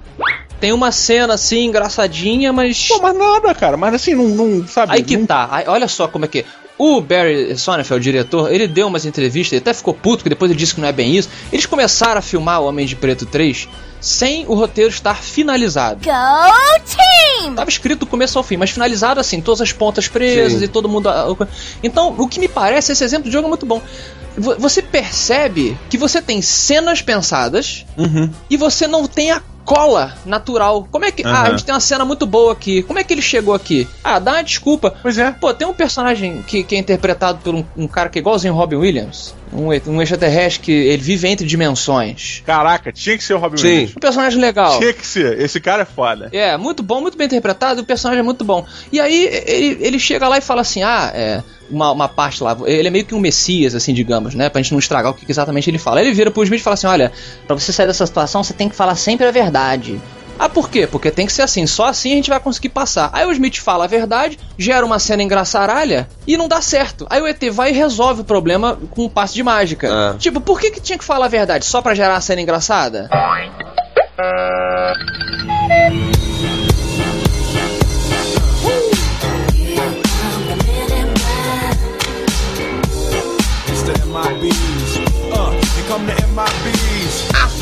Tem 0.59 0.71
uma 0.73 0.91
cena 0.91 1.35
assim 1.35 1.65
engraçadinha, 1.65 2.51
mas 2.51 2.87
Pô, 2.87 2.99
mas 3.01 3.15
nada, 3.15 3.53
cara. 3.53 3.77
Mas 3.77 3.93
assim, 3.93 4.15
não, 4.15 4.27
não 4.29 4.67
sabe. 4.67 4.93
Aí 4.93 5.03
que 5.03 5.15
não- 5.17 5.25
tá, 5.25 5.47
aí, 5.51 5.65
olha 5.67 5.87
só 5.87 6.07
como 6.07 6.25
é 6.25 6.27
que. 6.27 6.45
O 6.79 7.01
Barry 7.01 7.57
Sonnenfeld, 7.57 7.99
o 7.99 8.03
diretor, 8.03 8.51
ele 8.53 8.67
deu 8.67 8.85
umas 8.85 9.03
entrevistas, 9.03 9.53
ele 9.53 9.61
até 9.61 9.73
ficou 9.73 9.95
puto, 9.95 10.21
que 10.21 10.29
depois 10.29 10.51
ele 10.51 10.59
disse 10.59 10.75
que 10.75 10.81
não 10.81 10.87
é 10.87 10.91
bem 10.91 11.15
isso. 11.17 11.27
Eles 11.51 11.65
começaram 11.65 12.19
a 12.19 12.21
filmar 12.21 12.61
o 12.61 12.67
Homem 12.67 12.85
de 12.85 12.95
Preto 12.95 13.25
3 13.25 13.67
sem 13.99 14.45
o 14.47 14.53
roteiro 14.53 14.91
estar 14.91 15.15
finalizado. 15.15 16.01
Go 16.05 16.85
team! 16.85 17.55
Tava 17.55 17.67
escrito 17.67 18.01
do 18.01 18.05
começo 18.05 18.37
ao 18.37 18.43
fim, 18.43 18.57
mas 18.57 18.69
finalizado 18.69 19.19
assim, 19.19 19.41
todas 19.41 19.59
as 19.61 19.71
pontas 19.73 20.07
presas 20.07 20.59
Sim. 20.59 20.65
e 20.65 20.67
todo 20.67 20.87
mundo. 20.87 21.09
Então, 21.81 22.13
o 22.15 22.27
que 22.27 22.39
me 22.39 22.47
parece, 22.47 22.91
esse 22.91 23.03
exemplo 23.03 23.25
de 23.25 23.31
jogo 23.33 23.47
é 23.47 23.49
muito 23.49 23.65
bom. 23.65 23.81
Vo- 24.37 24.55
Você 24.59 24.83
percebe 24.83 25.75
que 25.89 25.97
você 25.97 26.21
tem 26.21 26.43
cenas 26.43 27.01
pensadas 27.01 27.87
Uhum. 27.97 28.29
e 28.51 28.55
você 28.55 28.85
não 28.85 29.07
tem 29.07 29.31
a 29.31 29.41
cola 29.67 30.13
natural. 30.25 30.87
Como 30.89 31.03
é 31.03 31.11
que. 31.11 31.27
Ah, 31.27 31.43
a 31.43 31.49
gente 31.49 31.65
tem 31.65 31.75
uma 31.75 31.81
cena 31.81 32.05
muito 32.05 32.25
boa 32.25 32.53
aqui. 32.53 32.81
Como 32.83 32.97
é 32.97 33.03
que 33.03 33.13
ele 33.13 33.21
chegou 33.21 33.53
aqui? 33.53 33.85
Ah, 34.01 34.17
dá 34.17 34.31
uma 34.31 34.43
desculpa. 34.43 34.95
Pois 35.01 35.17
é. 35.17 35.29
Pô, 35.33 35.53
tem 35.53 35.67
um 35.67 35.73
personagem 35.73 36.41
que, 36.43 36.63
que 36.63 36.73
é 36.73 36.79
interpretado 36.79 37.39
por 37.43 37.53
um, 37.53 37.65
um 37.75 37.85
cara 37.85 38.07
que 38.07 38.17
é 38.17 38.21
igualzinho 38.21 38.53
Robin 38.53 38.77
Williams. 38.77 39.35
Um, 39.51 39.69
um 39.91 40.01
extraterrestre 40.01 40.61
que 40.61 40.71
ele 40.71 41.01
vive 41.01 41.27
entre 41.27 41.45
dimensões. 41.45 42.41
Caraca, 42.45 42.91
tinha 42.91 43.17
que 43.17 43.23
ser 43.23 43.33
o 43.33 43.37
Robin 43.37 43.57
Sim. 43.57 43.67
Williams. 43.67 43.95
Um 43.95 43.99
personagem 43.99 44.41
legal. 44.41 44.77
Tinha 44.79 44.93
que 44.93 45.05
ser. 45.05 45.39
Esse 45.39 45.59
cara 45.59 45.83
é 45.83 45.85
foda. 45.85 46.29
É, 46.31 46.57
muito 46.57 46.83
bom, 46.83 47.01
muito 47.01 47.17
bem 47.17 47.25
interpretado, 47.25 47.81
o 47.81 47.85
personagem 47.85 48.19
é 48.19 48.23
muito 48.23 48.43
bom. 48.43 48.65
E 48.91 48.99
aí 48.99 49.25
ele, 49.45 49.77
ele 49.79 49.99
chega 49.99 50.27
lá 50.27 50.37
e 50.37 50.41
fala 50.41 50.61
assim: 50.61 50.83
ah, 50.83 51.11
é. 51.13 51.43
Uma, 51.69 51.91
uma 51.91 52.07
parte 52.07 52.41
lá, 52.41 52.57
ele 52.65 52.87
é 52.87 52.91
meio 52.91 53.03
que 53.03 53.13
um 53.13 53.19
messias, 53.19 53.75
assim, 53.75 53.93
digamos, 53.93 54.33
né? 54.33 54.47
Pra 54.47 54.61
gente 54.61 54.71
não 54.71 54.79
estragar 54.79 55.11
o 55.11 55.13
que 55.13 55.29
exatamente 55.29 55.69
ele 55.69 55.77
fala. 55.77 55.99
Aí 55.99 56.05
ele 56.05 56.15
vira 56.15 56.31
pro 56.31 56.41
Smith 56.43 56.61
e 56.61 56.63
fala 56.63 56.75
assim: 56.75 56.87
olha, 56.87 57.11
pra 57.45 57.57
você 57.57 57.73
sair 57.73 57.87
dessa 57.87 58.05
situação, 58.05 58.41
você 58.41 58.53
tem 58.53 58.69
que 58.69 58.75
falar 58.75 58.95
sempre 58.95 59.25
a 59.27 59.31
verdade. 59.31 59.99
Ah, 60.39 60.49
por 60.49 60.69
quê? 60.69 60.85
Porque 60.85 61.09
tem 61.09 61.25
que 61.25 61.33
ser 61.33 61.41
assim, 61.41 61.65
só 61.65 61.85
assim 61.85 62.11
a 62.11 62.15
gente 62.15 62.29
vai 62.29 62.39
conseguir 62.39 62.69
passar. 62.69 63.09
Aí 63.13 63.25
o 63.25 63.31
Smith 63.31 63.57
fala 63.57 63.85
a 63.85 63.87
verdade, 63.87 64.37
gera 64.57 64.85
uma 64.85 64.99
cena 64.99 65.23
engraçaralha 65.23 66.07
e 66.25 66.37
não 66.37 66.47
dá 66.47 66.61
certo. 66.61 67.07
Aí 67.09 67.21
o 67.21 67.27
ET 67.27 67.43
vai 67.51 67.71
e 67.71 67.73
resolve 67.73 68.21
o 68.21 68.25
problema 68.25 68.77
com 68.91 69.05
um 69.05 69.09
passe 69.09 69.33
de 69.33 69.43
mágica. 69.43 69.89
Ah. 69.91 70.15
Tipo, 70.17 70.39
por 70.39 70.59
que, 70.59 70.71
que 70.71 70.79
tinha 70.79 70.97
que 70.97 71.03
falar 71.03 71.25
a 71.25 71.29
verdade? 71.29 71.65
Só 71.65 71.81
pra 71.81 71.95
gerar 71.95 72.15
a 72.15 72.21
cena 72.21 72.41
engraçada? 72.41 73.09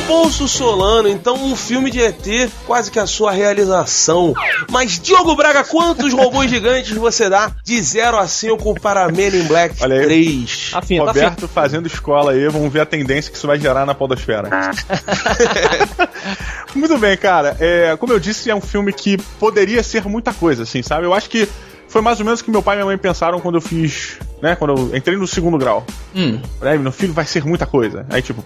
Afonso 0.06 0.48
Solano, 0.48 1.10
então 1.10 1.34
um 1.36 1.56
filme 1.56 1.90
de 1.90 2.00
ET, 2.00 2.24
quase 2.68 2.92
que 2.92 3.00
a 3.00 3.08
sua 3.08 3.32
realização. 3.32 4.36
Mas 4.70 5.00
Diogo 5.00 5.36
Braga, 5.36 5.64
quantos 5.64 6.14
robôs 6.14 6.48
gigantes 6.48 6.96
você 6.96 7.28
dá 7.28 7.52
de 7.64 7.82
0 7.82 8.16
a 8.18 8.28
5 8.28 8.80
para 8.80 9.10
Men 9.10 9.36
in 9.36 9.44
Black 9.48 9.76
Olha 9.82 10.02
aí. 10.02 10.06
3? 10.06 10.70
Tá 10.74 10.82
fino, 10.84 11.06
tá 11.06 11.12
Roberto 11.12 11.48
fazendo 11.48 11.88
escola 11.88 12.34
aí, 12.34 12.48
vamos 12.50 12.72
ver 12.72 12.82
a 12.82 12.86
tendência 12.86 13.32
que 13.32 13.38
isso 13.38 13.48
vai 13.48 13.60
gerar 13.60 13.84
na 13.84 13.96
podosfera. 13.96 14.48
Muito 16.76 17.00
bem, 17.00 17.18
cara. 17.18 17.58
É, 17.60 17.98
como 17.98 18.14
eu 18.14 18.20
disse, 18.20 18.48
é 18.52 18.56
um 18.56 18.62
filme 18.62 18.94
que 18.94 19.18
poderia 19.40 19.82
ser 19.82 20.04
muita 20.06 20.32
coisa, 20.36 20.62
assim, 20.64 20.84
sabe? 20.84 21.08
Eu 21.08 21.16
acho 21.16 21.28
que 21.32 21.50
foi 21.88 22.02
mais 22.04 22.20
ou 22.20 22.26
menos 22.26 22.42
o 22.42 22.44
que 22.44 22.52
meu 22.52 22.62
pai 22.62 22.76
e 22.76 22.78
minha 22.78 22.86
mãe 22.86 22.98
pensaram 22.98 23.40
quando 23.40 23.56
eu 23.56 23.62
fiz, 23.62 24.20
né? 24.40 24.56
Quando 24.56 24.76
eu 24.78 24.96
entrei 24.96 25.18
no 25.18 25.26
segundo 25.26 25.58
grau. 25.58 25.84
Hum. 26.16 26.40
"Ai, 26.62 26.78
meu 26.78 26.92
filho 26.92 27.14
vai 27.14 27.26
ser 27.26 27.44
muita 27.44 27.66
coisa. 27.66 28.06
Aí, 28.10 28.22
tipo, 28.22 28.44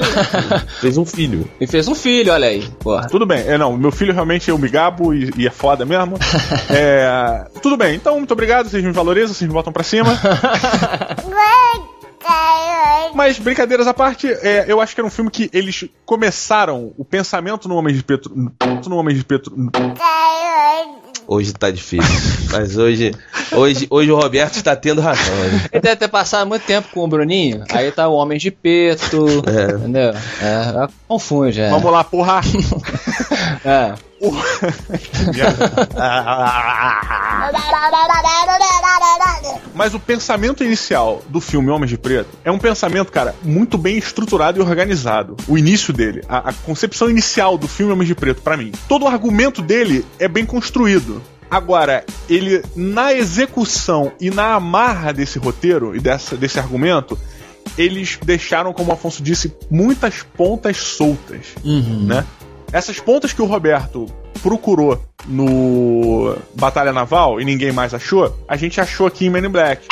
Fez 0.80 0.96
um 0.96 1.04
filho. 1.04 1.48
E 1.60 1.66
fez 1.66 1.88
um 1.88 1.94
filho, 1.94 2.32
olha 2.32 2.48
aí. 2.48 2.68
Porra. 2.80 3.06
tudo 3.08 3.26
bem. 3.26 3.46
É, 3.46 3.58
não, 3.58 3.76
meu 3.76 3.90
filho 3.90 4.12
realmente 4.12 4.50
eu 4.50 4.58
me 4.58 4.68
gabo 4.68 5.14
e, 5.14 5.30
e 5.36 5.46
é 5.46 5.50
foda 5.50 5.84
mesmo. 5.84 6.18
É, 6.70 7.46
tudo 7.62 7.76
bem, 7.76 7.94
então, 7.94 8.18
muito 8.18 8.32
obrigado. 8.32 8.68
Vocês 8.68 8.82
me 8.82 8.92
valorizam, 8.92 9.34
vocês 9.34 9.48
me 9.48 9.54
botam 9.54 9.72
pra 9.72 9.82
cima. 9.82 10.18
Mas, 13.14 13.38
brincadeiras 13.38 13.86
à 13.86 13.94
parte, 13.94 14.26
é, 14.26 14.64
eu 14.66 14.80
acho 14.80 14.94
que 14.94 15.00
era 15.00 15.06
um 15.06 15.10
filme 15.10 15.30
que 15.30 15.48
eles 15.52 15.84
começaram 16.04 16.92
o 16.96 17.04
pensamento 17.04 17.68
no 17.68 17.76
Homem 17.76 17.94
de 17.94 18.02
Preto. 18.02 18.30
No 18.88 18.96
Homem 18.96 19.14
de 19.14 19.24
Preto. 19.24 19.52
Hoje 21.26 21.52
tá 21.52 21.70
difícil. 21.70 22.48
Mas 22.50 22.76
hoje, 22.76 23.14
hoje, 23.52 23.86
hoje 23.90 24.10
o 24.10 24.16
Roberto 24.16 24.56
está 24.56 24.76
tendo 24.76 25.00
razão. 25.00 25.34
né? 25.34 25.64
Ele 25.72 25.80
deve 25.80 25.96
ter 25.96 26.08
passado 26.08 26.46
muito 26.46 26.62
tempo 26.62 26.88
com 26.92 27.04
o 27.04 27.08
Bruninho. 27.08 27.64
Aí 27.70 27.90
tá 27.90 28.08
o 28.08 28.14
Homem 28.14 28.38
de 28.38 28.50
Peto. 28.50 29.26
É. 29.46 29.74
Entendeu? 29.74 30.10
É, 30.10 30.88
confunde, 31.08 31.60
é. 31.60 31.70
Vamos 31.70 31.90
lá, 31.90 32.04
porra! 32.04 32.40
É. 33.64 33.94
Mas 39.74 39.92
o 39.92 39.98
pensamento 39.98 40.62
inicial 40.62 41.20
do 41.28 41.40
filme 41.40 41.68
Homens 41.68 41.90
de 41.90 41.98
Preto 41.98 42.30
é 42.44 42.50
um 42.50 42.58
pensamento, 42.58 43.10
cara, 43.10 43.34
muito 43.42 43.76
bem 43.76 43.98
estruturado 43.98 44.58
e 44.58 44.62
organizado. 44.62 45.36
O 45.48 45.58
início 45.58 45.92
dele, 45.92 46.22
a, 46.28 46.50
a 46.50 46.52
concepção 46.52 47.10
inicial 47.10 47.58
do 47.58 47.66
filme 47.66 47.92
Homens 47.92 48.06
de 48.06 48.14
Preto, 48.14 48.40
pra 48.40 48.56
mim. 48.56 48.70
Todo 48.88 49.04
o 49.04 49.08
argumento 49.08 49.60
dele 49.60 50.06
é 50.18 50.28
bem 50.28 50.46
construído. 50.46 51.20
Agora, 51.50 52.04
ele, 52.28 52.62
na 52.74 53.12
execução 53.12 54.12
e 54.20 54.30
na 54.30 54.54
amarra 54.54 55.12
desse 55.12 55.38
roteiro 55.38 55.94
e 55.94 56.00
dessa, 56.00 56.36
desse 56.36 56.58
argumento, 56.58 57.18
eles 57.76 58.18
deixaram, 58.24 58.72
como 58.72 58.90
o 58.90 58.94
Afonso 58.94 59.22
disse, 59.22 59.52
muitas 59.70 60.22
pontas 60.22 60.76
soltas, 60.78 61.54
né? 62.06 62.24
Essas 62.72 62.98
pontas 62.98 63.32
que 63.32 63.42
o 63.42 63.44
Roberto 63.44 64.06
procurou 64.42 65.00
no 65.26 66.36
Batalha 66.54 66.92
Naval 66.92 67.40
e 67.40 67.44
ninguém 67.44 67.72
mais 67.72 67.94
achou, 67.94 68.34
a 68.48 68.56
gente 68.56 68.80
achou 68.80 69.06
aqui 69.06 69.26
em 69.26 69.30
Men 69.30 69.46
in 69.46 69.48
Black. 69.48 69.86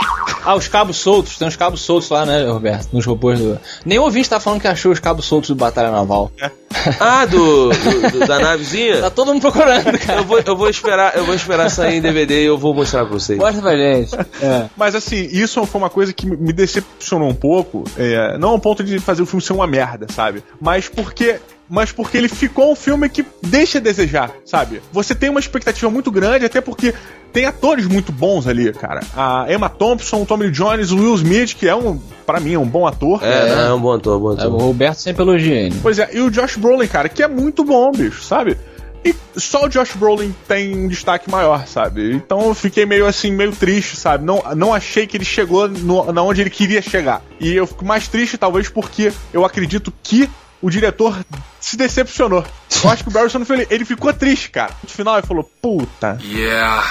Ah, 0.44 0.56
os 0.56 0.66
cabos 0.66 0.96
soltos. 0.96 1.38
Tem 1.38 1.46
uns 1.46 1.54
cabos 1.56 1.80
soltos 1.82 2.10
lá, 2.10 2.26
né, 2.26 2.44
Roberto? 2.50 2.88
Nos 2.92 3.06
robôs 3.06 3.38
do. 3.38 3.58
Nem 3.84 3.98
o 3.98 4.02
ouvinte 4.02 4.28
tá 4.28 4.40
falando 4.40 4.60
que 4.60 4.66
achou 4.66 4.90
os 4.90 4.98
cabos 4.98 5.24
soltos 5.24 5.50
do 5.50 5.54
Batalha 5.56 5.90
Naval. 5.90 6.30
Ah, 6.98 7.24
do, 7.26 7.68
do- 7.68 8.10
do- 8.10 8.26
da 8.26 8.40
navezinha? 8.40 9.02
Tá 9.02 9.10
todo 9.10 9.32
mundo 9.32 9.42
procurando, 9.42 9.96
cara. 10.00 10.18
Eu 10.20 10.24
vou, 10.24 10.40
eu 10.44 10.56
vou 10.56 10.68
esperar, 10.68 11.14
eu 11.16 11.24
vou 11.24 11.34
esperar 11.34 11.70
sair 11.70 11.98
em 11.98 12.00
DVD 12.00 12.42
e 12.42 12.46
eu 12.46 12.58
vou 12.58 12.74
mostrar 12.74 13.04
pra 13.04 13.12
vocês. 13.12 13.38
Mostra 13.38 13.62
pra 13.62 13.76
gente. 13.76 14.12
É. 14.42 14.64
Mas 14.76 14.96
assim, 14.96 15.28
isso 15.30 15.64
foi 15.64 15.80
uma 15.80 15.90
coisa 15.90 16.12
que 16.12 16.26
me 16.26 16.52
decepcionou 16.52 17.28
um 17.28 17.34
pouco. 17.34 17.84
é, 17.96 18.36
não 18.36 18.48
ao 18.48 18.58
ponto 18.58 18.82
de 18.82 18.98
fazer 18.98 19.22
o 19.22 19.26
filme 19.26 19.40
ser 19.42 19.52
uma 19.52 19.66
merda, 19.66 20.06
sabe? 20.12 20.42
Mas 20.60 20.88
porque. 20.88 21.38
Mas 21.72 21.90
porque 21.90 22.18
ele 22.18 22.28
ficou 22.28 22.70
um 22.70 22.76
filme 22.76 23.08
que 23.08 23.24
deixa 23.40 23.78
a 23.78 23.80
desejar, 23.80 24.30
sabe? 24.44 24.82
Você 24.92 25.14
tem 25.14 25.30
uma 25.30 25.40
expectativa 25.40 25.90
muito 25.90 26.10
grande, 26.10 26.44
até 26.44 26.60
porque 26.60 26.92
tem 27.32 27.46
atores 27.46 27.86
muito 27.86 28.12
bons 28.12 28.46
ali, 28.46 28.70
cara. 28.74 29.00
A 29.16 29.46
Emma 29.48 29.70
Thompson, 29.70 30.20
o 30.20 30.26
Tommy 30.26 30.50
Jones, 30.50 30.90
o 30.90 30.98
Will 30.98 31.14
Smith, 31.14 31.54
que 31.54 31.66
é 31.66 31.74
um, 31.74 31.98
para 32.26 32.40
mim, 32.40 32.52
é 32.52 32.58
um 32.58 32.66
bom 32.66 32.86
ator. 32.86 33.24
É, 33.24 33.54
não, 33.56 33.62
é 33.62 33.72
um 33.72 33.80
bom 33.80 33.92
ator, 33.94 34.20
bom 34.20 34.32
É, 34.32 34.34
o 34.34 34.48
ator. 34.48 34.60
Roberto 34.60 34.98
sempre 34.98 35.22
elogia 35.22 35.54
ele. 35.54 35.74
Pois 35.80 35.98
é, 35.98 36.10
e 36.12 36.20
o 36.20 36.30
Josh 36.30 36.58
Brolin, 36.58 36.86
cara, 36.86 37.08
que 37.08 37.22
é 37.22 37.26
muito 37.26 37.64
bom, 37.64 37.90
bicho, 37.90 38.22
sabe? 38.22 38.58
E 39.02 39.14
só 39.34 39.64
o 39.64 39.68
Josh 39.70 39.96
Brolin 39.96 40.34
tem 40.46 40.76
um 40.76 40.88
destaque 40.88 41.30
maior, 41.30 41.66
sabe? 41.66 42.12
Então 42.12 42.48
eu 42.48 42.54
fiquei 42.54 42.84
meio 42.84 43.06
assim, 43.06 43.32
meio 43.32 43.50
triste, 43.52 43.96
sabe? 43.96 44.26
Não, 44.26 44.42
não 44.54 44.74
achei 44.74 45.06
que 45.06 45.16
ele 45.16 45.24
chegou 45.24 45.68
no, 45.68 46.12
na 46.12 46.22
onde 46.22 46.42
ele 46.42 46.50
queria 46.50 46.82
chegar. 46.82 47.22
E 47.40 47.50
eu 47.54 47.66
fico 47.66 47.82
mais 47.82 48.06
triste, 48.08 48.36
talvez, 48.36 48.68
porque 48.68 49.10
eu 49.32 49.42
acredito 49.46 49.90
que 50.02 50.28
o 50.62 50.70
diretor 50.70 51.18
se 51.60 51.76
decepcionou. 51.76 52.44
Eu 52.82 52.90
acho 52.90 53.02
que 53.02 53.10
o 53.10 53.12
Barry 53.12 53.28
Sonnenfeld, 53.28 53.66
ele 53.68 53.84
ficou 53.84 54.12
triste, 54.14 54.50
cara. 54.50 54.72
No 54.82 54.88
final 54.88 55.18
ele 55.18 55.26
falou, 55.26 55.44
puta, 55.60 56.18
Yeah, 56.22 56.84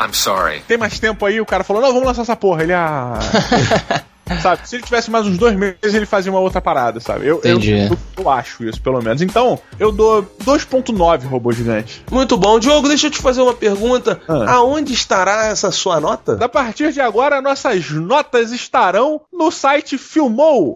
I'm 0.00 0.12
sorry. 0.12 0.62
tem 0.66 0.76
mais 0.78 0.98
tempo 0.98 1.24
aí? 1.24 1.40
O 1.40 1.46
cara 1.46 1.62
falou, 1.62 1.82
não, 1.82 1.92
vamos 1.92 2.06
lançar 2.06 2.22
essa 2.22 2.36
porra. 2.36 2.62
Ele, 2.62 2.72
ah... 2.72 3.18
sabe, 4.42 4.68
se 4.68 4.76
ele 4.76 4.82
tivesse 4.82 5.10
mais 5.10 5.26
uns 5.26 5.38
dois 5.38 5.54
meses, 5.54 5.94
ele 5.94 6.06
fazia 6.06 6.32
uma 6.32 6.40
outra 6.40 6.60
parada, 6.60 6.98
sabe? 6.98 7.26
Eu, 7.26 7.40
eu, 7.44 7.56
Entendi. 7.56 7.88
eu, 7.88 7.98
eu 8.18 8.30
acho 8.30 8.64
isso, 8.64 8.80
pelo 8.80 9.00
menos. 9.00 9.22
Então, 9.22 9.58
eu 9.78 9.92
dou 9.92 10.22
2.9 10.44 11.26
robô 11.26 11.52
gigante. 11.52 12.04
Muito 12.10 12.36
bom. 12.36 12.58
Diogo, 12.58 12.88
deixa 12.88 13.06
eu 13.06 13.10
te 13.10 13.18
fazer 13.18 13.40
uma 13.40 13.54
pergunta. 13.54 14.20
Ah. 14.28 14.54
Aonde 14.54 14.92
estará 14.92 15.46
essa 15.46 15.70
sua 15.70 16.00
nota? 16.00 16.38
A 16.44 16.48
partir 16.48 16.92
de 16.92 17.00
agora, 17.00 17.40
nossas 17.40 17.90
notas 17.90 18.52
estarão 18.52 19.20
no 19.32 19.50
site 19.50 19.96
Filmou. 19.96 20.74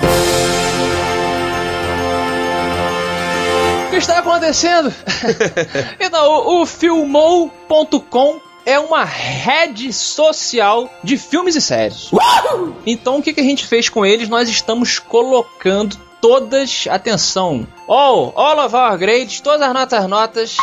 Está 4.01 4.19
acontecendo? 4.19 4.93
então, 6.01 6.29
o, 6.29 6.63
o 6.63 6.67
Filmou.com 6.67 8.41
é 8.65 8.79
uma 8.79 9.05
rede 9.05 9.93
social 9.93 10.93
de 11.03 11.17
filmes 11.17 11.57
e 11.57 11.61
séries. 11.61 12.11
Então, 12.87 13.19
o 13.19 13.23
que, 13.23 13.33
que 13.33 13.41
a 13.41 13.45
gente 13.45 13.67
fez 13.67 13.89
com 13.89 14.05
eles? 14.05 14.29
Nós 14.29 14.49
estamos 14.49 14.99
colocando 14.99 15.97
todas, 16.21 16.87
atenção, 16.91 17.67
all, 17.89 18.33
all 18.37 18.65
of 18.65 18.75
our 18.75 18.99
grades, 18.99 19.41
todas 19.41 19.63
as 19.63 19.73
notas, 19.73 20.07
notas, 20.07 20.57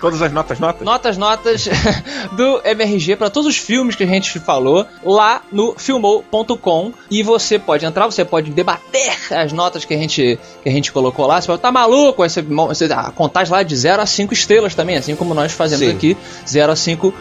Todas 0.00 0.22
as 0.22 0.32
notas, 0.32 0.58
notas? 0.58 0.84
notas, 0.84 1.16
notas 1.16 1.68
do 2.36 2.60
MRG 2.64 3.16
para 3.16 3.30
todos 3.30 3.48
os 3.48 3.56
filmes 3.56 3.96
que 3.96 4.04
a 4.04 4.06
gente 4.06 4.38
falou 4.38 4.86
lá 5.04 5.42
no 5.50 5.74
filmou.com 5.76 6.92
e 7.10 7.22
você 7.22 7.58
pode 7.58 7.84
entrar, 7.84 8.06
você 8.06 8.24
pode 8.24 8.50
debater 8.50 9.16
as 9.30 9.52
notas 9.52 9.84
que 9.84 9.94
a 9.94 9.98
gente 9.98 10.38
que 10.62 10.68
a 10.68 10.72
gente 10.72 10.92
colocou 10.92 11.26
lá. 11.26 11.40
Você 11.40 11.46
pode 11.46 11.62
tá 11.62 11.72
maluco, 11.72 12.22
você, 12.22 12.42
você 12.42 12.84
a 12.92 13.10
contagem 13.10 13.52
lá 13.52 13.60
é 13.60 13.64
de 13.64 13.76
0 13.76 14.02
a 14.02 14.06
5 14.06 14.32
estrelas 14.32 14.74
também, 14.74 14.96
assim 14.96 15.14
como 15.16 15.34
nós 15.34 15.52
fazemos 15.52 15.86
Sim. 15.86 15.92
aqui, 15.92 16.16
0 16.48 16.72
a 16.72 16.76
5 16.76 17.14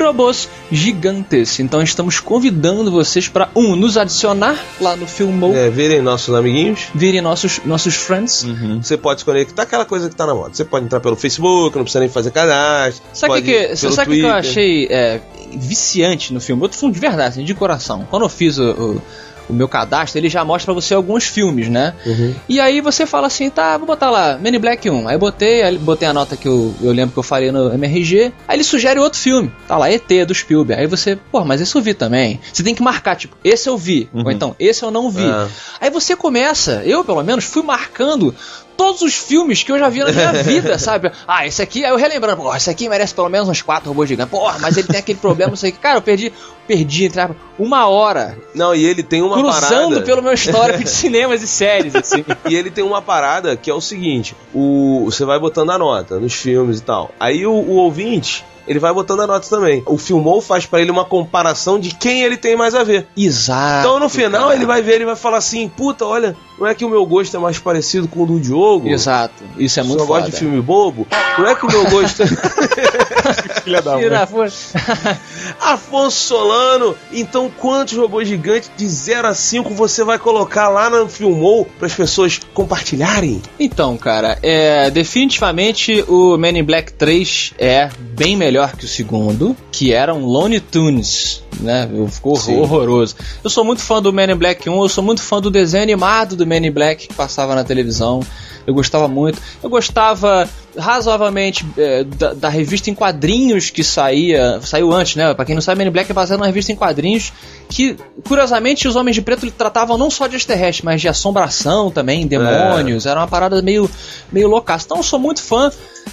robôs 0.00 0.48
gigantes. 0.70 1.60
Então 1.60 1.82
estamos 1.82 2.20
convidando 2.20 2.90
vocês 2.90 3.28
para 3.28 3.48
um 3.54 3.76
nos 3.76 3.96
adicionar 3.96 4.58
lá 4.80 4.96
no 4.96 5.06
Filmou, 5.06 5.54
É, 5.54 5.70
virem 5.70 6.00
nossos 6.02 6.34
amiguinhos. 6.34 6.88
virem 6.94 7.20
nossos 7.20 7.60
nossos 7.64 7.94
friends. 7.94 8.44
Você 8.82 8.96
pode 8.96 9.20
se 9.20 9.24
conectar 9.24 9.62
aquela 9.62 9.84
coisa 9.84 10.08
que 10.08 10.16
tá 10.16 10.26
na 10.26 10.34
moda. 10.34 10.54
Você 10.54 10.64
pode 10.64 10.84
entrar 10.84 11.00
pelo 11.00 11.16
Facebook, 11.16 11.76
não 11.76 11.84
precisa 11.84 12.00
nem 12.00 12.08
fazer 12.08 12.23
cadastro. 12.30 13.04
Sabe 13.12 13.38
o 13.38 13.42
que, 13.42 13.76
sabe 13.76 14.16
que 14.16 14.20
eu 14.20 14.32
achei 14.32 14.86
é, 14.90 15.20
viciante 15.52 16.32
no 16.32 16.40
filme? 16.40 16.62
Tô 16.68 16.74
falando 16.74 16.94
de 16.94 17.00
verdade, 17.00 17.28
assim, 17.28 17.44
de 17.44 17.54
coração. 17.54 18.06
Quando 18.10 18.22
eu 18.24 18.28
fiz 18.28 18.58
o, 18.58 18.70
o, 18.70 19.02
o 19.48 19.52
meu 19.52 19.68
cadastro, 19.68 20.18
ele 20.18 20.28
já 20.28 20.44
mostra 20.44 20.72
pra 20.72 20.80
você 20.80 20.94
alguns 20.94 21.24
filmes, 21.24 21.68
né? 21.68 21.94
Uhum. 22.04 22.34
E 22.48 22.60
aí 22.60 22.80
você 22.80 23.06
fala 23.06 23.26
assim, 23.26 23.50
tá, 23.50 23.76
vou 23.76 23.86
botar 23.86 24.10
lá, 24.10 24.38
Men 24.38 24.56
in 24.56 24.58
Black 24.58 24.88
1. 24.88 25.08
Aí 25.08 25.18
botei, 25.18 25.62
aí 25.62 25.78
botei 25.78 26.08
a 26.08 26.12
nota 26.12 26.36
que 26.36 26.48
eu, 26.48 26.74
eu 26.82 26.92
lembro 26.92 27.12
que 27.12 27.18
eu 27.18 27.22
faria 27.22 27.52
no 27.52 27.72
MRG. 27.72 28.32
Aí 28.48 28.56
ele 28.56 28.64
sugere 28.64 28.98
outro 28.98 29.18
filme. 29.18 29.52
Tá 29.66 29.76
lá, 29.76 29.90
ET 29.90 30.08
do 30.26 30.34
Spielberg. 30.34 30.82
Aí 30.82 30.86
você, 30.86 31.16
pô, 31.30 31.44
mas 31.44 31.60
esse 31.60 31.74
eu 31.74 31.82
vi 31.82 31.94
também. 31.94 32.40
Você 32.52 32.62
tem 32.62 32.74
que 32.74 32.82
marcar, 32.82 33.16
tipo, 33.16 33.36
esse 33.44 33.68
eu 33.68 33.76
vi. 33.76 34.08
Ou 34.12 34.30
então, 34.30 34.54
esse 34.58 34.82
eu 34.82 34.90
não 34.90 35.10
vi. 35.10 35.26
Ah. 35.26 35.48
Aí 35.80 35.90
você 35.90 36.16
começa, 36.16 36.82
eu 36.84 37.04
pelo 37.04 37.22
menos, 37.22 37.44
fui 37.44 37.62
marcando 37.62 38.34
todos 38.76 39.02
os 39.02 39.14
filmes 39.14 39.62
que 39.62 39.72
eu 39.72 39.78
já 39.78 39.88
vi 39.88 40.00
na 40.00 40.12
minha 40.12 40.32
vida, 40.42 40.78
sabe? 40.78 41.10
Ah, 41.26 41.46
esse 41.46 41.62
aqui, 41.62 41.84
aí 41.84 41.90
eu 41.90 41.96
relembrando, 41.96 42.42
pô, 42.42 42.54
esse 42.54 42.68
aqui 42.70 42.88
merece 42.88 43.14
pelo 43.14 43.28
menos 43.28 43.48
uns 43.48 43.62
quatro 43.62 43.88
robôs 43.88 44.08
gigantes. 44.08 44.30
Porra, 44.30 44.58
mas 44.58 44.76
ele 44.76 44.88
tem 44.88 44.98
aquele 44.98 45.18
problema, 45.18 45.50
não 45.50 45.56
sei 45.56 45.70
o 45.70 45.72
que. 45.72 45.78
Cara, 45.78 45.98
eu 45.98 46.02
perdi, 46.02 46.32
perdi, 46.66 47.04
entre 47.04 47.28
uma 47.58 47.86
hora 47.86 48.36
Não, 48.54 48.74
e 48.74 48.84
ele 48.84 49.02
tem 49.02 49.22
uma 49.22 49.36
cruzando 49.36 49.88
parada. 49.90 50.02
pelo 50.02 50.22
meu 50.22 50.32
histórico 50.32 50.82
de 50.82 50.90
cinemas 50.90 51.42
e 51.42 51.46
séries, 51.46 51.94
assim. 51.94 52.24
E 52.48 52.54
ele 52.54 52.70
tem 52.70 52.84
uma 52.84 53.00
parada 53.00 53.56
que 53.56 53.70
é 53.70 53.74
o 53.74 53.80
seguinte: 53.80 54.34
o 54.54 55.02
você 55.04 55.24
vai 55.24 55.38
botando 55.38 55.70
a 55.70 55.78
nota 55.78 56.18
nos 56.18 56.34
filmes 56.34 56.78
e 56.78 56.82
tal. 56.82 57.10
Aí 57.18 57.46
o, 57.46 57.52
o 57.52 57.76
ouvinte. 57.76 58.44
Ele 58.66 58.78
vai 58.78 58.92
botando 58.92 59.20
a 59.20 59.26
nota 59.26 59.48
também. 59.48 59.82
O 59.86 59.98
Filmou 59.98 60.40
faz 60.40 60.66
pra 60.66 60.80
ele 60.80 60.90
uma 60.90 61.04
comparação 61.04 61.78
de 61.78 61.94
quem 61.94 62.22
ele 62.22 62.36
tem 62.36 62.56
mais 62.56 62.74
a 62.74 62.82
ver. 62.82 63.06
Exato. 63.16 63.80
Então 63.86 64.00
no 64.00 64.08
final 64.08 64.44
cara. 64.44 64.54
ele 64.54 64.66
vai 64.66 64.82
ver, 64.82 64.94
ele 64.94 65.04
vai 65.04 65.16
falar 65.16 65.38
assim: 65.38 65.68
puta, 65.68 66.04
olha, 66.04 66.36
não 66.58 66.66
é 66.66 66.74
que 66.74 66.84
o 66.84 66.88
meu 66.88 67.04
gosto 67.04 67.36
é 67.36 67.40
mais 67.40 67.58
parecido 67.58 68.06
com 68.08 68.22
o 68.22 68.26
do 68.26 68.40
Diogo? 68.40 68.88
Exato. 68.88 69.42
Isso 69.58 69.80
é 69.80 69.82
muito 69.82 70.00
só 70.00 70.06
foda. 70.06 70.20
gosto 70.20 70.32
de 70.32 70.38
filme 70.38 70.60
bobo. 70.60 71.06
Não 71.38 71.46
é 71.46 71.54
que 71.54 71.66
o 71.66 71.68
meu 71.68 71.84
gosto 71.90 72.22
é. 72.22 72.26
Filha 73.64 73.80
da 73.80 73.96
mãe. 73.96 74.06
a 74.06 74.26
força. 74.26 74.78
Afonso 75.60 76.16
Solano, 76.16 76.94
então 77.12 77.50
quantos 77.58 77.96
robôs 77.96 78.28
gigantes 78.28 78.70
de 78.76 78.86
0 78.86 79.28
a 79.28 79.34
5 79.34 79.70
você 79.70 80.04
vai 80.04 80.18
colocar 80.18 80.68
lá 80.68 80.90
no 80.90 81.08
Filmou 81.08 81.64
para 81.78 81.86
as 81.86 81.94
pessoas 81.94 82.40
compartilharem? 82.52 83.40
Então, 83.58 83.96
cara, 83.96 84.38
é, 84.42 84.90
definitivamente 84.90 86.04
o 86.06 86.36
Men 86.36 86.58
in 86.58 86.62
Black 86.62 86.92
3 86.92 87.54
é 87.58 87.88
bem 87.98 88.36
melhor 88.36 88.53
que 88.76 88.84
o 88.84 88.88
segundo, 88.88 89.56
que 89.72 89.92
era 89.92 90.14
um 90.14 90.24
Lone 90.24 90.60
Tunes, 90.60 91.42
né? 91.60 91.88
Ficou 92.10 92.36
Sim. 92.36 92.58
horroroso. 92.58 93.16
Eu 93.42 93.50
sou 93.50 93.64
muito 93.64 93.82
fã 93.82 94.00
do 94.00 94.12
Men 94.12 94.32
in 94.32 94.36
Black 94.36 94.68
1, 94.68 94.82
eu 94.82 94.88
sou 94.88 95.02
muito 95.02 95.22
fã 95.22 95.40
do 95.40 95.50
desenho 95.50 95.82
animado 95.82 96.36
do 96.36 96.46
Men 96.46 96.66
in 96.66 96.70
Black 96.70 97.08
que 97.08 97.14
passava 97.14 97.54
na 97.54 97.64
televisão. 97.64 98.20
eu 98.66 98.72
gostava 98.72 99.08
muito. 99.08 99.40
Eu 99.62 99.68
gostava 99.68 100.48
razoavelmente 100.76 101.64
é, 101.76 102.04
da, 102.04 102.34
da, 102.34 102.48
revista 102.48 102.90
em 102.90 102.94
quadrinhos 102.94 103.70
que 103.70 103.84
saía, 103.84 104.60
saiu 104.62 104.92
antes, 104.92 105.16
né? 105.16 105.32
Pra 105.34 105.44
quem 105.44 105.54
não 105.54 105.62
sabe, 105.62 105.78
Men 105.78 105.88
in 105.88 105.90
Black 105.90 106.10
é 106.10 106.14
baseado 106.14 106.38
numa 106.38 106.46
revista 106.46 106.72
em 106.72 106.76
quadrinhos 106.76 107.32
que, 107.68 107.96
curiosamente, 108.26 108.86
os 108.88 108.96
Homens 108.96 109.14
de 109.16 109.22
Preto 109.22 109.50
tratavam 109.50 109.96
não 109.96 110.10
só 110.10 110.26
de 110.26 110.36
extraterrestre, 110.36 110.84
mas 110.84 111.00
de 111.00 111.08
assombração 111.08 111.90
também, 111.90 112.26
demônios, 112.26 113.06
é. 113.06 113.10
era 113.10 113.20
uma 113.20 113.28
parada 113.28 113.60
meio, 113.62 113.88
meio 114.32 114.48
loucaça. 114.48 114.84
Então 114.86 114.98
eu 114.98 115.02
sou 115.02 115.18
muito 115.18 115.42
fã, 115.42 115.70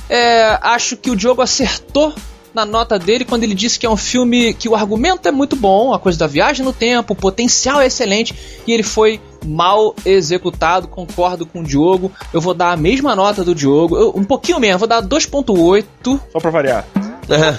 é, 0.09 0.57
acho 0.61 0.95
que 0.97 1.09
o 1.09 1.15
Diogo 1.15 1.41
acertou 1.41 2.13
na 2.53 2.65
nota 2.65 2.99
dele 2.99 3.23
quando 3.23 3.43
ele 3.43 3.55
disse 3.55 3.79
que 3.79 3.85
é 3.85 3.89
um 3.89 3.97
filme 3.97 4.53
que 4.53 4.67
o 4.67 4.75
argumento 4.75 5.27
é 5.27 5.31
muito 5.31 5.55
bom, 5.55 5.93
a 5.93 5.99
coisa 5.99 6.19
da 6.19 6.27
viagem 6.27 6.65
no 6.65 6.73
tempo, 6.73 7.13
o 7.13 7.15
potencial 7.15 7.81
é 7.81 7.87
excelente 7.87 8.35
e 8.67 8.73
ele 8.73 8.83
foi 8.83 9.21
mal 9.45 9.95
executado. 10.05 10.87
Concordo 10.87 11.45
com 11.45 11.61
o 11.61 11.63
Diogo. 11.63 12.11
Eu 12.33 12.41
vou 12.41 12.53
dar 12.53 12.71
a 12.71 12.77
mesma 12.77 13.15
nota 13.15 13.43
do 13.43 13.55
Diogo, 13.55 13.97
eu, 13.97 14.13
um 14.15 14.23
pouquinho 14.23 14.59
menos, 14.59 14.79
vou 14.79 14.87
dar 14.87 15.01
2.8. 15.01 16.19
Só 16.31 16.39
pra 16.39 16.51
variar. 16.51 16.85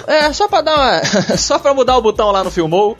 É, 0.07 0.31
só 0.33 0.47
pra 0.47 0.61
dar 0.61 0.75
uma, 0.75 1.03
só 1.37 1.57
pra 1.57 1.73
mudar 1.73 1.97
o 1.97 2.01
botão 2.01 2.31
lá 2.31 2.43
no 2.43 2.51
Filmou. 2.51 2.95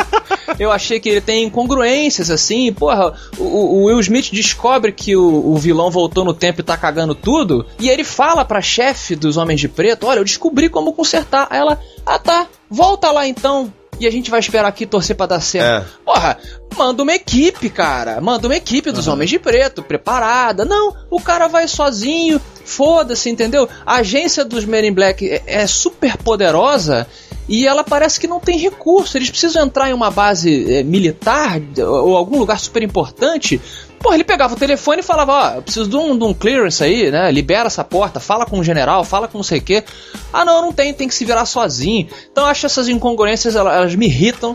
eu 0.58 0.72
achei 0.72 0.98
que 0.98 1.08
ele 1.08 1.20
tem 1.20 1.44
incongruências, 1.44 2.30
assim. 2.30 2.72
Porra, 2.72 3.12
o, 3.38 3.44
o 3.44 3.84
Will 3.84 4.00
Smith 4.00 4.30
descobre 4.32 4.92
que 4.92 5.16
o, 5.16 5.52
o, 5.52 5.56
vilão 5.56 5.90
voltou 5.90 6.24
no 6.24 6.32
tempo 6.32 6.60
e 6.60 6.64
tá 6.64 6.76
cagando 6.76 7.14
tudo. 7.14 7.66
E 7.78 7.88
ele 7.88 8.04
fala 8.04 8.44
pra 8.44 8.62
chefe 8.62 9.14
dos 9.14 9.36
Homens 9.36 9.60
de 9.60 9.68
Preto: 9.68 10.06
Olha, 10.06 10.20
eu 10.20 10.24
descobri 10.24 10.68
como 10.68 10.92
consertar. 10.92 11.48
Aí 11.50 11.58
ela, 11.58 11.78
ah 12.04 12.18
tá, 12.18 12.46
volta 12.70 13.10
lá 13.10 13.26
então 13.26 13.72
e 13.98 14.06
a 14.06 14.10
gente 14.10 14.30
vai 14.30 14.40
esperar 14.40 14.68
aqui 14.68 14.86
torcer 14.86 15.16
pra 15.16 15.26
dar 15.26 15.40
certo. 15.40 15.86
É. 15.86 16.04
Porra, 16.04 16.38
manda 16.76 17.02
uma 17.02 17.14
equipe, 17.14 17.70
cara. 17.70 18.20
Manda 18.20 18.46
uma 18.46 18.56
equipe 18.56 18.90
dos 18.90 19.06
uhum. 19.06 19.14
Homens 19.14 19.30
de 19.30 19.38
Preto, 19.38 19.82
preparada. 19.82 20.64
Não, 20.64 20.94
o 21.10 21.20
cara 21.20 21.48
vai 21.48 21.66
sozinho, 21.68 22.40
foda-se, 22.64 23.30
entendeu? 23.30 23.68
A 23.84 23.96
agência 23.96 24.44
dos 24.44 24.64
Men 24.64 24.88
in 24.88 24.92
Black 24.92 25.28
é, 25.28 25.42
é 25.46 25.66
super 25.66 26.16
poderosa 26.18 27.06
e 27.48 27.66
ela 27.66 27.84
parece 27.84 28.18
que 28.18 28.26
não 28.26 28.40
tem 28.40 28.58
recurso. 28.58 29.16
Eles 29.16 29.30
precisam 29.30 29.64
entrar 29.64 29.90
em 29.90 29.94
uma 29.94 30.10
base 30.10 30.74
é, 30.74 30.82
militar 30.82 31.60
ou 31.78 32.16
algum 32.16 32.38
lugar 32.38 32.58
super 32.58 32.82
importante 32.82 33.60
Porra, 33.98 34.14
ele 34.14 34.24
pegava 34.24 34.54
o 34.54 34.56
telefone 34.56 35.00
e 35.00 35.02
falava, 35.02 35.32
ó, 35.32 35.50
oh, 35.52 35.56
eu 35.56 35.62
preciso 35.62 35.88
de 35.88 35.96
um, 35.96 36.16
de 36.16 36.24
um 36.24 36.34
clearance 36.34 36.82
aí, 36.82 37.10
né? 37.10 37.30
Libera 37.30 37.66
essa 37.66 37.82
porta, 37.82 38.20
fala 38.20 38.46
com 38.46 38.58
o 38.58 38.64
general, 38.64 39.04
fala 39.04 39.26
com 39.26 39.38
não 39.38 39.42
sei 39.42 39.58
o 39.58 39.62
quê. 39.62 39.84
Ah, 40.32 40.44
não, 40.44 40.62
não 40.62 40.72
tem, 40.72 40.92
tem 40.94 41.08
que 41.08 41.14
se 41.14 41.24
virar 41.24 41.46
sozinho. 41.46 42.08
Então 42.30 42.44
eu 42.44 42.50
acho 42.50 42.66
essas 42.66 42.88
incongruências, 42.88 43.56
elas, 43.56 43.74
elas 43.74 43.94
me 43.94 44.06
irritam. 44.06 44.54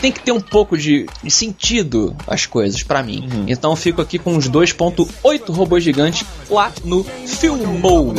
Tem 0.00 0.10
que 0.10 0.20
ter 0.20 0.32
um 0.32 0.40
pouco 0.40 0.78
de, 0.78 1.06
de 1.22 1.30
sentido 1.30 2.16
as 2.26 2.46
coisas 2.46 2.82
para 2.82 3.02
mim. 3.02 3.28
Uhum. 3.30 3.44
Então 3.48 3.72
eu 3.72 3.76
fico 3.76 4.00
aqui 4.00 4.18
com 4.18 4.36
os 4.36 4.48
2.8 4.48 5.52
robôs 5.52 5.84
gigantes 5.84 6.26
lá 6.48 6.72
no 6.84 7.04
Filmou. 7.04 8.14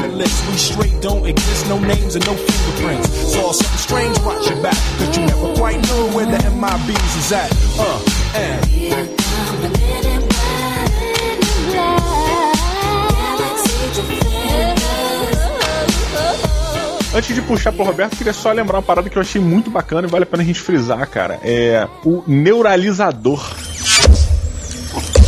Antes 17.13 17.35
de 17.35 17.41
puxar 17.41 17.73
pro 17.73 17.83
Roberto, 17.83 18.15
queria 18.15 18.31
só 18.31 18.53
lembrar 18.53 18.77
uma 18.77 18.81
parada 18.81 19.09
que 19.09 19.17
eu 19.17 19.21
achei 19.21 19.41
muito 19.41 19.69
bacana 19.69 20.07
e 20.07 20.09
vale 20.09 20.23
a 20.23 20.25
pena 20.25 20.43
a 20.43 20.45
gente 20.45 20.61
frisar, 20.61 21.05
cara. 21.09 21.39
É 21.43 21.85
o 22.05 22.23
neuralizador. 22.25 23.53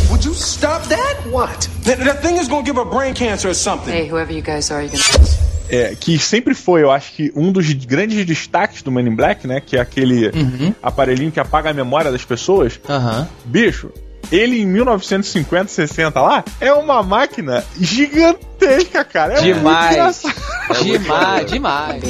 Would 0.08 0.26
you 0.26 0.32
stop 0.32 0.88
that? 0.88 1.28
What? 1.28 1.68
That, 1.84 2.02
that 2.04 2.22
thing 2.22 2.40
is 2.40 2.48
gonna 2.48 2.64
give 2.64 2.80
a 2.80 2.84
brain 2.84 3.12
cancer 3.12 3.50
or 3.50 3.54
something. 3.54 3.92
Hey, 3.92 4.08
whoever 4.08 4.32
you 4.32 4.42
guys 4.42 4.70
are, 4.70 4.82
you 4.82 4.90
gonna... 4.90 5.44
É, 5.68 5.94
que 5.94 6.18
sempre 6.18 6.54
foi, 6.54 6.82
eu 6.82 6.90
acho 6.90 7.12
que 7.12 7.32
um 7.34 7.52
dos 7.52 7.72
grandes 7.72 8.24
destaques 8.24 8.82
do 8.82 8.90
Man 8.90 9.02
in 9.02 9.14
Black, 9.14 9.46
né? 9.46 9.60
Que 9.60 9.76
é 9.76 9.80
aquele 9.80 10.28
uhum. 10.28 10.74
aparelhinho 10.82 11.32
que 11.32 11.40
apaga 11.40 11.70
a 11.70 11.74
memória 11.74 12.10
das 12.10 12.24
pessoas. 12.24 12.80
Uhum. 12.88 13.26
Bicho, 13.44 13.90
ele 14.34 14.60
em 14.60 14.66
1950, 14.66 15.68
60 15.68 16.20
lá, 16.20 16.44
é 16.60 16.72
uma 16.72 17.02
máquina 17.02 17.64
gigantesca, 17.80 19.04
cara. 19.04 19.34
É 19.34 19.42
demais. 19.42 20.22
demais, 20.82 21.50
demais. 21.50 22.04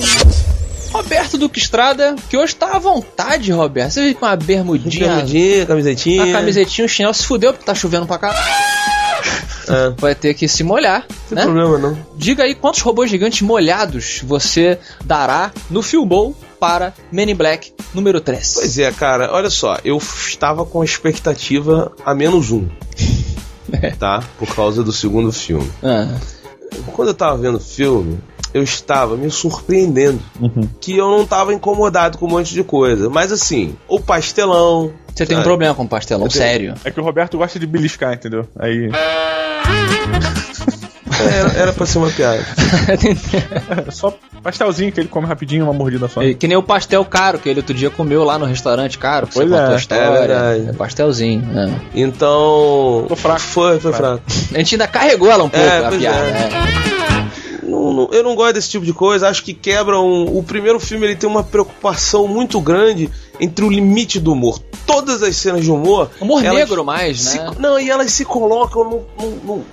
Roberto 0.90 1.36
Duque 1.36 1.58
Estrada, 1.58 2.14
que 2.30 2.36
hoje 2.36 2.54
tá 2.54 2.76
à 2.76 2.78
vontade, 2.78 3.50
Roberto. 3.50 3.90
Você 3.90 4.04
viu 4.04 4.14
com 4.14 4.24
uma 4.24 4.36
bermudinha. 4.36 5.08
Bermudinha, 5.08 5.66
camisetinha. 5.66 6.24
Uma 6.24 6.32
camisetinha, 6.32 6.84
um 6.84 6.88
chinelo. 6.88 7.12
Se 7.12 7.26
fudeu 7.26 7.52
porque 7.52 7.66
tá 7.66 7.74
chovendo 7.74 8.06
pra 8.06 8.16
cá. 8.16 8.32
É. 9.68 9.90
Vai 9.98 10.14
ter 10.14 10.34
que 10.34 10.46
se 10.48 10.62
molhar. 10.62 11.06
Não 11.08 11.28
tem 11.28 11.36
né? 11.36 11.42
problema, 11.44 11.78
não. 11.78 11.98
Diga 12.16 12.44
aí 12.44 12.54
quantos 12.54 12.80
robôs 12.80 13.10
gigantes 13.10 13.42
molhados 13.42 14.20
você 14.24 14.78
dará 15.04 15.52
no 15.70 15.82
Filmou 15.82 16.36
para 16.58 16.94
Men 17.12 17.30
in 17.30 17.34
Black 17.34 17.72
número 17.92 18.20
3. 18.20 18.54
Pois 18.54 18.78
é, 18.78 18.90
cara, 18.92 19.32
olha 19.32 19.50
só, 19.50 19.78
eu 19.84 19.98
estava 19.98 20.64
com 20.64 20.82
expectativa 20.82 21.92
a 22.04 22.14
menos 22.14 22.50
um. 22.50 22.68
É. 23.72 23.90
Tá? 23.90 24.22
Por 24.38 24.54
causa 24.54 24.84
do 24.84 24.92
segundo 24.92 25.32
filme. 25.32 25.68
Ah. 25.82 26.06
Quando 26.92 27.08
eu 27.08 27.14
tava 27.14 27.36
vendo 27.38 27.56
o 27.56 27.60
filme, 27.60 28.20
eu 28.54 28.62
estava 28.62 29.16
me 29.16 29.28
surpreendendo. 29.30 30.20
Uhum. 30.40 30.68
Que 30.80 30.96
eu 30.96 31.10
não 31.10 31.26
tava 31.26 31.52
incomodado 31.52 32.16
com 32.16 32.26
um 32.26 32.30
monte 32.30 32.54
de 32.54 32.62
coisa. 32.62 33.10
Mas 33.10 33.32
assim, 33.32 33.74
o 33.88 33.98
pastelão. 33.98 34.92
Você 35.12 35.26
tem 35.26 35.36
um 35.36 35.42
problema 35.42 35.74
com 35.74 35.86
pastelão, 35.86 36.30
sério. 36.30 36.74
É 36.84 36.90
que 36.90 37.00
o 37.00 37.04
Roberto 37.04 37.36
gosta 37.36 37.58
de 37.58 37.66
beliscar, 37.66 38.14
entendeu? 38.14 38.46
Aí. 38.58 38.90
Era, 41.20 41.52
era 41.52 41.72
pra 41.72 41.86
ser 41.86 41.98
uma 41.98 42.10
piada. 42.10 42.44
só 43.90 44.16
pastelzinho 44.42 44.92
que 44.92 45.00
ele 45.00 45.08
come 45.08 45.26
rapidinho, 45.26 45.64
uma 45.64 45.72
mordida 45.72 46.08
só. 46.08 46.20
que 46.38 46.48
nem 46.48 46.56
o 46.56 46.62
pastel 46.62 47.04
caro 47.04 47.38
que 47.38 47.48
ele 47.48 47.60
outro 47.60 47.74
dia 47.74 47.88
comeu 47.88 48.24
lá 48.24 48.36
no 48.36 48.44
restaurante 48.44 48.98
caro. 48.98 49.28
Pois 49.32 49.50
é, 49.50 49.76
história, 49.76 50.32
é, 50.32 50.70
é 50.70 50.72
pastelzinho. 50.72 51.44
É. 51.56 51.70
Então. 51.94 53.06
Tô 53.08 53.16
fraco. 53.16 53.40
Foi, 53.40 53.78
foi 53.78 53.92
fraco. 53.92 54.22
A 54.52 54.58
gente 54.58 54.74
ainda 54.74 54.88
carregou 54.88 55.30
ela 55.30 55.44
um 55.44 55.48
pouco, 55.48 55.64
é, 55.64 55.86
a 55.86 55.90
piada. 55.90 56.18
É. 56.18 56.94
Né? 57.64 57.70
Não, 57.70 57.92
não, 57.92 58.08
eu 58.12 58.22
não 58.22 58.34
gosto 58.34 58.54
desse 58.54 58.70
tipo 58.70 58.84
de 58.84 58.92
coisa. 58.92 59.28
Acho 59.28 59.42
que 59.42 59.54
quebra 59.54 59.98
um. 59.98 60.36
O 60.36 60.42
primeiro 60.42 60.78
filme 60.78 61.06
ele 61.06 61.16
tem 61.16 61.28
uma 61.28 61.42
preocupação 61.42 62.28
muito 62.28 62.60
grande 62.60 63.10
entre 63.40 63.64
o 63.64 63.70
limite 63.70 64.20
do 64.20 64.32
humor. 64.32 64.60
Todas 64.86 65.22
as 65.22 65.36
cenas 65.36 65.64
de 65.64 65.70
humor. 65.70 66.10
Humor 66.20 66.42
negro 66.42 66.84
mais, 66.84 67.24
né? 67.24 67.30
Se, 67.30 67.60
não, 67.60 67.78
e 67.78 67.90
elas 67.90 68.12
se 68.12 68.24
colocam 68.24 68.84
no, 68.84 69.06
no, 69.18 69.30
no 69.44 69.64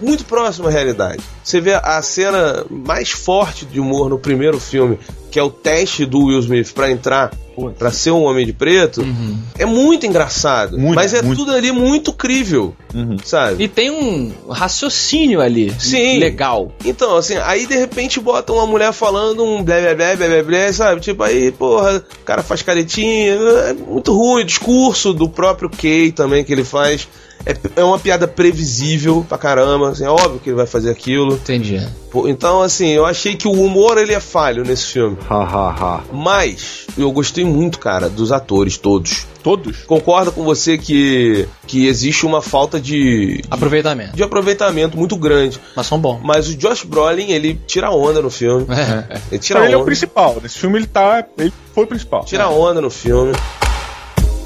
muito 0.00 0.24
próximo 0.24 0.68
à 0.68 0.70
realidade. 0.70 1.22
Você 1.44 1.60
vê 1.60 1.74
a 1.74 2.00
cena 2.02 2.64
mais 2.70 3.10
forte 3.10 3.66
de 3.66 3.78
humor 3.78 4.08
no 4.08 4.18
primeiro 4.18 4.58
filme, 4.58 4.98
que 5.30 5.38
é 5.38 5.42
o 5.42 5.50
teste 5.50 6.04
do 6.04 6.26
Will 6.26 6.40
Smith 6.40 6.72
para 6.72 6.90
entrar 6.90 7.30
para 7.78 7.90
ser 7.90 8.10
um 8.10 8.22
homem 8.22 8.46
de 8.46 8.52
preto, 8.52 9.02
uhum. 9.02 9.38
é 9.58 9.66
muito 9.66 10.06
engraçado. 10.06 10.78
Muito, 10.78 10.94
mas 10.94 11.12
é 11.12 11.20
muito. 11.20 11.38
tudo 11.38 11.52
ali 11.52 11.70
muito 11.72 12.12
crível, 12.12 12.74
uhum. 12.94 13.18
sabe? 13.22 13.64
E 13.64 13.68
tem 13.68 13.90
um 13.90 14.32
raciocínio 14.48 15.40
ali. 15.40 15.70
Sim. 15.78 16.18
Legal. 16.18 16.72
Então, 16.84 17.16
assim, 17.16 17.36
aí 17.36 17.66
de 17.66 17.76
repente 17.76 18.18
bota 18.18 18.52
uma 18.52 18.66
mulher 18.66 18.92
falando 18.92 19.44
um 19.44 19.62
blé 19.62 19.94
blé 19.94 20.16
blé 20.16 20.28
blé 20.28 20.42
blé, 20.42 20.72
sabe? 20.72 21.00
Tipo, 21.00 21.22
aí, 21.22 21.52
porra, 21.52 22.02
o 22.22 22.24
cara 22.24 22.42
faz 22.42 22.62
caretinha. 22.62 23.34
É 23.68 23.72
muito 23.74 24.14
ruim. 24.14 24.42
O 24.42 24.46
discurso 24.46 25.12
do 25.12 25.28
próprio 25.28 25.68
Kay 25.68 26.12
também 26.12 26.44
que 26.44 26.52
ele 26.52 26.64
faz 26.64 27.06
é, 27.44 27.56
é 27.76 27.84
uma 27.84 27.98
piada 27.98 28.28
previsível 28.28 29.24
pra 29.28 29.38
caramba, 29.38 29.90
assim, 29.90 30.04
é 30.04 30.08
óbvio 30.08 30.40
que 30.40 30.50
ele 30.50 30.56
vai 30.56 30.66
fazer 30.66 30.90
aquilo. 30.90 31.34
Entendi. 31.34 31.80
Então, 32.26 32.60
assim, 32.60 32.88
eu 32.88 33.06
achei 33.06 33.36
que 33.36 33.46
o 33.46 33.52
humor 33.52 33.96
ele 33.96 34.12
é 34.12 34.20
falho 34.20 34.64
nesse 34.64 34.86
filme. 34.86 35.16
Ha, 35.28 35.42
ha, 35.42 35.70
ha. 35.70 36.00
Mas 36.12 36.86
eu 36.98 37.10
gostei 37.12 37.44
muito, 37.44 37.78
cara, 37.78 38.08
dos 38.08 38.32
atores 38.32 38.76
todos. 38.76 39.26
Todos? 39.42 39.84
Concordo 39.84 40.32
com 40.32 40.42
você 40.42 40.76
que, 40.76 41.48
que 41.66 41.86
existe 41.86 42.26
uma 42.26 42.42
falta 42.42 42.80
de, 42.80 43.38
de 43.38 43.42
aproveitamento. 43.50 44.16
De 44.16 44.22
aproveitamento 44.22 44.98
muito 44.98 45.16
grande. 45.16 45.58
Mas 45.74 45.86
são 45.86 45.98
bons. 45.98 46.20
Mas 46.22 46.48
o 46.48 46.56
Josh 46.56 46.84
Brolin, 46.84 47.30
ele 47.30 47.58
tira 47.66 47.90
onda 47.90 48.20
no 48.20 48.30
filme. 48.30 48.66
É. 48.68 49.20
Ele 49.30 49.38
tira 49.38 49.60
onda. 49.60 49.68
Ele 49.68 49.74
é 49.74 49.78
o 49.78 49.84
principal. 49.84 50.38
Nesse 50.42 50.58
filme 50.58 50.78
ele 50.78 50.86
tá. 50.86 51.24
Ele 51.38 51.52
foi 51.72 51.84
o 51.84 51.86
principal. 51.86 52.24
Tira 52.24 52.44
é. 52.44 52.46
onda 52.46 52.80
no 52.80 52.90
filme. 52.90 53.32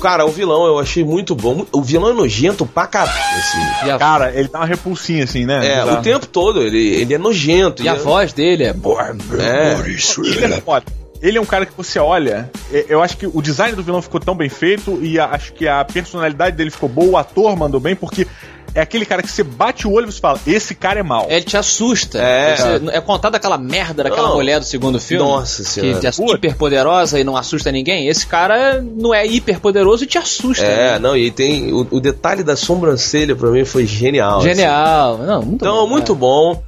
Cara, 0.04 0.26
o 0.26 0.30
vilão 0.30 0.66
eu 0.66 0.78
achei 0.78 1.02
muito 1.02 1.34
bom. 1.34 1.64
O 1.72 1.80
vilão 1.80 2.10
é 2.10 2.12
nojento 2.12 2.66
pra 2.66 2.86
caralho, 2.86 3.18
assim. 3.38 3.90
A... 3.90 3.98
Cara, 3.98 4.30
ele 4.34 4.48
dá 4.48 4.58
uma 4.58 4.66
repulsinha, 4.66 5.24
assim, 5.24 5.46
né? 5.46 5.78
É, 5.78 5.82
o 5.82 6.02
tempo 6.02 6.26
todo 6.26 6.60
ele, 6.60 6.88
ele 6.96 7.14
é 7.14 7.16
nojento. 7.16 7.82
E, 7.82 7.86
e 7.86 7.88
a 7.88 7.94
é... 7.94 7.96
voz 7.96 8.34
dele 8.34 8.64
é... 8.64 8.68
É. 8.68 9.80
Ele 9.80 10.54
é 10.54 10.60
foda 10.60 10.84
ele 11.22 11.38
é 11.38 11.40
um 11.40 11.46
cara 11.46 11.64
que 11.64 11.72
você 11.74 11.98
olha. 11.98 12.50
Eu 12.86 13.02
acho 13.02 13.16
que 13.16 13.26
o 13.26 13.40
design 13.40 13.74
do 13.74 13.82
vilão 13.82 14.02
ficou 14.02 14.20
tão 14.20 14.36
bem 14.36 14.50
feito 14.50 14.98
e 15.02 15.18
acho 15.18 15.54
que 15.54 15.66
a 15.66 15.82
personalidade 15.82 16.54
dele 16.54 16.70
ficou 16.70 16.86
boa, 16.86 17.12
o 17.12 17.16
ator 17.16 17.56
mandou 17.56 17.80
bem, 17.80 17.96
porque 17.96 18.26
é 18.74 18.80
aquele 18.80 19.04
cara 19.04 19.22
que 19.22 19.28
você 19.30 19.42
bate 19.42 19.86
o 19.86 19.92
olho 19.92 20.08
e 20.08 20.12
você 20.12 20.20
fala, 20.20 20.40
esse 20.46 20.74
cara 20.74 21.00
é 21.00 21.02
mal. 21.02 21.26
Ele 21.28 21.44
te 21.44 21.56
assusta. 21.56 22.18
É. 22.18 22.56
Você- 22.56 22.90
é 22.96 23.00
contado 23.00 23.34
aquela 23.34 23.58
merda 23.58 24.04
daquela 24.04 24.28
Não. 24.28 24.34
mulher 24.36 24.58
do 24.60 24.64
segundo 24.66 25.00
filme. 25.00 25.24
Nossa 25.24 25.64
senhora. 25.64 25.98
Que 26.00 26.06
é 26.06 26.10
hiper 26.10 26.56
poderosa 26.56 27.18
e 27.18 27.24
não 27.24 27.36
assusta 27.36 27.70
ninguém. 27.72 28.08
Esse 28.08 28.26
cara 28.26 28.80
não 28.80 29.12
é 29.14 29.26
hiper 29.26 29.60
poderoso 29.60 30.04
e 30.04 30.06
te 30.06 30.18
assusta. 30.18 30.64
É, 30.64 30.92
né? 30.92 30.98
não, 30.98 31.16
e 31.16 31.30
tem. 31.30 31.72
O, 31.72 31.86
o 31.90 32.00
detalhe 32.00 32.42
da 32.42 32.56
sobrancelha 32.56 33.34
pra 33.36 33.50
mim 33.50 33.64
foi 33.64 33.86
genial. 33.86 34.38
assim. 34.38 34.48
Genial. 34.48 35.18
Não, 35.18 35.42
muito 35.42 35.54
Então, 35.64 35.76
bom, 35.76 35.86
muito 35.88 36.12
é. 36.12 36.14
bom. 36.14 36.62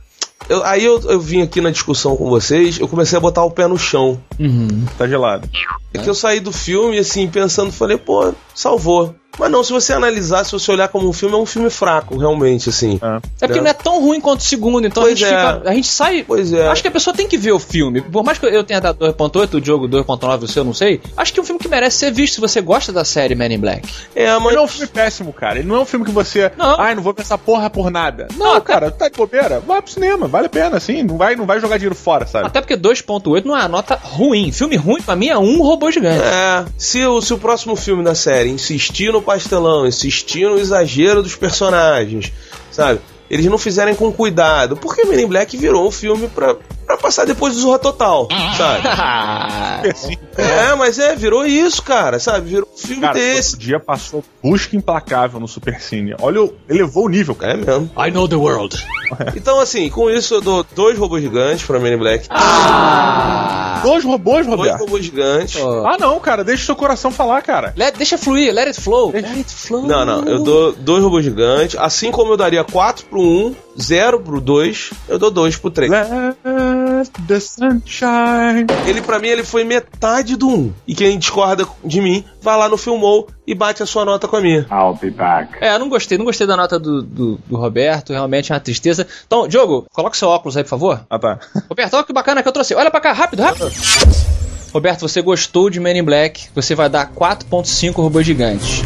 Eu- 0.49 0.65
aí 0.65 0.85
eu, 0.85 1.01
eu 1.11 1.19
vim 1.21 1.43
aqui 1.43 1.61
na 1.61 1.71
discussão 1.71 2.17
com 2.17 2.29
vocês, 2.31 2.79
eu 2.79 2.87
comecei 2.87 3.17
a 3.17 3.21
botar 3.21 3.43
o 3.43 3.51
pé 3.51 3.67
no 3.67 3.77
chão. 3.77 4.21
Uhum. 4.39 4.85
Tá 4.97 5.09
gelado. 5.09 5.49
É 5.93 5.99
que 5.99 6.09
eu 6.09 6.15
saí 6.15 6.39
do 6.39 6.53
filme, 6.53 6.99
assim, 6.99 7.27
pensando, 7.27 7.73
falei, 7.73 7.97
pô, 7.97 8.33
salvou. 8.55 9.15
Mas 9.39 9.51
não, 9.51 9.63
se 9.63 9.73
você 9.73 9.93
analisar, 9.93 10.45
se 10.45 10.53
você 10.53 10.71
olhar 10.71 10.89
como 10.89 11.09
um 11.09 11.13
filme, 11.13 11.35
é 11.35 11.39
um 11.39 11.47
filme 11.47 11.71
fraco, 11.71 12.17
realmente, 12.19 12.69
assim. 12.69 12.99
É 13.41 13.47
porque 13.47 13.61
não 13.61 13.71
é 13.71 13.75
tão 13.75 14.01
ruim 14.01 14.21
quanto 14.21 14.41
o 14.41 14.45
segundo, 14.45 14.87
então 14.87 15.03
Pois 15.03 15.15
a 15.15 15.17
gente 15.17 15.35
é. 15.35 15.39
fica. 15.55 15.71
A 15.71 15.75
gente 15.75 15.89
sai. 15.89 16.25
Pois 16.27 16.53
é. 16.53 16.69
Acho 16.69 16.83
que 16.83 16.89
a 16.89 16.91
pessoa 16.91 17.15
tem 17.15 17.29
que 17.29 17.37
ver 17.37 17.53
o 17.53 17.59
filme. 17.59 18.01
Por 18.01 18.25
mais 18.25 18.39
que 18.39 18.47
eu 18.47 18.65
tenha 18.65 18.81
dado 18.81 18.99
2.8, 19.07 19.61
o 19.61 19.65
jogo 19.65 19.89
2.9, 19.89 20.43
o 20.43 20.49
seu, 20.49 20.65
não 20.65 20.75
sei. 20.75 21.01
Acho 21.17 21.33
que 21.33 21.41
é 21.41 21.43
um 21.43 21.47
filme 21.47 21.61
que 21.61 21.69
merece 21.69 21.99
ser 21.99 22.11
visto 22.13 22.35
se 22.35 22.41
você 22.41 22.61
gosta 22.61 22.93
da 22.93 23.05
série 23.05 23.35
Man 23.35 23.47
in 23.47 23.59
Black. 23.59 23.89
É, 24.15 24.33
mas. 24.39 24.47
Ele 24.47 24.57
não 24.57 24.63
é 24.63 24.65
um 24.65 24.69
filme 24.69 24.87
péssimo, 24.87 25.33
cara. 25.33 25.59
Ele 25.59 25.69
não 25.69 25.77
é 25.77 25.81
um 25.81 25.85
filme 25.85 26.05
que 26.05 26.11
você. 26.11 26.51
Não. 26.57 26.81
Ai, 26.81 26.95
não 26.95 27.03
vou 27.03 27.15
pensar 27.15 27.39
porra 27.39 27.69
por 27.69 27.91
nada. 27.91 28.29
Não, 28.37 28.61
cara, 28.61 28.91
tá 28.91 29.09
de 29.09 29.17
bobeira. 29.17 29.61
Vai 29.61 29.83
pro 29.83 29.91
cinema, 29.91 30.27
vale 30.27 30.47
a 30.47 30.51
pena, 30.51 30.77
assim. 30.77 31.03
Não 31.03 31.17
vai, 31.17 31.37
não 31.37 31.47
vai 31.47 31.61
jogar 31.61 31.77
dinheiro 31.77 31.95
fora, 31.95 32.27
sabe? 32.27 32.47
Até 32.47 32.61
porque 32.61 32.77
2.8 32.77 33.45
não 33.45 33.57
é 33.57 33.61
uma 33.61 33.69
nota 33.69 33.99
ruim. 34.03 34.51
Filme 34.53 34.77
ruim, 34.77 35.03
pra 35.03 35.17
mim, 35.17 35.29
é 35.29 35.39
um 35.39 35.63
robô 35.63 35.91
gigante. 35.91 36.23
É, 36.25 36.65
se 36.79 37.05
o, 37.05 37.21
se 37.21 37.35
o 37.35 37.39
próximo 37.39 37.77
filme 37.77 38.03
da 38.03 38.15
série 38.15 38.51
insistir 38.51 39.13
no 39.13 39.23
pastelão, 39.27 39.87
insistir 39.87 40.49
no 40.49 40.59
exagero 40.59 41.23
dos 41.23 41.35
personagens, 41.35 42.33
sabe? 42.71 43.01
Eles 43.29 43.45
não 43.47 43.59
fizerem 43.59 43.95
com 43.95 44.13
cuidado, 44.13 44.77
porque 44.77 45.05
Men 45.05 45.25
in 45.25 45.27
Black 45.27 45.57
virou 45.57 45.89
um 45.89 45.91
filme 45.91 46.29
pra, 46.29 46.57
pra 46.87 46.97
passar 46.97 47.25
depois 47.27 47.55
do 47.55 47.61
Zorra 47.61 47.79
Total, 47.79 48.29
sabe? 48.57 48.87
é, 50.39 50.75
mas 50.75 50.99
é, 50.99 51.15
virou 51.17 51.45
isso, 51.45 51.83
cara, 51.83 52.19
sabe? 52.19 52.49
Virou 52.51 52.69
um 52.73 52.77
filme 52.79 53.01
Cara, 53.03 53.15
desse. 53.15 53.51
outro 53.55 53.67
dia 53.67 53.81
passou 53.81 54.25
Busca 54.43 54.77
Implacável 54.77 55.41
no 55.41 55.49
Super 55.49 55.81
Cine. 55.81 56.15
Olha, 56.21 56.43
o- 56.43 56.55
elevou 56.69 57.07
o 57.07 57.09
nível, 57.09 57.35
cara. 57.35 57.55
É 57.55 57.57
mesmo. 57.57 57.91
I 57.99 58.11
know 58.11 58.29
the 58.29 58.37
world. 58.37 58.77
Então, 59.37 59.61
assim, 59.61 59.89
com 59.91 60.11
isso 60.11 60.35
eu 60.35 60.41
dou 60.41 60.65
dois 60.75 60.99
robôs 60.99 61.23
gigantes 61.23 61.65
pra 61.67 61.79
Men 61.79 61.95
in 61.95 61.99
Black. 61.99 62.29
Dois 63.83 64.05
robôs, 64.05 64.47
Dois 64.47 64.59
Roberto? 64.59 64.81
robôs 64.81 65.05
gigantes. 65.05 65.61
Ah, 65.85 65.97
não, 65.99 66.19
cara. 66.19 66.43
Deixa 66.43 66.63
o 66.63 66.67
seu 66.67 66.77
coração 66.77 67.11
falar, 67.11 67.41
cara. 67.43 67.73
Let- 67.77 67.97
deixa 67.97 68.19
fluir, 68.19 68.53
let 68.53 68.67
it 68.69 68.81
flow. 68.81 69.13
Let 69.13 69.27
it 69.27 69.53
flow. 69.53 69.87
Não, 69.87 70.05
não, 70.05 70.25
eu 70.25 70.43
dou 70.43 70.73
dois 70.73 71.03
robôs 71.05 71.25
gigantes. 71.25 71.77
Assim 71.79 72.11
como 72.11 72.33
eu 72.33 72.37
daria 72.37 72.65
4 72.65 73.07
pro 73.07 73.21
1, 73.21 73.55
0 73.81 74.21
pro 74.21 74.41
2, 74.41 74.91
eu 75.09 75.19
dou 75.19 75.31
2 75.31 75.57
pro 75.57 75.71
3. 75.71 75.91
Let 75.91 77.11
the 77.27 77.41
sunshine. 77.41 78.67
Ele, 78.87 79.03
pra 79.03 79.19
mim, 79.19 79.29
ele 79.29 79.45
foi 79.45 79.65
metade 79.65 80.37
do 80.37 80.49
1. 80.49 80.73
E 80.87 80.95
quem 80.95 81.19
discorda 81.19 81.67
de 81.85 82.01
mim, 82.01 82.25
vai 82.41 82.57
lá 82.57 82.69
no 82.69 82.77
Filmou 82.77 83.29
e 83.47 83.55
bate 83.55 83.83
a 83.83 83.87
sua 83.87 84.05
nota 84.05 84.27
com 84.27 84.37
a 84.37 84.41
minha. 84.41 84.67
I'll 84.71 84.95
be 84.95 85.11
back. 85.11 85.53
É, 85.61 85.75
eu 85.75 85.79
não 85.79 85.89
gostei, 85.89 86.17
não 86.19 86.25
gostei 86.25 86.47
da 86.47 86.57
nota 86.57 86.79
do, 86.79 87.03
do, 87.03 87.39
do 87.47 87.57
Roberto, 87.57 88.13
realmente 88.13 88.53
é 88.53 88.55
uma 88.55 88.61
tristeza. 88.61 89.07
Então, 89.27 89.47
Diogo, 89.47 89.87
coloca 89.93 90.17
seu 90.17 90.29
óculos 90.29 90.57
aí, 90.57 90.65
por 90.65 90.71
favor. 90.71 91.01
Ah, 91.09 91.19
tá. 91.19 91.39
Roberto, 91.69 91.95
olha 91.95 92.05
que 92.05 92.13
bacana 92.13 92.43
que 92.43 92.49
eu 92.49 92.53
trouxe. 92.53 92.75
Olha 92.75 92.91
pra 92.91 93.01
cá, 93.01 93.13
rápido, 93.13 93.43
rápido. 93.43 93.71
Roberto, 94.73 95.09
você 95.09 95.23
gostou 95.23 95.71
de 95.71 95.81
Men 95.81 95.99
in 95.99 96.03
Black, 96.03 96.49
você 96.55 96.75
vai 96.75 96.89
dar 96.89 97.11
4.5 97.13 97.95
robôs 97.97 98.27
gigantes. 98.27 98.83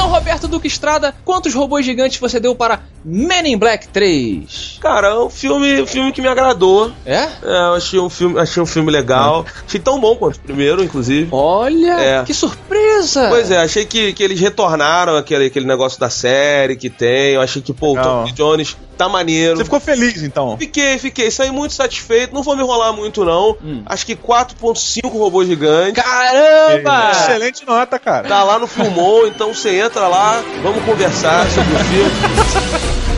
Então, 0.00 0.08
Roberto 0.08 0.48
Duque 0.48 0.66
Estrada, 0.66 1.14
quantos 1.26 1.52
robôs 1.52 1.84
gigantes 1.84 2.18
você 2.18 2.40
deu 2.40 2.54
para 2.54 2.80
Men 3.04 3.52
in 3.52 3.58
Black 3.58 3.88
3? 3.88 4.78
Cara, 4.80 5.08
é 5.08 5.18
um 5.18 5.28
filme, 5.28 5.82
um 5.82 5.86
filme 5.86 6.10
que 6.10 6.22
me 6.22 6.28
agradou. 6.28 6.90
É? 7.04 7.16
É, 7.16 7.28
eu 7.42 7.74
achei 7.74 8.00
um 8.00 8.08
filme, 8.08 8.40
achei 8.40 8.62
um 8.62 8.66
filme 8.66 8.90
legal. 8.90 9.44
Achei 9.66 9.78
tão 9.78 10.00
bom 10.00 10.16
quanto 10.16 10.36
o 10.36 10.40
primeiro, 10.40 10.82
inclusive. 10.82 11.28
Olha, 11.30 12.00
É. 12.00 12.24
que 12.24 12.32
surpresa! 12.32 13.28
Pois 13.28 13.50
é, 13.50 13.58
achei 13.58 13.84
que, 13.84 14.14
que 14.14 14.22
eles 14.22 14.40
retornaram 14.40 15.16
aquele, 15.18 15.44
aquele 15.44 15.66
negócio 15.66 16.00
da 16.00 16.08
série 16.08 16.76
que 16.76 16.88
tem. 16.88 17.34
Eu 17.34 17.42
achei 17.42 17.60
que, 17.60 17.74
pô, 17.74 17.92
o. 17.92 18.02
Tom 18.02 18.24
Jones 18.32 18.78
tá 19.00 19.08
maneiro. 19.08 19.56
Você 19.56 19.64
ficou 19.64 19.80
feliz, 19.80 20.22
então? 20.22 20.56
Fiquei, 20.58 20.98
fiquei. 20.98 21.30
Saí 21.30 21.50
muito 21.50 21.72
satisfeito. 21.72 22.34
Não 22.34 22.42
vou 22.42 22.54
me 22.54 22.62
enrolar 22.62 22.92
muito, 22.92 23.24
não. 23.24 23.56
Hum. 23.62 23.82
Acho 23.86 24.04
que 24.04 24.14
4.5 24.14 25.10
robôs 25.10 25.48
gigantes. 25.48 26.02
Caramba! 26.02 27.10
Excelente 27.12 27.66
nota, 27.66 27.98
cara. 27.98 28.28
Tá 28.28 28.42
lá 28.42 28.58
no 28.58 28.66
Filmou, 28.66 29.26
então 29.26 29.54
você 29.54 29.80
entra 29.80 30.06
lá, 30.06 30.42
vamos 30.62 30.84
conversar 30.84 31.48
sobre 31.50 31.74
o 31.74 31.78
filme. 31.78 33.00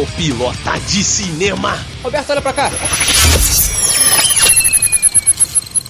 numa 0.00 0.06
topilota 0.06 0.78
de 0.86 1.04
cinema. 1.04 1.78
Roberto, 2.02 2.30
olha 2.30 2.40
pra 2.40 2.52
cá. 2.54 2.70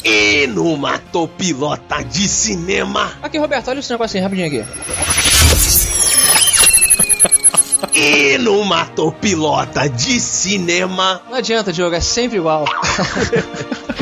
E 0.04 0.46
numa 0.48 0.98
topilota 0.98 2.02
de 2.02 2.26
cinema. 2.26 3.12
Aqui, 3.22 3.38
Roberto, 3.38 3.68
olha 3.68 3.78
esse 3.78 3.90
negocinho 3.90 4.24
rapidinho 4.24 4.48
aqui. 4.48 4.64
E 7.94 8.38
numa 8.38 8.84
topilota 8.86 9.88
de 9.88 10.18
cinema. 10.18 11.22
Não 11.28 11.36
adianta, 11.36 11.72
Diogo, 11.72 11.94
é 11.94 12.00
sempre 12.00 12.38
igual. 12.38 12.64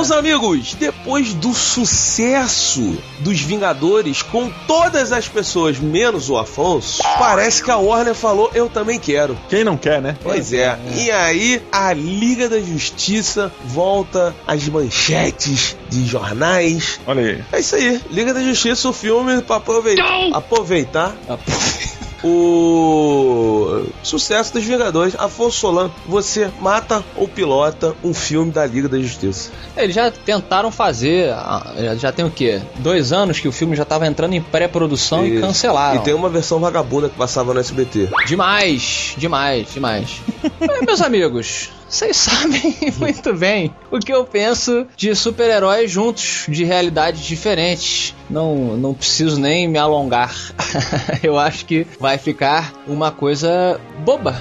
Meus 0.00 0.12
amigos, 0.12 0.72
depois 0.72 1.34
do 1.34 1.52
sucesso 1.52 2.96
dos 3.18 3.38
Vingadores 3.38 4.22
com 4.22 4.50
todas 4.66 5.12
as 5.12 5.28
pessoas 5.28 5.78
menos 5.78 6.30
o 6.30 6.38
Afonso, 6.38 7.02
parece 7.18 7.62
que 7.62 7.70
a 7.70 7.76
Warner 7.76 8.14
falou: 8.14 8.50
Eu 8.54 8.70
também 8.70 8.98
quero. 8.98 9.36
Quem 9.50 9.62
não 9.62 9.76
quer, 9.76 10.00
né? 10.00 10.16
Pois 10.22 10.54
é. 10.54 10.78
E 10.96 11.10
aí, 11.10 11.62
a 11.70 11.92
Liga 11.92 12.48
da 12.48 12.58
Justiça 12.58 13.52
volta 13.62 14.34
às 14.46 14.66
manchetes 14.70 15.76
de 15.90 16.06
jornais. 16.06 16.98
Olha 17.06 17.20
aí. 17.20 17.44
É 17.52 17.60
isso 17.60 17.76
aí. 17.76 18.00
Liga 18.10 18.32
da 18.32 18.42
Justiça, 18.42 18.88
o 18.88 18.94
filme 18.94 19.42
pra 19.42 19.56
aproveitar. 19.56 20.30
Aproveitar. 20.32 21.14
O 22.22 23.84
sucesso 24.02 24.52
dos 24.52 24.64
Vingadores. 24.64 25.14
Afonso 25.18 25.58
Solano, 25.58 25.92
você 26.06 26.50
mata 26.60 27.04
ou 27.16 27.26
pilota 27.28 27.94
um 28.02 28.12
filme 28.14 28.50
da 28.52 28.66
Liga 28.66 28.88
da 28.88 28.98
Justiça? 28.98 29.50
Eles 29.76 29.94
já 29.94 30.10
tentaram 30.10 30.70
fazer, 30.70 31.30
ah, 31.32 31.74
já- 31.96 32.12
tem 32.12 32.24
o 32.24 32.30
quê? 32.30 32.60
Dois 32.76 33.12
anos 33.12 33.38
que 33.40 33.48
o 33.48 33.52
filme 33.52 33.74
já 33.76 33.84
tava 33.84 34.06
entrando 34.06 34.34
em 34.34 34.40
pré-produção 34.42 35.26
e 35.26 35.40
cancelaram. 35.40 36.00
E 36.00 36.04
tem 36.04 36.14
uma 36.14 36.28
versão 36.28 36.58
vagabunda 36.60 37.08
que 37.08 37.16
passava 37.16 37.54
no 37.54 37.60
SBT. 37.60 38.08
Demais, 38.26 39.14
demais, 39.16 39.68
demais. 39.72 40.20
Mas, 40.60 40.80
meus 40.86 41.00
amigos, 41.00 41.70
vocês 41.90 42.16
sabem 42.16 42.76
muito 42.98 43.34
bem 43.34 43.74
o 43.90 43.98
que 43.98 44.12
eu 44.12 44.24
penso 44.24 44.86
de 44.96 45.14
super-heróis 45.14 45.90
juntos, 45.90 46.46
de 46.48 46.64
realidades 46.64 47.22
diferentes. 47.22 48.14
Não, 48.30 48.76
não 48.76 48.94
preciso 48.94 49.40
nem 49.40 49.66
me 49.66 49.78
alongar. 49.78 50.34
eu 51.22 51.38
acho 51.38 51.66
que 51.66 51.86
vai 51.98 52.16
ficar 52.16 52.72
uma 52.86 53.10
coisa 53.10 53.80
boba. 54.04 54.40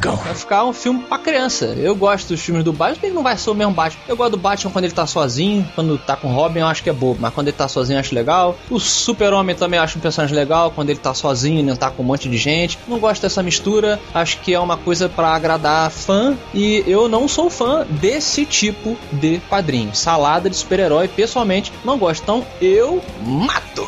Vai 0.00 0.34
ficar 0.34 0.64
um 0.64 0.72
filme 0.72 1.02
pra 1.02 1.18
criança. 1.18 1.66
Eu 1.66 1.94
gosto 1.94 2.28
dos 2.28 2.40
filmes 2.40 2.64
do 2.64 2.72
Batman, 2.72 3.06
ele 3.06 3.14
não 3.14 3.22
vai 3.22 3.36
ser 3.36 3.50
o 3.50 3.54
mesmo 3.54 3.72
Batman. 3.72 4.00
Eu 4.06 4.16
gosto 4.16 4.30
do 4.32 4.36
Batman 4.36 4.70
quando 4.70 4.84
ele 4.84 4.94
tá 4.94 5.06
sozinho, 5.06 5.68
quando 5.74 5.98
tá 5.98 6.16
com 6.16 6.28
Robin 6.28 6.60
eu 6.60 6.66
acho 6.66 6.82
que 6.82 6.90
é 6.90 6.92
bobo, 6.92 7.18
mas 7.20 7.34
quando 7.34 7.48
ele 7.48 7.56
tá 7.56 7.68
sozinho 7.68 7.96
eu 7.96 8.00
acho 8.00 8.14
legal. 8.14 8.56
O 8.70 8.78
Super-Homem 8.78 9.56
também 9.56 9.78
eu 9.78 9.84
acho 9.84 9.98
um 9.98 10.00
personagem 10.00 10.36
legal, 10.36 10.70
quando 10.70 10.90
ele 10.90 10.98
tá 10.98 11.14
sozinho 11.14 11.60
e 11.60 11.62
não 11.62 11.76
tá 11.76 11.90
com 11.90 12.02
um 12.02 12.06
monte 12.06 12.28
de 12.28 12.36
gente. 12.36 12.78
Não 12.86 12.98
gosto 12.98 13.22
dessa 13.22 13.42
mistura, 13.42 14.00
acho 14.14 14.38
que 14.38 14.54
é 14.54 14.60
uma 14.60 14.76
coisa 14.76 15.08
pra 15.08 15.34
agradar 15.34 15.90
fã 15.90 16.36
e 16.54 16.84
eu 16.86 17.08
não 17.08 17.26
sou 17.26 17.50
fã 17.50 17.86
desse 17.88 18.44
tipo 18.44 18.96
de 19.12 19.40
quadrinho. 19.48 19.94
Salada 19.94 20.48
de 20.48 20.56
super-herói, 20.56 21.08
pessoalmente, 21.08 21.72
não 21.84 21.98
gosto. 21.98 22.22
Então 22.22 22.46
eu 22.60 23.02
mato! 23.24 23.86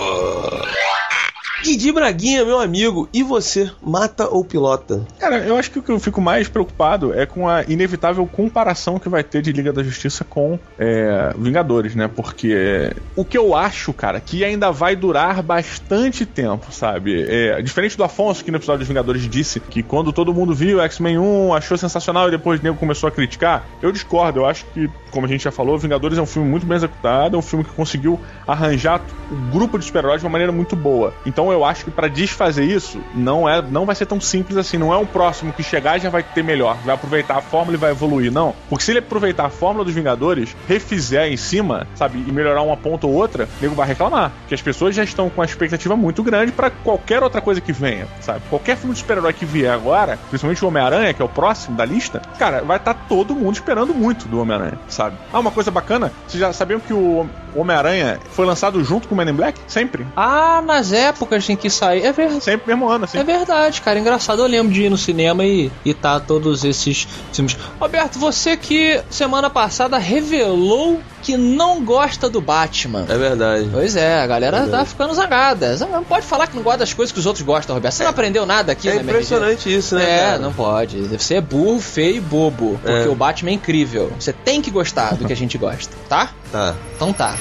Didi 1.62 1.92
Braguinha, 1.92 2.44
meu 2.44 2.58
amigo, 2.58 3.06
e 3.12 3.22
você, 3.22 3.70
mata 3.82 4.26
ou 4.28 4.42
pilota? 4.42 5.06
Cara, 5.18 5.38
eu 5.38 5.56
acho 5.56 5.70
que 5.70 5.78
o 5.78 5.82
que 5.82 5.92
eu 5.92 6.00
fico 6.00 6.20
mais 6.20 6.48
preocupado 6.48 7.12
é 7.12 7.26
com 7.26 7.46
a 7.46 7.62
inevitável 7.68 8.26
comparação 8.26 8.98
que 8.98 9.10
vai 9.10 9.22
ter 9.22 9.42
de 9.42 9.52
Liga 9.52 9.70
da 9.70 9.82
Justiça 9.82 10.24
com 10.24 10.58
é, 10.78 11.34
Vingadores, 11.36 11.94
né? 11.94 12.08
Porque 12.08 12.52
é, 12.56 12.94
o 13.14 13.24
que 13.24 13.36
eu 13.36 13.54
acho, 13.54 13.92
cara, 13.92 14.20
que 14.20 14.42
ainda 14.42 14.70
vai 14.70 14.96
durar 14.96 15.42
bastante 15.42 16.24
tempo, 16.24 16.72
sabe? 16.72 17.26
É, 17.28 17.60
diferente 17.60 17.96
do 17.96 18.04
Afonso, 18.04 18.42
que 18.42 18.50
no 18.50 18.56
episódio 18.56 18.78
dos 18.78 18.88
Vingadores 18.88 19.28
disse 19.28 19.60
que 19.60 19.82
quando 19.82 20.12
todo 20.12 20.32
mundo 20.32 20.54
viu 20.54 20.80
X-Men 20.80 21.18
1, 21.18 21.54
achou 21.54 21.76
sensacional 21.76 22.28
e 22.28 22.30
depois 22.30 22.58
o 22.58 22.62
nego 22.62 22.76
começou 22.76 23.06
a 23.06 23.12
criticar, 23.12 23.66
eu 23.82 23.92
discordo. 23.92 24.40
Eu 24.40 24.46
acho 24.46 24.64
que, 24.72 24.88
como 25.10 25.26
a 25.26 25.28
gente 25.28 25.44
já 25.44 25.52
falou, 25.52 25.76
Vingadores 25.76 26.16
é 26.16 26.22
um 26.22 26.26
filme 26.26 26.48
muito 26.48 26.64
bem 26.64 26.76
executado, 26.76 27.36
é 27.36 27.38
um 27.38 27.42
filme 27.42 27.64
que 27.64 27.72
conseguiu 27.72 28.18
arranjar 28.46 29.02
o 29.30 29.52
grupo 29.52 29.78
de 29.78 29.84
super-heróis 29.84 30.20
de 30.20 30.26
uma 30.26 30.32
maneira 30.32 30.52
muito 30.52 30.74
boa. 30.74 31.12
Então 31.26 31.49
eu 31.52 31.64
acho 31.64 31.84
que 31.84 31.90
para 31.90 32.08
desfazer 32.08 32.64
isso, 32.64 33.00
não 33.14 33.48
é 33.48 33.62
não 33.62 33.86
vai 33.86 33.94
ser 33.94 34.06
tão 34.06 34.20
simples 34.20 34.56
assim. 34.56 34.78
Não 34.78 34.92
é 34.92 34.96
um 34.96 35.06
próximo 35.06 35.52
que 35.52 35.62
chegar 35.62 35.98
já 35.98 36.10
vai 36.10 36.22
ter 36.22 36.42
melhor, 36.42 36.76
vai 36.84 36.94
aproveitar 36.94 37.36
a 37.36 37.40
fórmula 37.40 37.76
e 37.76 37.80
vai 37.80 37.90
evoluir, 37.90 38.32
não. 38.32 38.54
Porque 38.68 38.84
se 38.84 38.92
ele 38.92 39.00
aproveitar 39.00 39.46
a 39.46 39.50
fórmula 39.50 39.84
dos 39.84 39.94
Vingadores, 39.94 40.56
refizer 40.68 41.32
em 41.32 41.36
cima, 41.36 41.86
sabe, 41.94 42.24
e 42.26 42.32
melhorar 42.32 42.62
uma 42.62 42.76
ponta 42.76 43.06
ou 43.06 43.12
outra, 43.12 43.44
o 43.44 43.62
nego 43.62 43.74
vai 43.74 43.86
reclamar. 43.86 44.32
Porque 44.40 44.54
as 44.54 44.62
pessoas 44.62 44.94
já 44.94 45.04
estão 45.04 45.28
com 45.28 45.40
uma 45.40 45.44
expectativa 45.44 45.96
muito 45.96 46.22
grande 46.22 46.52
para 46.52 46.70
qualquer 46.70 47.22
outra 47.22 47.40
coisa 47.40 47.60
que 47.60 47.72
venha, 47.72 48.06
sabe? 48.20 48.40
Qualquer 48.48 48.76
filme 48.76 48.94
de 48.94 49.00
super-herói 49.00 49.32
que 49.32 49.44
vier 49.44 49.72
agora, 49.72 50.18
principalmente 50.28 50.64
o 50.64 50.68
Homem-Aranha, 50.68 51.14
que 51.14 51.22
é 51.22 51.24
o 51.24 51.28
próximo 51.28 51.76
da 51.76 51.84
lista, 51.84 52.20
cara, 52.38 52.62
vai 52.62 52.76
estar 52.76 52.94
tá 52.94 53.00
todo 53.08 53.34
mundo 53.34 53.54
esperando 53.54 53.94
muito 53.94 54.28
do 54.28 54.40
Homem-Aranha, 54.40 54.78
sabe? 54.88 55.16
Ah, 55.32 55.40
uma 55.40 55.50
coisa 55.50 55.70
bacana, 55.70 56.12
vocês 56.26 56.40
já 56.40 56.52
sabiam 56.52 56.80
que 56.80 56.92
o 56.92 57.28
Homem-Aranha 57.54 58.20
foi 58.32 58.46
lançado 58.46 58.82
junto 58.84 59.08
com 59.08 59.14
o 59.14 59.18
Men 59.18 59.30
in 59.30 59.34
Black? 59.34 59.60
Sempre. 59.66 60.06
Ah, 60.16 60.62
nas 60.64 60.92
épocas 60.92 61.48
em 61.48 61.56
que 61.56 61.70
saiu. 61.70 62.04
É 62.04 62.12
verdade. 62.12 62.44
Sempre 62.44 62.68
mesmo 62.68 62.88
ano, 62.88 63.04
assim. 63.04 63.18
É 63.18 63.24
verdade, 63.24 63.80
cara. 63.80 63.98
Engraçado. 63.98 64.42
Eu 64.42 64.46
lembro 64.46 64.72
de 64.72 64.82
ir 64.82 64.90
no 64.90 64.98
cinema 64.98 65.44
e, 65.44 65.70
e 65.84 65.94
tá 65.94 66.20
todos 66.20 66.64
esses 66.64 67.06
filmes. 67.32 67.56
Roberto, 67.78 68.18
você 68.18 68.56
que 68.56 69.00
semana 69.10 69.50
passada 69.50 69.98
revelou 69.98 71.00
que 71.22 71.36
não 71.36 71.84
gosta 71.84 72.28
do 72.28 72.40
Batman. 72.40 73.04
É 73.08 73.16
verdade. 73.16 73.68
Pois 73.70 73.96
é, 73.96 74.20
a 74.20 74.26
galera 74.26 74.58
é 74.58 74.66
tá 74.66 74.84
ficando 74.84 75.14
zangada. 75.14 75.76
Não 75.76 76.04
pode 76.04 76.26
falar 76.26 76.46
que 76.46 76.56
não 76.56 76.62
gosta 76.62 76.78
das 76.78 76.94
coisas 76.94 77.12
que 77.12 77.18
os 77.18 77.26
outros 77.26 77.44
gostam, 77.44 77.74
Roberto. 77.74 77.94
Você 77.94 78.02
é. 78.02 78.04
não 78.04 78.10
aprendeu 78.10 78.46
nada 78.46 78.72
aqui, 78.72 78.88
é 78.88 78.94
né, 78.94 79.02
impressionante 79.02 79.74
isso, 79.74 79.94
né? 79.94 80.04
É, 80.04 80.18
cara? 80.22 80.38
não 80.38 80.52
pode. 80.52 80.98
Você 80.98 81.34
é 81.34 81.40
burro, 81.40 81.80
feio 81.80 82.16
e 82.16 82.20
bobo. 82.20 82.78
Porque 82.82 83.08
é. 83.08 83.08
o 83.08 83.14
Batman 83.14 83.50
é 83.50 83.54
incrível. 83.54 84.12
Você 84.18 84.32
tem 84.32 84.62
que 84.62 84.70
gostar 84.70 85.14
do 85.14 85.24
que 85.26 85.32
a 85.32 85.36
gente 85.36 85.58
gosta, 85.58 85.94
tá? 86.08 86.30
Tá. 86.50 86.74
Então 86.96 87.12
tá. 87.12 87.36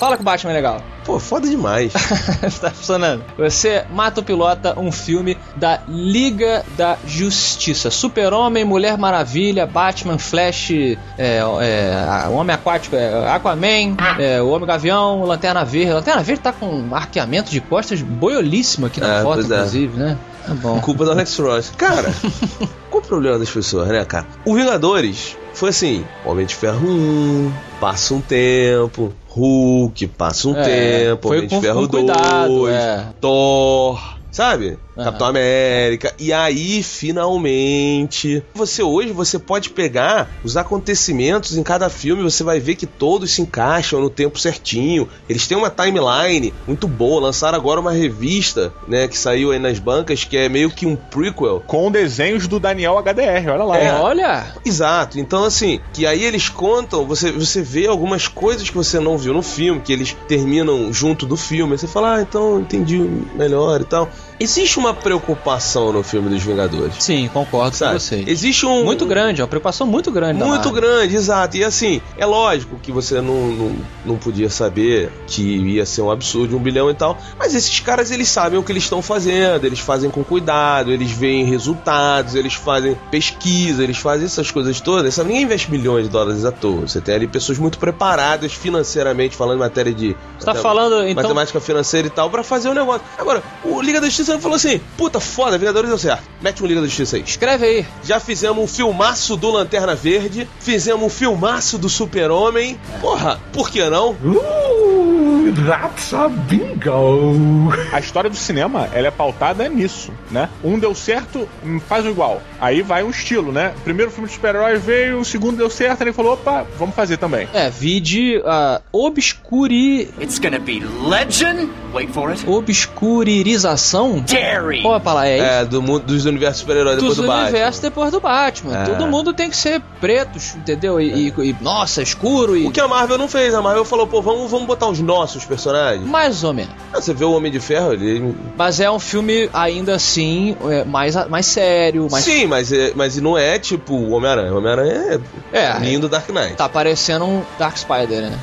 Fala 0.00 0.16
que 0.16 0.22
o 0.22 0.24
Batman 0.24 0.52
é 0.52 0.54
legal. 0.54 0.80
Pô, 1.04 1.18
foda 1.18 1.46
demais. 1.46 1.92
tá 2.58 2.70
funcionando. 2.70 3.22
Você 3.36 3.84
mata 3.90 4.22
o 4.22 4.24
pilota 4.24 4.78
um 4.80 4.90
filme 4.90 5.36
da 5.56 5.80
Liga 5.86 6.64
da 6.74 6.96
Justiça. 7.06 7.90
Super-Homem, 7.90 8.64
Mulher 8.64 8.96
Maravilha, 8.96 9.66
Batman, 9.66 10.16
Flash, 10.18 10.70
é, 10.70 10.96
é, 11.18 12.28
Homem 12.30 12.54
Aquático, 12.54 12.96
é, 12.96 13.28
Aquaman, 13.30 13.96
é, 14.18 14.40
o 14.40 14.48
Homem 14.48 14.66
Gavião, 14.66 15.22
Lanterna 15.24 15.66
Verde. 15.66 15.92
Lanterna 15.92 16.22
Verde 16.22 16.42
tá 16.42 16.52
com 16.52 16.66
um 16.66 16.94
arqueamento 16.94 17.50
de 17.50 17.60
costas 17.60 18.00
boiolíssimo 18.00 18.86
aqui 18.86 19.00
na 19.00 19.18
É, 19.18 19.22
foto, 19.22 19.40
é. 19.40 19.44
inclusive, 19.44 19.98
né? 19.98 20.16
Tá 20.46 20.54
bom. 20.54 20.80
Culpa 20.80 21.04
do 21.04 21.10
Alex 21.10 21.36
Ross. 21.38 21.72
Cara, 21.76 22.10
qual 22.90 23.02
o 23.02 23.06
problema 23.06 23.38
das 23.38 23.50
pessoas, 23.50 23.88
né, 23.88 24.02
cara? 24.06 24.26
O 24.46 24.54
Vingadores 24.54 25.36
foi 25.52 25.70
assim: 25.70 26.04
Homem 26.24 26.46
de 26.46 26.54
Ferro 26.54 26.86
1, 26.88 27.52
passa 27.80 28.14
um 28.14 28.20
tempo. 28.20 29.12
Hulk, 29.28 30.06
passa 30.08 30.48
um 30.48 30.56
É, 30.56 31.04
tempo. 31.10 31.28
Homem 31.28 31.46
de 31.46 31.60
Ferro 31.60 31.82
com 31.82 31.88
cuidado, 31.88 32.48
2, 32.48 32.74
é. 32.74 33.06
Thor. 33.20 34.18
Sabe? 34.30 34.78
Aham. 34.96 35.04
Capitão 35.04 35.26
América. 35.28 36.14
E 36.18 36.32
aí, 36.32 36.82
finalmente, 36.82 38.42
você 38.54 38.82
hoje 38.82 39.12
você 39.12 39.38
pode 39.38 39.70
pegar 39.70 40.28
os 40.42 40.56
acontecimentos 40.56 41.56
em 41.56 41.62
cada 41.62 41.88
filme, 41.88 42.22
você 42.22 42.42
vai 42.42 42.60
ver 42.60 42.74
que 42.74 42.86
todos 42.86 43.30
se 43.30 43.42
encaixam 43.42 44.00
no 44.00 44.10
tempo 44.10 44.38
certinho. 44.38 45.08
Eles 45.28 45.46
têm 45.46 45.56
uma 45.56 45.70
timeline 45.70 46.52
muito 46.66 46.86
boa. 46.88 47.20
Lançaram 47.20 47.56
agora 47.56 47.80
uma 47.80 47.92
revista, 47.92 48.72
né, 48.86 49.08
que 49.08 49.16
saiu 49.16 49.52
aí 49.52 49.58
nas 49.58 49.78
bancas, 49.78 50.24
que 50.24 50.36
é 50.36 50.48
meio 50.48 50.70
que 50.70 50.86
um 50.86 50.96
prequel. 50.96 51.62
Com 51.66 51.90
desenhos 51.90 52.46
do 52.46 52.58
Daniel 52.58 52.98
HDR, 52.98 53.50
olha 53.50 53.64
lá. 53.64 53.78
É. 53.78 53.92
Olha! 53.94 54.54
Exato. 54.64 55.18
Então, 55.18 55.44
assim, 55.44 55.80
que 55.92 56.06
aí 56.06 56.24
eles 56.24 56.48
contam, 56.48 57.06
você, 57.06 57.30
você 57.32 57.62
vê 57.62 57.86
algumas 57.86 58.28
coisas 58.28 58.68
que 58.68 58.76
você 58.76 58.98
não 58.98 59.16
viu 59.16 59.32
no 59.32 59.42
filme, 59.42 59.80
que 59.80 59.92
eles 59.92 60.16
terminam 60.28 60.92
junto 60.92 61.26
do 61.26 61.36
filme. 61.36 61.72
Aí 61.72 61.78
você 61.78 61.86
fala, 61.86 62.16
ah, 62.16 62.22
então 62.22 62.60
entendi 62.60 62.98
melhor 63.34 63.80
e 63.80 63.84
tal. 63.84 64.08
Existe 64.42 64.78
uma 64.78 64.94
preocupação 64.94 65.92
no 65.92 66.02
filme 66.02 66.30
dos 66.30 66.42
Vingadores. 66.42 66.94
Sim, 66.98 67.28
concordo 67.30 67.76
Sabe? 67.76 67.92
com 67.92 67.98
você. 68.00 68.24
Existe 68.26 68.64
um. 68.64 68.84
Muito 68.84 69.04
grande, 69.04 69.42
é 69.42 69.44
uma 69.44 69.48
preocupação 69.48 69.86
muito 69.86 70.10
grande. 70.10 70.42
Muito 70.42 70.70
grande, 70.70 71.14
exato. 71.14 71.58
E 71.58 71.62
assim, 71.64 72.00
é 72.16 72.24
lógico 72.24 72.78
que 72.82 72.90
você 72.90 73.20
não, 73.20 73.48
não, 73.48 73.76
não 74.06 74.16
podia 74.16 74.48
saber 74.48 75.12
que 75.26 75.42
ia 75.42 75.84
ser 75.84 76.00
um 76.00 76.10
absurdo, 76.10 76.56
um 76.56 76.58
bilhão 76.58 76.90
e 76.90 76.94
tal. 76.94 77.18
Mas 77.38 77.54
esses 77.54 77.80
caras, 77.80 78.10
eles 78.10 78.30
sabem 78.30 78.58
o 78.58 78.62
que 78.62 78.72
eles 78.72 78.84
estão 78.84 79.02
fazendo, 79.02 79.66
eles 79.66 79.78
fazem 79.78 80.08
com 80.08 80.24
cuidado, 80.24 80.90
eles 80.90 81.10
veem 81.10 81.44
resultados, 81.44 82.34
eles 82.34 82.54
fazem 82.54 82.96
pesquisa, 83.10 83.82
eles 83.84 83.98
fazem 83.98 84.24
essas 84.24 84.50
coisas 84.50 84.80
todas. 84.80 85.12
Sabe? 85.14 85.28
Ninguém 85.28 85.44
investe 85.44 85.70
milhões 85.70 86.04
de 86.04 86.10
dólares 86.10 86.46
à 86.46 86.50
toa. 86.52 86.88
Você 86.88 87.02
tem 87.02 87.14
ali 87.14 87.26
pessoas 87.26 87.58
muito 87.58 87.78
preparadas 87.78 88.54
financeiramente, 88.54 89.36
falando 89.36 89.56
em 89.56 89.60
matéria 89.60 89.92
de. 89.92 90.16
Você 90.38 90.46
tá 90.46 90.54
falando, 90.54 91.06
então- 91.06 91.20
Matemática 91.22 91.60
financeira 91.60 92.06
e 92.06 92.10
tal, 92.10 92.30
pra 92.30 92.42
fazer 92.42 92.70
o 92.70 92.74
negócio. 92.74 93.02
Agora, 93.18 93.42
o 93.62 93.82
Liga 93.82 94.00
da 94.00 94.06
Justiça 94.06 94.29
falou 94.38 94.56
assim: 94.56 94.80
puta 94.96 95.18
foda, 95.18 95.58
Vingadores 95.58 95.88
deu 95.88 95.98
certo. 95.98 96.22
Mete 96.40 96.62
um 96.62 96.66
Liga 96.66 96.80
da 96.80 96.86
Justiça 96.86 97.16
aí. 97.16 97.22
Escreve 97.22 97.66
aí. 97.66 97.86
Já 98.04 98.20
fizemos 98.20 98.62
um 98.62 98.66
filmaço 98.66 99.36
do 99.36 99.50
Lanterna 99.50 99.94
Verde, 99.94 100.48
fizemos 100.60 101.04
um 101.04 101.08
filmaço 101.08 101.78
do 101.78 101.88
Super-Homem. 101.88 102.78
Porra, 103.00 103.40
por 103.52 103.70
que 103.70 103.82
não? 103.88 104.16
Ooh, 104.24 105.09
that's 105.52 106.12
a 106.14 106.28
bingo. 106.28 107.72
A 107.92 107.98
história 108.00 108.30
do 108.30 108.36
cinema, 108.36 108.88
ela 108.92 109.08
é 109.08 109.10
pautada 109.10 109.68
nisso, 109.68 110.12
né? 110.30 110.48
Um 110.62 110.78
deu 110.78 110.94
certo, 110.94 111.48
hum, 111.64 111.80
faz 111.80 112.04
o 112.04 112.08
igual. 112.08 112.40
Aí 112.60 112.82
vai 112.82 113.02
um 113.02 113.10
estilo, 113.10 113.52
né? 113.52 113.72
Primeiro 113.84 114.10
filme 114.10 114.28
de 114.28 114.34
super-herói 114.34 114.78
veio, 114.78 115.20
o 115.20 115.24
segundo 115.24 115.56
deu 115.56 115.70
certo, 115.70 116.00
ele 116.02 116.12
falou, 116.12 116.34
opa, 116.34 116.66
vamos 116.78 116.94
fazer 116.94 117.16
também. 117.16 117.48
É, 117.52 117.70
vide 117.70 118.40
a 118.44 118.80
obscuri... 118.92 120.02
It's 120.20 120.38
gonna 120.38 120.58
be 120.58 120.80
legend. 121.04 121.70
Wait 121.92 122.10
for 122.12 122.30
it. 122.30 122.44
obscurirização. 122.48 124.20
Dairy. 124.20 124.82
Qual 124.82 124.94
é 124.94 124.96
a 124.96 125.00
palavra? 125.00 125.28
É 125.28 125.36
isso? 125.36 125.44
É, 125.46 125.64
do 125.64 125.82
mundo 125.82 126.04
dos 126.04 126.24
universos 126.24 126.60
super-heróis 126.60 126.96
depois 126.96 127.16
dos 127.16 127.24
do 127.24 127.26
Batman. 127.28 127.42
universos 127.48 127.80
depois 127.80 128.12
do 128.12 128.20
Batman. 128.20 128.76
É. 128.82 128.84
Todo 128.84 129.06
mundo 129.06 129.32
tem 129.32 129.50
que 129.50 129.56
ser 129.56 129.80
preto, 130.00 130.38
entendeu? 130.56 131.00
E, 131.00 131.28
e- 131.28 131.34
e, 131.50 131.56
nossa, 131.60 132.02
escuro 132.02 132.56
e. 132.56 132.66
O 132.66 132.70
que 132.70 132.80
a 132.80 132.86
Marvel 132.88 133.18
não 133.18 133.28
fez, 133.28 133.54
a 133.54 133.62
Marvel 133.62 133.84
falou, 133.84 134.06
pô, 134.06 134.22
vamos, 134.22 134.50
vamos 134.50 134.66
botar 134.66 134.88
os 134.88 135.00
nossos 135.00 135.39
personagens. 135.44 136.06
Mais 136.06 136.44
ou 136.44 136.52
menos. 136.52 136.72
Ah, 136.92 137.00
Você 137.00 137.12
vê 137.14 137.24
o 137.24 137.32
Homem 137.32 137.50
de 137.52 137.60
Ferro, 137.60 137.92
ele. 137.92 138.34
Mas 138.56 138.80
é 138.80 138.90
um 138.90 138.98
filme 138.98 139.48
ainda 139.52 139.94
assim 139.94 140.56
é, 140.70 140.84
mais, 140.84 141.14
mais 141.28 141.46
sério, 141.46 142.08
mais. 142.10 142.24
Sim, 142.24 142.46
mas, 142.46 142.72
é, 142.72 142.92
mas 142.94 143.16
não 143.16 143.36
é 143.36 143.58
tipo 143.58 143.94
o 143.94 144.10
Homem-Aranha. 144.10 144.52
O 144.52 144.58
Homem-Aranha 144.58 145.20
é, 145.52 145.58
É. 145.58 145.78
lindo 145.80 146.08
Dark 146.08 146.28
Knight. 146.30 146.54
Tá 146.54 146.68
parecendo 146.68 147.24
um 147.24 147.42
Dark 147.58 147.76
Spider, 147.76 148.22
né? 148.22 148.38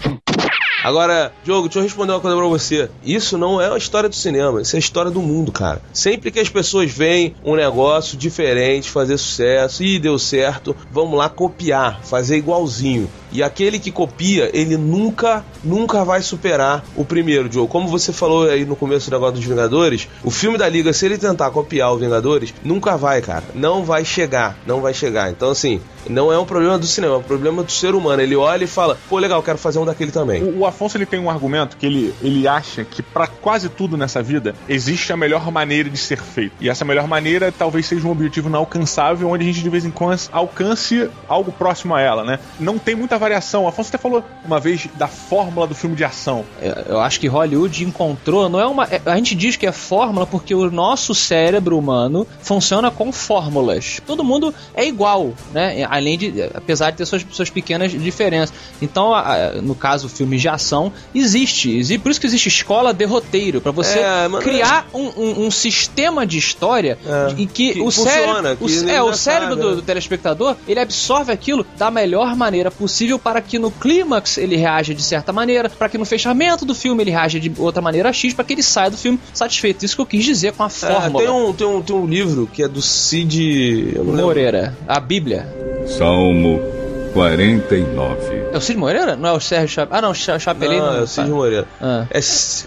Agora, 0.83 1.33
Diogo, 1.43 1.63
deixa 1.63 1.79
eu 1.79 1.83
responder 1.83 2.13
uma 2.13 2.19
coisa 2.21 2.37
pra 2.37 2.45
você. 2.45 2.89
Isso 3.03 3.37
não 3.37 3.59
é 3.59 3.67
uma 3.67 3.77
história 3.79 4.07
do 4.07 4.15
cinema, 4.15 4.61
isso 4.61 4.75
é 4.75 4.77
a 4.77 4.79
história 4.79 5.11
do 5.11 5.21
mundo, 5.21 5.51
cara. 5.51 5.81
Sempre 5.91 6.31
que 6.31 6.39
as 6.39 6.47
pessoas 6.49 6.89
veem 6.91 7.35
um 7.43 7.55
negócio 7.55 8.15
diferente, 8.17 8.89
fazer 8.89 9.17
sucesso, 9.17 9.83
e 9.83 9.99
deu 9.99 10.17
certo, 10.19 10.75
vamos 10.91 11.17
lá 11.17 11.27
copiar, 11.29 11.99
fazer 12.03 12.37
igualzinho. 12.37 13.09
E 13.31 13.43
aquele 13.43 13.79
que 13.79 13.91
copia, 13.91 14.49
ele 14.53 14.77
nunca, 14.77 15.43
nunca 15.63 16.03
vai 16.03 16.21
superar 16.21 16.83
o 16.95 17.03
primeiro, 17.03 17.49
Diogo. 17.49 17.67
Como 17.67 17.87
você 17.87 18.11
falou 18.11 18.49
aí 18.49 18.65
no 18.65 18.75
começo 18.75 19.09
do 19.09 19.13
negócio 19.13 19.35
dos 19.35 19.45
Vingadores, 19.45 20.07
o 20.23 20.31
filme 20.31 20.57
da 20.57 20.67
Liga, 20.67 20.93
se 20.93 21.05
ele 21.05 21.17
tentar 21.17 21.51
copiar 21.51 21.93
o 21.93 21.97
Vingadores, 21.97 22.53
nunca 22.63 22.97
vai, 22.97 23.21
cara. 23.21 23.43
Não 23.53 23.83
vai 23.83 24.03
chegar, 24.03 24.57
não 24.65 24.81
vai 24.81 24.93
chegar. 24.93 25.29
Então, 25.29 25.49
assim, 25.49 25.81
não 26.09 26.31
é 26.31 26.37
um 26.37 26.45
problema 26.45 26.77
do 26.77 26.85
cinema, 26.85 27.15
é 27.15 27.17
um 27.17 27.23
problema 27.23 27.63
do 27.63 27.71
ser 27.71 27.95
humano. 27.95 28.21
Ele 28.21 28.35
olha 28.35 28.63
e 28.63 28.67
fala, 28.67 28.97
pô, 29.09 29.17
legal, 29.17 29.41
quero 29.43 29.57
fazer 29.57 29.79
um 29.79 29.85
daquele 29.85 30.11
também. 30.11 30.43
O, 30.43 30.59
o 30.59 30.65
Afonso 30.65 30.97
ele 30.97 31.05
tem 31.05 31.19
um 31.19 31.29
argumento 31.29 31.77
que 31.77 31.85
ele, 31.85 32.13
ele 32.21 32.47
acha 32.47 32.83
que 32.83 33.01
pra 33.01 33.27
quase 33.27 33.69
tudo 33.69 33.97
nessa 33.97 34.21
vida 34.21 34.55
existe 34.67 35.11
a 35.11 35.17
melhor 35.17 35.51
maneira 35.51 35.89
de 35.89 35.97
ser 35.97 36.21
feito. 36.21 36.53
E 36.59 36.69
essa 36.69 36.85
melhor 36.85 37.07
maneira 37.07 37.51
talvez 37.51 37.85
seja 37.85 38.07
um 38.07 38.11
objetivo 38.11 38.49
inalcançável, 38.49 39.29
onde 39.29 39.43
a 39.43 39.47
gente 39.47 39.61
de 39.61 39.69
vez 39.69 39.85
em 39.85 39.91
quando 39.91 40.07
alcance 40.31 41.09
algo 41.27 41.51
próximo 41.51 41.93
a 41.93 42.01
ela, 42.01 42.23
né? 42.23 42.39
Não 42.59 42.79
tem 42.79 42.95
muita 42.95 43.16
muita 43.17 43.19
variação. 43.19 43.67
Afonso 43.67 43.89
até 43.89 43.97
falou 43.97 44.23
uma 44.45 44.59
vez 44.59 44.87
da 44.95 45.07
fórmula 45.07 45.67
do 45.67 45.75
filme 45.75 45.95
de 45.95 46.03
ação. 46.03 46.45
Eu, 46.61 46.73
eu 46.95 46.99
acho 46.99 47.19
que 47.19 47.27
Hollywood 47.27 47.83
encontrou, 47.83 48.47
não 48.47 48.59
é 48.59 48.65
uma. 48.65 48.85
é- 48.85 49.01
a 49.05 49.15
gente 49.15 49.35
diz 49.35 49.55
que 49.55 49.65
é 49.65 49.71
fórmula 49.71 50.25
porque 50.25 50.53
o 50.55 50.69
nosso 50.71 51.13
cérebro 51.13 51.77
humano 51.77 52.25
funciona 52.41 52.89
com 52.91 53.11
fórmulas. 53.11 53.99
Todo 54.05 54.23
mundo 54.23 54.53
é 54.73 54.85
igual, 54.87 55.33
né? 55.53 55.85
Além 55.89 56.17
de. 56.17 56.33
Apesar 56.53 56.91
de 56.91 56.97
ter 56.97 57.05
suas, 57.05 57.25
suas 57.31 57.49
pequenas 57.49 57.91
diferenças. 57.91 58.53
Então, 58.81 59.13
a- 59.13 59.19
a- 59.21 59.51
no 59.61 59.75
caso, 59.75 60.07
filmes 60.07 60.41
de 60.41 60.47
ação, 60.49 60.91
existe. 61.13 61.75
existe 61.77 61.97
por 62.01 62.11
isso 62.11 62.21
que 62.21 62.27
existe 62.27 62.47
escola 62.47 62.93
de 62.93 63.05
roteiro, 63.05 63.59
pra 63.59 63.71
você 63.71 63.99
É, 63.99 64.27
mas- 64.27 64.43
criar 64.43 64.87
um, 64.93 65.07
um- 65.17 65.45
um 65.47 65.51
sistema 65.51 66.25
de 66.25 66.37
história 66.37 66.97
É, 67.05 67.31
em 67.41 67.47
que, 67.47 67.73
que 67.73 67.81
o 67.81 67.85
funciona, 67.91 68.09
cérebro. 68.11 68.57
que 68.57 68.63
o, 68.63 68.67
ninguém 68.67 68.95
é, 68.95 69.01
o 69.01 69.13
cérebro 69.13 69.49
sabe, 69.55 69.61
do, 69.61 69.69
né? 69.71 69.75
do 69.77 69.81
telespectador, 69.81 70.55
ele 70.67 70.79
absorve 70.79 71.31
aquilo 71.31 71.65
da 71.77 71.89
melhor 71.89 72.35
maneira 72.35 72.69
possível 72.71 73.06
para 73.17 73.41
que 73.41 73.57
no 73.57 73.71
clímax 73.71 74.37
ele 74.37 74.55
reaja 74.55 74.93
de 74.93 75.01
certa 75.01 75.31
maneira, 75.31 75.69
para 75.69 75.87
que 75.87 75.97
no 75.97 76.05
fechamento 76.05 76.65
do 76.65 76.75
filme 76.75 77.03
ele 77.03 77.11
reaja 77.11 77.39
de 77.39 77.51
outra 77.57 77.81
maneira 77.81 78.11
X, 78.11 78.33
para 78.33 78.43
que 78.43 78.53
ele 78.53 78.63
saia 78.63 78.91
do 78.91 78.97
filme 78.97 79.19
satisfeito. 79.33 79.85
Isso 79.85 79.95
que 79.95 80.01
eu 80.01 80.05
quis 80.05 80.25
dizer 80.25 80.53
com 80.53 80.63
a 80.63 80.67
É, 80.67 80.69
fórmula. 80.69 81.23
tem, 81.23 81.31
um, 81.33 81.53
tem, 81.53 81.67
um, 81.67 81.81
tem 81.81 81.95
um 81.95 82.05
livro 82.05 82.47
que 82.51 82.61
é 82.63 82.67
do 82.67 82.81
Cid. 82.81 83.97
Moreira, 84.03 84.75
a 84.87 84.99
Bíblia. 84.99 85.47
Salmo 85.97 86.59
49. 87.17 88.47
É 88.53 88.57
o 88.57 88.61
Cid 88.61 88.77
Moreira? 88.77 89.15
Não 89.15 89.29
é 89.29 89.31
o 89.33 89.39
Sérgio 89.39 89.67
Chap... 89.69 89.89
Ah, 89.91 90.01
não, 90.01 90.13
Cha- 90.13 90.37
Chapelin. 90.37 90.77
Não, 90.77 90.85
não, 90.85 90.97
é 90.99 91.01
o 91.01 91.07
Cid 91.07 91.27
tá. 91.27 91.33
Moreira. 91.35 91.67
Ah. 91.81 92.05
É, 92.11 92.19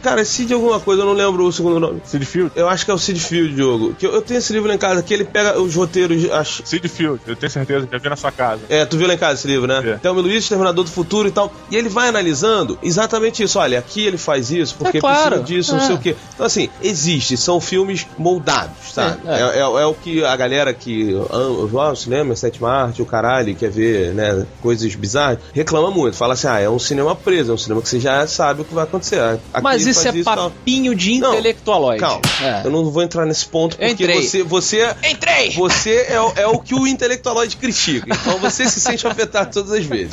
cara, 0.03 0.21
é 0.21 0.25
Cid 0.25 0.53
alguma 0.53 0.81
coisa, 0.81 1.03
eu 1.03 1.07
não 1.07 1.13
lembro 1.13 1.45
o 1.47 1.53
segundo 1.53 1.79
nome. 1.79 2.03
Sid 2.05 2.25
Field? 2.27 2.51
Eu 2.57 2.69
acho 2.69 2.85
que 2.85 2.91
é 2.91 2.95
o 2.95 2.99
Cid 2.99 3.21
Field, 3.21 3.55
Diogo. 3.55 3.95
Que 3.95 4.05
eu, 4.07 4.13
eu 4.13 4.21
tenho 4.23 4.39
esse 4.39 4.53
livro 4.53 4.69
lá 4.69 4.75
em 4.75 4.79
casa, 4.79 5.03
que 5.05 5.15
ele 5.15 5.25
pega 5.25 5.61
os 5.61 5.75
roteiros. 5.77 6.29
Acho, 6.33 6.63
Sid 6.67 6.89
Field, 6.89 7.21
eu 7.29 7.37
tenho 7.37 7.51
certeza, 7.51 7.89
já 7.91 7.99
vi 7.99 8.09
na 8.09 8.17
sua 8.17 8.33
casa. 8.33 8.63
É, 8.69 8.85
tu 8.85 8.97
viu 8.99 9.07
lá 9.07 9.15
em 9.15 9.19
casa 9.19 9.35
esse 9.35 9.47
livro, 9.47 9.69
né? 9.69 9.81
É. 9.85 9.93
Thelma 9.99 10.19
e 10.19 10.23
Luiz, 10.25 10.43
Exterminador 10.43 10.83
do 10.85 10.91
Futuro 10.91 11.29
e 11.29 11.31
tal. 11.31 11.53
E 11.71 11.77
ele 11.77 11.89
vai 11.89 12.09
analisando 12.09 12.77
exatamente 12.83 13.45
isso. 13.45 13.57
Olha, 13.59 13.79
aqui 13.79 14.05
ele 14.05 14.19
faz 14.19 14.51
isso, 14.51 14.75
porque 14.77 14.99
É 14.99 15.01
claro. 15.01 15.39
precisa 15.41 15.45
disso, 15.45 15.77
não 15.77 15.83
É. 15.83 15.87
sei 15.87 15.95
o 15.95 15.99
quê. 15.99 16.17
Então, 16.35 16.45
assim, 16.47 16.69
existe. 16.83 17.37
São 17.37 17.61
filmes 17.61 18.05
moldados, 18.19 18.93
sabe? 18.93 19.21
É, 19.27 19.33
É, 19.33 19.41
é. 19.41 19.59
é- 19.59 19.61
é 19.61 19.87
o 19.87 19.95
que 19.95 20.25
a 20.25 20.35
galera 20.37 20.75
que 20.75 21.15
ama 21.31 21.91
o 21.93 21.95
cinema, 21.97 22.35
sétima 22.35 22.69
arte, 22.71 23.01
o 23.01 23.07
caralho, 23.07 23.55
quer 23.55 23.71
ver, 23.71 24.13
né, 24.13 24.40
coisas 24.61 24.95
bizarras, 24.95 25.39
reclama 25.53 25.91
muito. 25.91 26.17
Fala 26.17 26.35
assim, 26.35 26.47
ah, 26.49 26.59
é 26.61 26.69
um 26.69 26.79
cinema 26.79 27.15
preso, 27.15 27.51
é 27.51 27.55
um 27.55 27.59
cinema 27.59 27.81
que 27.83 27.89
você 27.89 28.01
já 28.01 28.27
sabe 28.27 28.63
o 28.63 28.65
que 28.65 28.75
vai 28.75 28.85
acontecer. 28.85 29.21
Aqui 29.21 29.63
Mas 29.63 29.87
isso 29.87 30.07
é 30.09 30.23
tal. 30.23 30.51
papinho 30.51 30.95
de 30.95 31.19
Não, 31.19 31.33
intelectualoide. 31.33 32.01
Calma, 32.01 32.21
É. 32.43 32.67
eu 32.67 32.71
não 32.71 32.91
vou 32.91 33.03
entrar 33.03 33.25
nesse 33.27 33.47
ponto 33.47 33.77
porque 33.77 33.93
Entrei. 33.93 34.23
você, 34.23 34.43
você 34.43 34.95
Entrei! 35.09 35.51
você 35.53 36.07
é, 36.09 36.21
o- 36.21 36.33
é 36.37 36.47
o 36.47 36.59
que 36.59 36.75
o 36.75 36.87
intelectualoide 36.87 37.57
critica. 37.57 38.07
Então 38.11 38.39
você 38.39 38.69
se 38.69 38.81
sente 38.81 39.07
afetado 39.09 39.51
todas 39.53 39.73
as 39.73 39.85
vezes. 39.85 40.13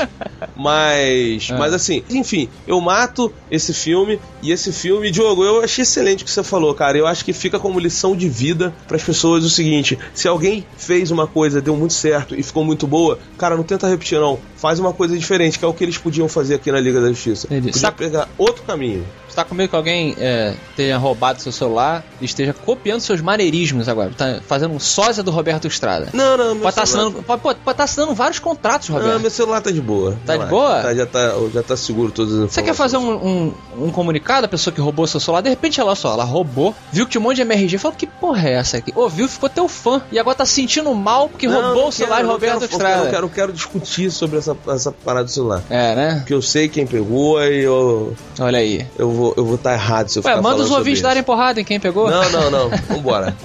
Mas, 0.58 1.50
É. 1.50 1.58
mas 1.58 1.74
assim, 1.74 2.04
enfim, 2.10 2.50
eu 2.66 2.82
mato 2.82 3.32
esse 3.50 3.74
filme 3.74 4.20
e 4.42 4.52
esse 4.52 4.72
filme, 4.72 5.12
Diogo, 5.12 5.44
eu 5.44 5.64
achei 5.64 5.84
excelente 5.84 6.24
o 6.24 6.26
que 6.26 6.32
você 6.32 6.44
falou, 6.44 6.74
cara. 6.74 6.98
Eu 6.98 7.06
acho 7.08 7.24
que 7.24 7.34
fica 7.34 7.60
como 7.60 7.80
lição 7.80 8.16
de 8.16 8.28
vida 8.28 8.74
para 8.88 8.98
as 8.98 9.04
pessoas 9.04 9.44
o 9.44 9.50
seguinte: 9.50 9.98
se 10.14 10.28
alguém 10.28 10.66
fez 10.78 11.12
uma 11.12 11.28
coisa, 11.28 11.62
deu 11.62 11.76
muito 11.76 11.94
certo 11.94 12.36
e 12.36 12.42
ficou 12.44 12.64
muito 12.64 12.88
boa, 12.88 13.20
cara, 13.38 13.56
não 13.56 13.64
tenta 13.64 13.88
repetir 13.88 14.20
não. 14.20 14.40
Faz 14.58 14.80
uma 14.80 14.92
coisa 14.94 15.18
diferente, 15.18 15.58
que 15.60 15.64
é 15.64 15.68
o 15.68 15.74
que 15.74 15.84
eles 15.84 15.98
podiam 15.98 16.28
fazer 16.28 16.56
aqui 16.56 16.72
na 16.72 16.80
Liga 16.80 17.00
da 17.00 17.10
Justiça. 17.10 17.48
Entendi. 17.48 17.68
Podia 17.68 17.80
Sabe- 17.82 17.98
pegar 17.98 18.28
outro 18.38 18.64
caminho. 18.64 19.06
Você 19.30 19.36
tá 19.36 19.44
com 19.46 19.54
medo 19.54 19.70
que 19.70 19.76
alguém 19.76 20.16
é, 20.20 20.56
tenha 20.76 20.98
roubado 20.98 21.40
seu 21.42 21.52
celular 21.52 22.04
e 22.20 22.26
esteja 22.26 22.54
copiando 22.54 23.02
seus 23.02 23.22
maneirismos 23.22 23.88
agora. 23.88 24.12
Tá 24.18 24.40
fazendo 24.48 24.74
um 24.74 24.80
sósia 24.80 25.22
do 25.22 25.30
Roberto 25.30 25.68
Estrada. 25.68 26.10
Não, 26.14 26.36
não, 26.38 26.56
meu 26.56 26.64
Pode 26.64 26.74
celular- 26.76 26.84
assinando, 26.84 27.24
pode, 27.24 27.42
pode, 27.42 27.60
pode 27.60 27.78
tá 27.78 27.84
assinando 27.84 28.16
vários 28.16 28.40
contratos, 28.40 28.88
Roberto. 28.90 29.12
Não, 29.14 29.20
meu 29.20 29.30
celular 29.30 29.62
tá 29.62 29.70
de 29.70 29.80
boa. 29.82 30.18
Tá 30.26 30.34
de 30.38 30.44
Relaxa. 30.44 30.50
boa? 30.50 30.82
Tá, 30.82 30.96
já, 30.96 31.06
tá, 31.06 31.34
já 31.54 31.62
tá 31.64 31.78
seguro 31.78 32.12
todas 32.12 32.34
as 32.34 32.52
Você 32.52 32.64
quer 32.64 32.74
fazer 32.74 32.98
um, 32.98 33.12
um, 33.14 33.54
um 33.86 33.92
comunicado 33.92 34.46
à 34.46 34.50
pessoa 34.50 34.74
que 34.74 34.82
roubou 34.82 35.06
seu 35.06 35.20
celular? 35.20 35.42
De 35.42 35.50
repente, 35.50 35.80
ela 35.80 35.94
só, 35.94 36.14
ela 36.14 36.24
roubou, 36.24 36.74
viu 36.92 37.06
que 37.06 37.12
tinha 37.12 37.22
um 37.22 37.24
monte 37.26 37.36
de 37.36 37.42
MRG, 37.44 37.78
falou, 37.78 37.96
que 37.96 38.08
porra 38.08 38.50
é 38.50 38.54
essa 38.54 38.78
aqui? 38.78 38.92
Ouviu, 38.96 39.28
ficou 39.28 39.50
teu 39.50 39.68
fã, 39.68 40.02
e 40.12 40.18
agora 40.18 40.36
tá 40.38 40.46
se 40.46 40.54
sentindo 40.54 40.92
mal 40.96 41.30
porque 41.30 41.48
Não, 41.48 41.62
roubou 41.62 41.82
não 41.84 41.90
o 41.90 41.92
celular 41.92 42.16
quero, 42.18 42.28
de 42.28 42.28
não 42.28 42.34
Roberto 42.34 42.60
quero, 42.62 42.72
Estrada. 42.72 43.04
Eu 43.06 43.12
quero, 43.12 43.26
eu 43.26 43.30
quero 43.30 43.54
discutir 43.54 44.10
sobre 44.10 44.38
essa, 44.40 44.47
essa 44.68 44.92
parada 44.92 45.26
do 45.26 45.32
celular. 45.32 45.64
É, 45.70 45.96
né? 45.96 46.16
Porque 46.20 46.34
eu 46.34 46.42
sei 46.42 46.68
quem 46.70 46.86
pegou 46.86 47.42
e 47.44 47.64
eu, 47.64 48.16
Olha 48.40 48.60
aí. 48.60 48.86
eu 48.98 49.12
vou 49.12 49.34
eu 49.36 49.46
vou 49.46 49.56
estar 49.56 49.74
errado 49.74 50.10
se 50.10 50.20
eu 50.20 50.24
Ué, 50.24 50.32
ficar 50.32 50.42
manda 50.42 50.62
os 50.62 50.72
ouvintes 50.72 51.02
darem 51.02 51.24
porrada 51.24 51.60
em 51.60 51.64
quem 51.66 51.80
pegou. 51.80 52.10
Não, 52.10 52.30
não, 52.30 52.52
não. 52.52 52.70
Vambora. 52.88 53.36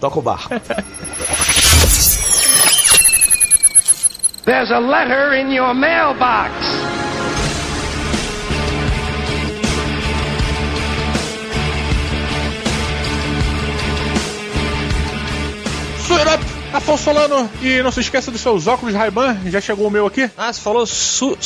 Toca 0.00 0.18
o 0.18 0.22
barco. 0.22 0.48
There's 4.44 4.70
a 4.72 4.80
letter 4.80 5.34
in 5.34 5.52
your 5.54 5.72
mailbox. 5.74 6.52
Afonso 16.72 17.04
Solano, 17.04 17.50
e 17.60 17.82
não 17.82 17.92
se 17.92 18.00
esqueça 18.00 18.30
dos 18.30 18.40
seus 18.40 18.66
óculos 18.66 18.94
Ray-Ban, 18.94 19.36
já 19.46 19.60
chegou 19.60 19.86
o 19.86 19.90
meu 19.90 20.06
aqui. 20.06 20.30
Ah, 20.38 20.50
você 20.50 20.60
falou 20.60 20.86
su 20.86 21.36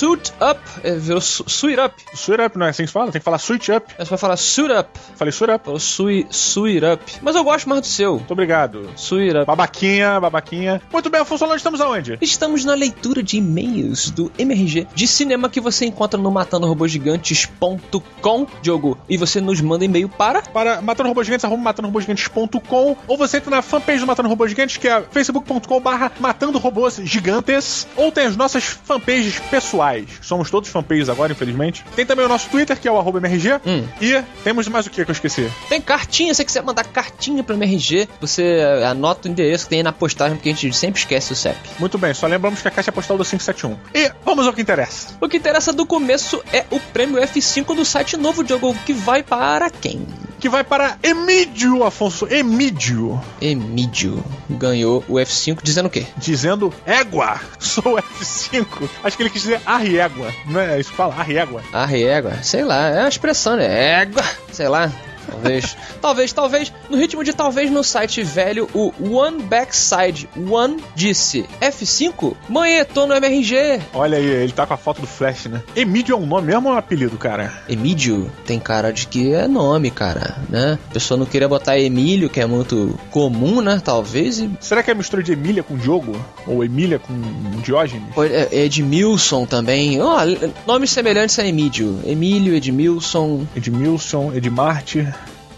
suit 0.00 0.32
up, 0.40 0.60
é, 0.84 0.94
virou 0.94 1.20
su 1.20 1.44
suit 1.48 1.76
up. 1.78 1.94
Suerap, 2.14 2.56
não 2.56 2.66
é 2.66 2.68
assim 2.70 2.84
que 2.84 2.86
se 2.86 2.92
fala? 2.92 3.10
Tem 3.10 3.20
que 3.20 3.24
falar 3.24 3.38
suit 3.38 3.72
up. 3.72 3.92
Você 3.98 4.08
vai 4.08 4.18
falar 4.18 4.36
suit 4.36 4.70
up. 4.72 4.88
Falei 5.16 5.32
suerap. 5.32 5.64
Falou 5.64 5.80
sui, 5.80 6.26
suit 6.30 6.84
up. 6.84 7.02
Mas 7.20 7.34
eu 7.36 7.44
gosto 7.44 7.68
mais 7.68 7.80
do 7.80 7.86
seu. 7.86 8.16
Muito 8.16 8.32
obrigado. 8.32 8.88
Suit 8.96 9.36
up. 9.36 9.46
Babaquinha, 9.46 10.20
babaquinha. 10.20 10.80
Muito 10.92 11.08
bem, 11.10 11.20
Afonso 11.20 11.40
Solano, 11.40 11.56
estamos 11.56 11.80
aonde? 11.80 12.16
Estamos 12.20 12.64
na 12.64 12.74
leitura 12.74 13.20
de 13.22 13.38
e-mails 13.38 14.10
do 14.10 14.30
MRG 14.38 14.86
de 14.94 15.08
cinema 15.08 15.50
que 15.50 15.60
você 15.60 15.86
encontra 15.86 16.20
no 16.20 16.30
matandorobogigantes.com, 16.30 18.46
Diogo. 18.62 18.96
E 19.08 19.16
você 19.16 19.40
nos 19.40 19.60
manda 19.60 19.84
e-mail 19.84 20.08
para 20.08 20.42
Para 20.42 20.80
matandorobogigantes.com 20.80 22.96
ou 23.06 23.16
você 23.16 23.38
entra 23.38 23.50
na 23.50 23.62
fanpage 23.62 24.00
do 24.00 24.06
Matando 24.06 24.28
Robôs 24.28 24.50
Gigantes, 24.50 24.59
que 24.66 24.88
é 24.88 25.02
facebook.com 25.10 25.80
barra 25.80 26.12
Matando 26.20 26.58
Robôs 26.58 27.00
Gigantes, 27.02 27.86
ou 27.96 28.12
tem 28.12 28.26
as 28.26 28.36
nossas 28.36 28.64
fanpages 28.64 29.38
pessoais. 29.38 30.06
Somos 30.20 30.50
todos 30.50 30.68
fanpages 30.68 31.08
agora, 31.08 31.32
infelizmente. 31.32 31.84
Tem 31.96 32.04
também 32.04 32.24
o 32.24 32.28
nosso 32.28 32.48
Twitter, 32.50 32.78
que 32.78 32.86
é 32.86 32.92
o 32.92 32.98
arroba 32.98 33.18
MRG. 33.18 33.60
Hum. 33.66 33.86
E 34.00 34.22
temos 34.44 34.68
mais 34.68 34.86
o 34.86 34.90
que 34.90 35.04
que 35.04 35.10
eu 35.10 35.12
esqueci? 35.12 35.50
Tem 35.68 35.80
cartinha, 35.80 36.34
se 36.34 36.38
você 36.38 36.44
quiser 36.44 36.62
mandar 36.62 36.84
cartinha 36.84 37.42
pro 37.42 37.54
MRG, 37.54 38.08
você 38.20 38.42
eh, 38.42 38.86
anota 38.86 39.28
o 39.28 39.30
endereço 39.30 39.64
que 39.64 39.70
tem 39.70 39.78
aí 39.78 39.82
na 39.82 39.92
postagem, 39.92 40.36
porque 40.36 40.50
a 40.50 40.54
gente 40.54 40.76
sempre 40.76 41.00
esquece 41.00 41.32
o 41.32 41.36
CEP. 41.36 41.56
Muito 41.78 41.96
bem, 41.98 42.12
só 42.12 42.26
lembramos 42.26 42.60
que 42.60 42.68
a 42.68 42.70
caixa 42.70 42.90
é 42.90 42.92
postal 42.92 43.16
do 43.16 43.24
571. 43.24 43.78
E 43.94 44.12
vamos 44.24 44.46
ao 44.46 44.52
que 44.52 44.60
interessa. 44.60 45.16
O 45.20 45.28
que 45.28 45.36
interessa 45.36 45.72
do 45.72 45.86
começo 45.86 46.42
é 46.52 46.64
o 46.70 46.78
prêmio 46.78 47.20
F5 47.20 47.74
do 47.74 47.84
site 47.84 48.16
novo, 48.16 48.44
Diogo, 48.44 48.74
que 48.86 48.92
vai 48.92 49.22
para 49.22 49.70
quem? 49.70 50.06
Que 50.38 50.48
vai 50.48 50.64
para 50.64 50.98
Emídio, 51.02 51.84
Afonso. 51.84 52.26
Emídio. 52.30 53.20
Emídio 53.40 54.22
ganhou 54.56 55.04
o 55.08 55.14
F5 55.14 55.58
dizendo 55.62 55.86
o 55.86 55.90
quê? 55.90 56.06
Dizendo 56.16 56.72
égua. 56.86 57.40
Sou 57.58 57.96
F5. 57.96 58.88
Acho 59.02 59.16
que 59.16 59.22
ele 59.22 59.30
quis 59.30 59.42
dizer 59.42 59.60
arriégua. 59.64 60.32
Não 60.46 60.60
é 60.60 60.80
isso 60.80 60.90
que 60.90 60.96
fala? 60.96 61.14
Arriégua. 61.14 61.62
A 61.72 61.84
régua, 61.84 62.42
sei 62.42 62.64
lá, 62.64 62.88
é 62.88 63.00
uma 63.00 63.08
expressão, 63.08 63.56
né? 63.56 64.02
Égua, 64.02 64.24
sei 64.52 64.68
lá. 64.68 64.92
Talvez, 65.30 65.76
talvez, 66.00 66.32
talvez, 66.32 66.72
no 66.88 66.96
ritmo 66.96 67.24
de 67.24 67.32
talvez 67.32 67.70
no 67.70 67.84
site 67.84 68.22
velho, 68.22 68.68
o 68.74 68.92
One 69.16 69.42
Backside 69.42 70.28
One 70.50 70.82
disse: 70.94 71.46
F5? 71.60 72.34
Mãe, 72.48 72.84
tô 72.84 73.06
no 73.06 73.14
MRG. 73.14 73.80
Olha 73.94 74.18
aí, 74.18 74.24
ele 74.24 74.52
tá 74.52 74.66
com 74.66 74.74
a 74.74 74.76
foto 74.76 75.00
do 75.00 75.06
Flash, 75.06 75.46
né? 75.46 75.62
Emídio 75.74 76.14
é 76.14 76.16
um 76.16 76.26
nome 76.26 76.48
mesmo 76.48 76.68
ou 76.68 76.72
é 76.72 76.76
um 76.76 76.78
apelido, 76.78 77.16
cara? 77.16 77.52
Emílio 77.68 78.30
tem 78.46 78.58
cara 78.58 78.92
de 78.92 79.06
que 79.06 79.32
é 79.32 79.46
nome, 79.46 79.90
cara, 79.90 80.36
né? 80.48 80.78
A 80.90 80.92
pessoa 80.92 81.18
não 81.18 81.26
queria 81.26 81.48
botar 81.48 81.78
Emílio, 81.78 82.28
que 82.28 82.40
é 82.40 82.46
muito 82.46 82.98
comum, 83.10 83.60
né? 83.60 83.80
Talvez. 83.84 84.38
E... 84.38 84.50
Será 84.60 84.82
que 84.82 84.90
é 84.90 84.94
mistura 84.94 85.22
de 85.22 85.32
Emília 85.32 85.62
com 85.62 85.76
Diogo? 85.76 86.16
Ou 86.46 86.64
Emília 86.64 86.98
com 86.98 87.14
Diógenes? 87.62 88.08
É 88.52 88.64
Edmilson 88.64 89.46
também. 89.46 90.00
Ó, 90.00 90.18
nomes 90.66 90.90
semelhantes 90.90 91.38
a 91.38 91.46
Emílio. 91.46 92.00
Emílio, 92.04 92.54
Edmilson, 92.54 93.46
Edmilson, 93.54 94.32
Edmarte, 94.34 95.06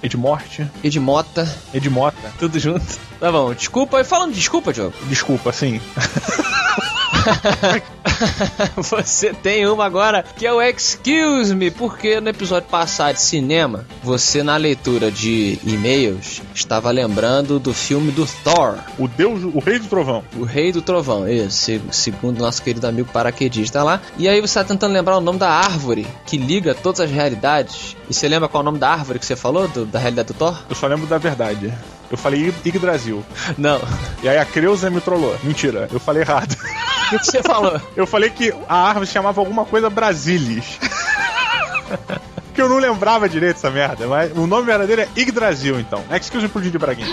Edmorte, 0.03 0.69
Edmota, 0.83 1.49
Edmota. 1.73 2.33
tudo 2.39 2.59
junto. 2.59 2.99
Tá 3.21 3.31
bom, 3.31 3.55
desculpa. 3.55 4.01
E 4.01 4.05
falando 4.05 4.31
de 4.31 4.39
desculpa, 4.39 4.73
Diogo. 4.73 4.95
Desculpa, 5.09 5.53
sim. 5.53 5.81
Você 8.77 9.33
tem 9.33 9.67
uma 9.67 9.85
agora 9.85 10.25
que 10.37 10.47
é 10.47 10.53
o 10.53 10.61
Excuse 10.63 11.55
Me, 11.55 11.71
porque 11.71 12.21
no 12.21 12.29
episódio 12.29 12.69
passado 12.69 13.15
de 13.15 13.23
cinema, 13.23 13.87
você 14.03 14.43
na 14.43 14.57
leitura 14.57 15.11
de 15.11 15.59
e-mails 15.65 16.41
estava 16.55 16.91
lembrando 16.91 17.59
do 17.59 17.73
filme 17.75 18.11
do 18.13 18.27
Thor, 18.45 18.77
O 18.99 19.07
Deus, 19.09 19.43
o 19.45 19.59
Rei 19.59 19.79
do 19.79 19.87
Trovão. 19.87 20.25
o 20.37 20.45
Rei 20.45 20.73
do 20.73 20.83
Trovão, 20.83 21.29
isso, 21.29 21.51
se- 21.57 21.83
segundo 21.91 22.39
nosso 22.41 22.63
querido 22.63 22.87
amigo 22.87 23.09
paraquedista 23.13 23.83
lá. 23.83 24.01
E 24.19 24.29
aí 24.29 24.41
você 24.41 24.47
está 24.59 24.65
tentando 24.65 24.93
lembrar 24.93 25.17
o 25.17 25.21
nome 25.21 25.39
da 25.39 25.51
árvore 25.51 26.07
que 26.27 26.37
liga 26.37 26.75
todas 26.75 27.01
as 27.01 27.11
realidades. 27.11 27.97
E 28.09 28.15
você 28.15 28.29
lembra 28.29 28.49
qual 28.49 28.61
é 28.61 28.63
o 28.63 28.67
nome 28.67 28.79
da 28.79 28.91
árvore 28.91 29.19
que 29.19 29.27
você 29.27 29.37
falou, 29.37 29.69
do- 29.69 29.87
da 29.87 29.99
realidade 29.99 30.29
do 30.29 30.35
Thor? 30.35 30.57
Eu 30.69 30.77
só 30.77 30.87
lembro 30.87 31.07
da 31.07 31.19
verdade. 31.19 31.73
Eu 32.11 32.19
falei 32.19 32.53
Yggdrasil. 32.65 33.25
Não. 33.57 33.81
E 34.23 34.29
aí 34.29 34.37
a 34.39 34.45
Creuza 34.45 34.91
me 34.91 35.01
trollou. 35.01 35.35
Mentira, 35.43 35.89
eu 35.91 35.99
falei 35.99 36.23
errado. 36.23 36.55
O 37.17 37.19
que 37.19 37.27
você 37.27 37.43
falou? 37.43 37.81
Eu 37.97 38.07
falei 38.07 38.31
que 38.31 38.53
a 38.69 38.89
árvore 38.89 39.07
se 39.07 39.13
chamava 39.13 39.41
alguma 39.41 39.65
coisa 39.65 39.91
Brasilis. 39.91 40.79
que 42.55 42.61
eu 42.61 42.69
não 42.69 42.79
lembrava 42.79 43.29
direito 43.29 43.57
essa 43.57 43.71
merda, 43.71 44.07
mas 44.07 44.33
o 44.37 44.47
nome 44.47 44.67
verdadeiro 44.67 45.03
é 45.03 45.09
Yggdrasil, 45.17 45.81
então. 45.81 46.05
Excuse 46.11 46.45
me 46.45 46.49
por 46.49 46.63
Didi 46.63 46.79
Braguinha. 46.79 47.09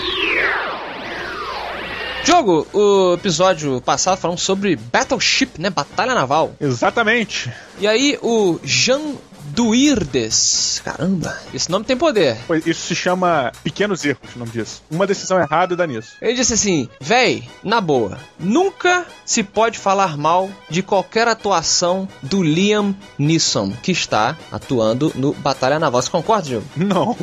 Jogo, 2.24 2.66
o 2.72 3.14
episódio 3.14 3.80
passado 3.80 4.18
falamos 4.18 4.42
sobre 4.42 4.76
Battleship, 4.76 5.52
né? 5.58 5.70
Batalha 5.70 6.14
Naval. 6.14 6.54
Exatamente. 6.60 7.50
E 7.78 7.88
aí 7.88 8.18
o 8.22 8.60
Jean 8.62 9.14
Duirdes. 9.46 10.82
Caramba, 10.84 11.36
esse 11.52 11.70
nome 11.70 11.84
tem 11.84 11.96
poder. 11.96 12.36
Pois 12.46 12.66
Isso 12.66 12.86
se 12.86 12.94
chama 12.94 13.50
Pequenos 13.64 14.04
Erros, 14.04 14.36
o 14.36 14.38
nome 14.38 14.50
disso. 14.50 14.82
Uma 14.90 15.06
decisão 15.06 15.40
errada 15.40 15.74
dá 15.74 15.86
nisso. 15.86 16.12
Ele 16.20 16.34
disse 16.34 16.54
assim: 16.54 16.88
véi, 17.00 17.48
na 17.64 17.80
boa, 17.80 18.18
nunca 18.38 19.06
se 19.30 19.44
pode 19.44 19.78
falar 19.78 20.16
mal 20.16 20.50
de 20.68 20.82
qualquer 20.82 21.28
atuação 21.28 22.08
do 22.20 22.42
Liam 22.42 22.92
Neeson, 23.16 23.70
que 23.80 23.92
está 23.92 24.36
atuando 24.50 25.12
no 25.14 25.32
Batalha 25.34 25.78
Naval. 25.78 26.02
Você 26.02 26.10
concorda, 26.10 26.48
Diogo? 26.48 26.66
Não. 26.76 27.16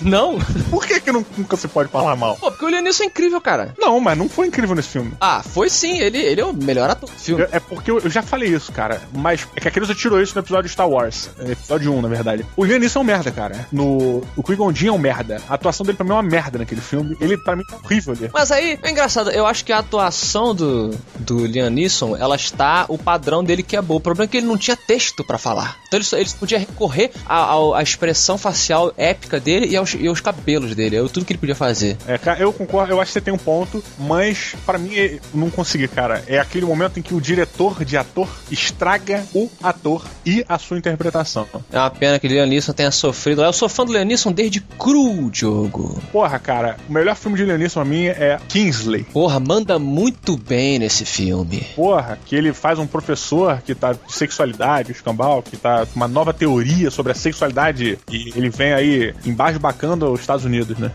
Não? 0.00 0.38
Por 0.70 0.86
que, 0.86 0.98
que 1.00 1.12
não- 1.12 1.24
nunca 1.36 1.58
se 1.58 1.68
pode 1.68 1.90
falar 1.90 2.16
mal? 2.16 2.36
Pô, 2.36 2.50
porque 2.50 2.64
o 2.64 2.68
Liam 2.70 2.80
Neeson 2.80 3.02
é 3.02 3.06
incrível, 3.08 3.42
cara. 3.42 3.74
Não, 3.78 4.00
mas 4.00 4.16
não 4.16 4.26
foi 4.26 4.46
incrível 4.46 4.74
nesse 4.74 4.88
filme. 4.88 5.12
Ah, 5.20 5.42
foi 5.42 5.68
sim, 5.68 5.98
ele, 5.98 6.16
ele 6.16 6.40
é 6.40 6.44
o 6.46 6.54
melhor 6.54 6.88
ator 6.88 7.10
do 7.10 7.14
filme. 7.14 7.46
É 7.52 7.60
porque 7.60 7.90
eu, 7.90 8.08
já 8.08 8.22
falei 8.22 8.48
isso, 8.48 8.72
cara. 8.72 9.02
Mas 9.12 9.46
é 9.54 9.60
que 9.60 9.68
a 9.68 9.70
Crisa 9.70 9.94
tirou 9.94 10.18
isso 10.18 10.34
no 10.34 10.40
episódio 10.40 10.64
de 10.64 10.72
Star 10.72 10.88
Wars. 10.88 11.28
É, 11.40 11.52
Episódio 11.52 11.92
1, 11.92 12.00
na 12.00 12.08
verdade. 12.08 12.46
O 12.56 12.64
Liam 12.64 12.78
Neeson 12.78 13.00
é 13.00 13.02
um 13.02 13.04
merda, 13.04 13.30
cara. 13.30 13.68
No, 13.70 14.22
o 14.34 14.42
Qui-Gon 14.42 14.72
é 14.86 14.90
um 14.92 14.96
merda. 14.96 15.42
A 15.46 15.56
atuação 15.56 15.84
dele 15.84 15.98
pra 15.98 16.04
mim 16.06 16.12
é 16.12 16.14
uma 16.14 16.22
merda 16.22 16.56
naquele 16.58 16.80
filme. 16.80 17.18
Ele, 17.20 17.36
pra 17.36 17.54
mim, 17.54 17.64
é 17.70 17.74
horrível 17.74 18.14
ali. 18.14 18.30
Mas 18.32 18.50
aí, 18.50 18.78
é 18.82 18.90
engraçado, 18.90 19.30
eu 19.30 19.44
acho 19.44 19.62
que 19.62 19.74
a 19.74 19.78
atuação 19.80 20.54
do, 20.54 20.90
do 21.18 21.49
Liam 21.50 21.70
Neeson, 21.70 22.16
ela 22.16 22.36
está, 22.36 22.86
o 22.88 22.96
padrão 22.98 23.42
dele 23.44 23.62
que 23.62 23.76
é 23.76 23.82
bom. 23.82 23.96
O 23.96 24.00
problema 24.00 24.24
é 24.24 24.28
que 24.28 24.36
ele 24.36 24.46
não 24.46 24.56
tinha 24.58 24.76
texto 24.76 25.22
pra 25.24 25.38
falar. 25.38 25.76
Então 25.86 25.98
ele, 25.98 26.04
só- 26.04 26.16
ele 26.16 26.30
podia 26.38 26.58
recorrer 26.58 27.10
à, 27.26 27.82
expressão 27.82 28.38
facial 28.38 28.92
épica 28.96 29.38
dele 29.40 29.66
e 29.66 29.76
aos, 29.76 29.94
e 29.94 30.06
aos 30.06 30.20
cabelos 30.20 30.74
dele. 30.74 30.96
É 30.96 31.02
tudo 31.08 31.24
que 31.24 31.32
ele 31.32 31.38
podia 31.40 31.54
fazer. 31.54 31.96
É, 32.06 32.16
cara, 32.18 32.40
eu 32.40 32.52
concordo, 32.52 32.92
eu 32.92 33.00
acho 33.00 33.08
que 33.08 33.12
você 33.14 33.20
tem 33.20 33.34
um 33.34 33.38
ponto, 33.38 33.82
mas 33.98 34.54
pra 34.64 34.78
mim 34.78 34.94
é- 34.94 35.14
eu 35.14 35.20
não 35.34 35.50
consegui, 35.50 35.88
cara. 35.88 36.22
É 36.26 36.38
aquele 36.38 36.64
momento 36.66 36.98
em 36.98 37.02
que 37.02 37.14
o 37.14 37.20
diretor 37.20 37.84
de 37.84 37.96
ator 37.96 38.28
estraga 38.50 39.24
o 39.34 39.48
ator 39.62 40.04
e 40.24 40.44
a 40.48 40.58
sua 40.58 40.78
interpretação. 40.78 41.46
É 41.72 41.78
uma 41.78 41.90
pena 41.90 42.18
que 42.18 42.26
o 42.26 42.30
Liam 42.30 42.46
Neeson 42.46 42.72
tenha 42.72 42.90
sofrido. 42.90 43.42
Eu 43.42 43.52
sou 43.52 43.68
fã 43.68 43.84
do 43.84 43.92
Liam 43.92 44.04
Neeson 44.04 44.32
desde 44.32 44.60
cru, 44.60 45.30
Diogo. 45.30 46.00
Porra, 46.12 46.38
cara, 46.38 46.76
o 46.88 46.92
melhor 46.92 47.16
filme 47.16 47.36
de 47.36 47.44
Liam 47.44 47.58
Neeson 47.58 47.80
pra 47.80 47.84
mim 47.84 48.06
é 48.06 48.38
Kingsley. 48.48 49.04
Porra, 49.04 49.40
manda 49.40 49.78
muito 49.78 50.36
bem 50.36 50.78
nesse 50.78 51.04
filme. 51.04 51.39
Porra, 51.74 52.18
que 52.24 52.34
ele 52.34 52.52
faz 52.52 52.78
um 52.78 52.86
professor 52.86 53.60
que 53.62 53.74
tá 53.74 53.92
de 53.92 53.98
sexualidade, 54.08 54.90
o 54.90 54.92
escambau, 54.92 55.42
que 55.42 55.56
tá 55.56 55.86
com 55.86 55.96
uma 55.96 56.08
nova 56.08 56.32
teoria 56.32 56.90
sobre 56.90 57.12
a 57.12 57.14
sexualidade 57.14 57.98
e 58.10 58.32
ele 58.36 58.50
vem 58.50 58.72
aí 58.72 59.14
embasbacando 59.24 60.10
os 60.10 60.20
Estados 60.20 60.44
Unidos, 60.44 60.78
né? 60.78 60.90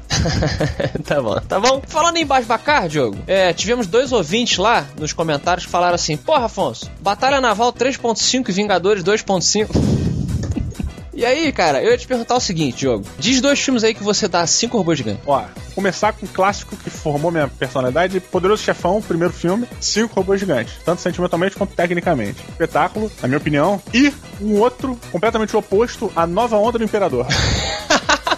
tá 1.03 1.21
bom, 1.21 1.39
tá 1.39 1.59
bom. 1.59 1.81
Falando 1.87 2.17
em 2.17 2.25
Basbacar, 2.25 2.87
Diogo, 2.87 3.17
é, 3.27 3.53
tivemos 3.53 3.87
dois 3.87 4.11
ouvintes 4.11 4.57
lá 4.57 4.85
nos 4.99 5.13
comentários 5.13 5.65
que 5.65 5.71
falaram 5.71 5.95
assim: 5.95 6.17
Porra, 6.17 6.45
Afonso, 6.45 6.89
Batalha 7.01 7.41
Naval 7.41 7.73
3.5 7.73 8.49
e 8.49 8.51
Vingadores 8.51 9.03
2.5. 9.03 10.04
E 11.15 11.25
aí, 11.25 11.49
cara, 11.53 11.81
eu 11.81 11.91
ia 11.91 11.97
te 11.97 12.05
perguntar 12.05 12.35
o 12.35 12.41
seguinte, 12.41 12.79
Diogo. 12.79 13.05
Diz 13.17 13.39
dois 13.39 13.57
filmes 13.57 13.85
aí 13.85 13.93
que 13.93 14.03
você 14.03 14.27
dá 14.27 14.45
cinco 14.45 14.77
robôs 14.77 14.97
gigantes. 14.97 15.23
Ó, 15.25 15.45
começar 15.73 16.11
com 16.11 16.25
um 16.25 16.29
clássico 16.29 16.75
que 16.75 16.89
formou 16.89 17.31
minha 17.31 17.47
personalidade: 17.47 18.19
Poderoso 18.19 18.61
Chefão, 18.61 19.01
primeiro 19.01 19.33
filme, 19.33 19.65
cinco 19.79 20.13
robôs 20.13 20.41
gigantes, 20.41 20.73
tanto 20.83 21.01
sentimentalmente 21.01 21.55
quanto 21.55 21.73
tecnicamente. 21.73 22.43
Espetáculo, 22.49 23.09
na 23.21 23.29
minha 23.29 23.37
opinião. 23.37 23.81
E 23.93 24.13
um 24.41 24.59
outro 24.59 24.99
completamente 25.09 25.55
oposto: 25.55 26.11
A 26.13 26.27
Nova 26.27 26.57
Onda 26.57 26.77
do 26.77 26.83
Imperador. 26.83 27.25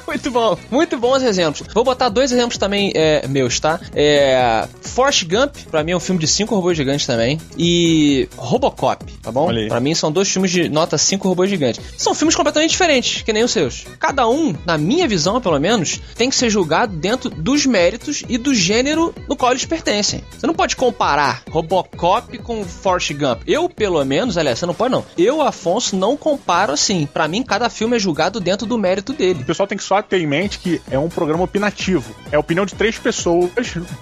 Muito 0.07 0.31
bom, 0.31 0.57
muito 0.71 0.97
bons 0.97 1.21
exemplos. 1.21 1.67
Vou 1.73 1.83
botar 1.83 2.09
dois 2.09 2.31
exemplos 2.31 2.57
também 2.57 2.91
é, 2.95 3.27
meus, 3.27 3.59
tá? 3.59 3.79
É, 3.93 4.65
Forrest 4.81 5.25
Gump, 5.25 5.55
pra 5.69 5.83
mim 5.83 5.91
é 5.91 5.97
um 5.97 5.99
filme 5.99 6.19
de 6.19 6.27
cinco 6.27 6.55
robôs 6.55 6.77
gigantes 6.77 7.05
também. 7.05 7.39
E 7.57 8.29
Robocop, 8.37 9.05
tá 9.21 9.31
bom? 9.31 9.49
Pra 9.67 9.79
mim 9.79 9.93
são 9.93 10.11
dois 10.11 10.29
filmes 10.29 10.49
de 10.49 10.69
nota 10.69 10.97
5 10.97 11.27
robôs 11.27 11.49
gigantes. 11.49 11.81
São 11.97 12.15
filmes 12.15 12.35
completamente 12.35 12.71
diferentes, 12.71 13.21
que 13.21 13.33
nem 13.33 13.43
os 13.43 13.51
seus. 13.51 13.85
Cada 13.99 14.27
um, 14.27 14.55
na 14.65 14.77
minha 14.77 15.07
visão 15.07 15.41
pelo 15.41 15.59
menos, 15.59 15.99
tem 16.15 16.29
que 16.29 16.35
ser 16.35 16.49
julgado 16.49 16.95
dentro 16.95 17.29
dos 17.29 17.65
méritos 17.65 18.23
e 18.29 18.37
do 18.37 18.53
gênero 18.53 19.13
no 19.27 19.35
qual 19.35 19.51
eles 19.51 19.65
pertencem. 19.65 20.23
Você 20.37 20.47
não 20.47 20.53
pode 20.53 20.75
comparar 20.75 21.43
Robocop 21.49 22.37
com 22.39 22.63
Forrest 22.63 23.13
Gump. 23.13 23.41
Eu, 23.45 23.67
pelo 23.67 24.03
menos, 24.05 24.37
aliás, 24.37 24.59
você 24.59 24.65
não 24.65 24.73
pode 24.73 24.91
não. 24.91 25.05
Eu, 25.17 25.41
Afonso, 25.41 25.95
não 25.95 26.15
comparo 26.15 26.73
assim. 26.73 27.05
Pra 27.05 27.27
mim, 27.27 27.43
cada 27.43 27.69
filme 27.69 27.97
é 27.97 27.99
julgado 27.99 28.39
dentro 28.39 28.65
do 28.65 28.77
mérito 28.77 29.13
dele. 29.13 29.41
O 29.41 29.45
pessoal 29.45 29.67
tem 29.67 29.77
que 29.77 29.83
só 29.83 29.97
ter 30.07 30.19
em 30.21 30.27
mente 30.27 30.59
que 30.59 30.81
é 30.89 30.97
um 30.97 31.09
programa 31.09 31.43
opinativo. 31.43 32.15
É 32.31 32.35
a 32.35 32.39
opinião 32.39 32.65
de 32.65 32.73
três 32.75 32.97
pessoas 32.97 33.51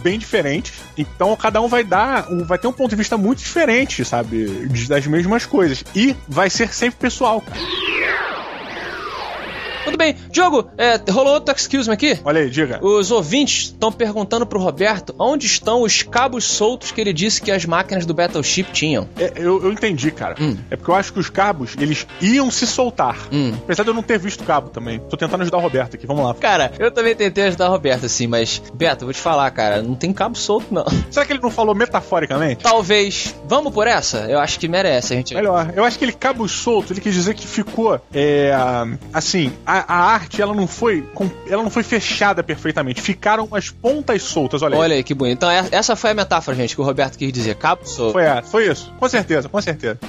bem 0.01 0.17
diferentes. 0.19 0.73
Então 0.97 1.35
cada 1.35 1.61
um 1.61 1.67
vai 1.67 1.83
dar, 1.83 2.31
um- 2.31 2.43
vai 2.45 2.57
ter 2.57 2.67
um 2.67 2.73
ponto 2.73 2.89
de 2.89 2.95
vista 2.95 3.17
muito 3.17 3.39
diferente, 3.39 4.03
sabe? 4.05 4.67
Das 4.87 5.05
mesmas 5.07 5.45
coisas. 5.45 5.83
E 5.95 6.15
vai 6.27 6.49
ser 6.49 6.73
sempre 6.73 6.99
pessoal, 6.99 7.41
cara. 7.41 7.59
Tudo 9.85 9.97
bem. 9.97 10.15
Diogo, 10.29 10.69
é, 10.77 10.99
rolou 11.09 11.35
outro 11.35 11.55
excuse 11.55 11.87
me 11.87 11.93
aqui? 11.93 12.19
Olha 12.23 12.41
aí, 12.41 12.49
diga. 12.49 12.79
Os 12.83 13.11
ouvintes 13.11 13.65
estão 13.65 13.91
perguntando 13.91 14.45
pro 14.45 14.59
Roberto 14.59 15.15
onde 15.17 15.45
estão 15.45 15.83
os 15.83 16.01
cabos 16.03 16.43
soltos 16.43 16.91
que 16.91 16.99
ele 16.99 17.13
disse 17.13 17.41
que 17.41 17.51
as 17.51 17.65
máquinas 17.65 18.05
do 18.05 18.13
Battleship 18.13 18.65
tinham. 18.73 19.07
É, 19.17 19.33
eu, 19.35 19.63
eu 19.63 19.71
entendi, 19.71 20.11
cara. 20.11 20.35
Hum. 20.39 20.57
É 20.69 20.75
porque 20.75 20.91
eu 20.91 20.95
acho 20.95 21.13
que 21.13 21.19
os 21.19 21.29
cabos, 21.29 21.75
eles 21.79 22.05
iam 22.19 22.49
se 22.51 22.67
soltar. 22.67 23.17
Apesar 23.63 23.83
de 23.83 23.89
eu 23.89 23.93
não 23.93 24.03
ter 24.03 24.17
visto 24.17 24.41
o 24.41 24.43
cabo 24.43 24.69
também. 24.69 24.99
Tô 24.99 25.15
tentando 25.15 25.41
ajudar 25.41 25.57
o 25.57 25.61
Roberto 25.61 25.95
aqui, 25.95 26.07
vamos 26.07 26.25
lá. 26.25 26.33
Cara, 26.33 26.71
eu 26.79 26.91
também 26.91 27.15
tentei 27.15 27.45
ajudar 27.45 27.69
o 27.69 27.71
Roberto 27.71 28.05
assim, 28.05 28.27
mas 28.27 28.61
Beto, 28.73 29.05
vou 29.05 29.13
te 29.13 29.21
falar, 29.21 29.49
cara, 29.51 29.81
não 29.81 29.95
tem 29.95 30.11
cabo 30.11 30.37
solto 30.37 30.73
não. 30.73 30.85
Será 31.11 31.25
que 31.25 31.33
ele 31.33 31.41
não 31.41 31.51
falou 31.51 31.75
metaforicamente? 31.75 32.63
Talvez. 32.63 33.35
Vamos 33.47 33.73
por 33.73 33.87
essa? 33.87 34.25
Eu 34.29 34.39
acho 34.39 34.59
que 34.59 34.67
merece, 34.67 35.13
a 35.13 35.17
gente. 35.17 35.35
Melhor. 35.35 35.71
Eu 35.75 35.83
acho 35.83 35.97
que 35.99 36.05
ele 36.05 36.11
cabos 36.13 36.51
soltos, 36.51 36.91
ele 36.91 37.01
quis 37.01 37.13
dizer 37.13 37.35
que 37.35 37.45
ficou. 37.45 37.99
É, 38.13 38.51
assim, 39.13 39.51
a, 39.65 39.74
a 39.87 39.95
arte 39.95 40.41
ela 40.41 40.53
não 40.53 40.67
foi. 40.67 41.01
com- 41.13 41.29
Ela 41.49 41.63
não 41.63 41.69
foi 41.69 41.83
fechada 41.83 42.43
perfeitamente. 42.43 43.01
Ficaram 43.01 43.47
as 43.51 43.69
pontas 43.69 44.21
soltas, 44.23 44.61
olha, 44.61 44.75
aí. 44.75 44.81
Olha 44.81 44.95
aí 44.95 45.03
que 45.03 45.13
bonito. 45.13 45.37
Então 45.37 45.49
é- 45.51 45.67
essa 45.71 45.95
foi 45.95 46.11
a 46.11 46.13
metáfora, 46.13 46.55
gente, 46.55 46.75
que 46.75 46.81
o 46.81 46.83
Roberto 46.83 47.17
quis 47.17 47.31
dizer. 47.31 47.55
Cabo 47.55 47.85
solto. 47.85 48.13
Foi, 48.13 48.23
essa, 48.23 48.43
foi 48.43 48.67
isso. 48.67 48.93
Com 48.99 49.07
certeza, 49.09 49.49
com 49.49 49.61
certeza. 49.61 49.99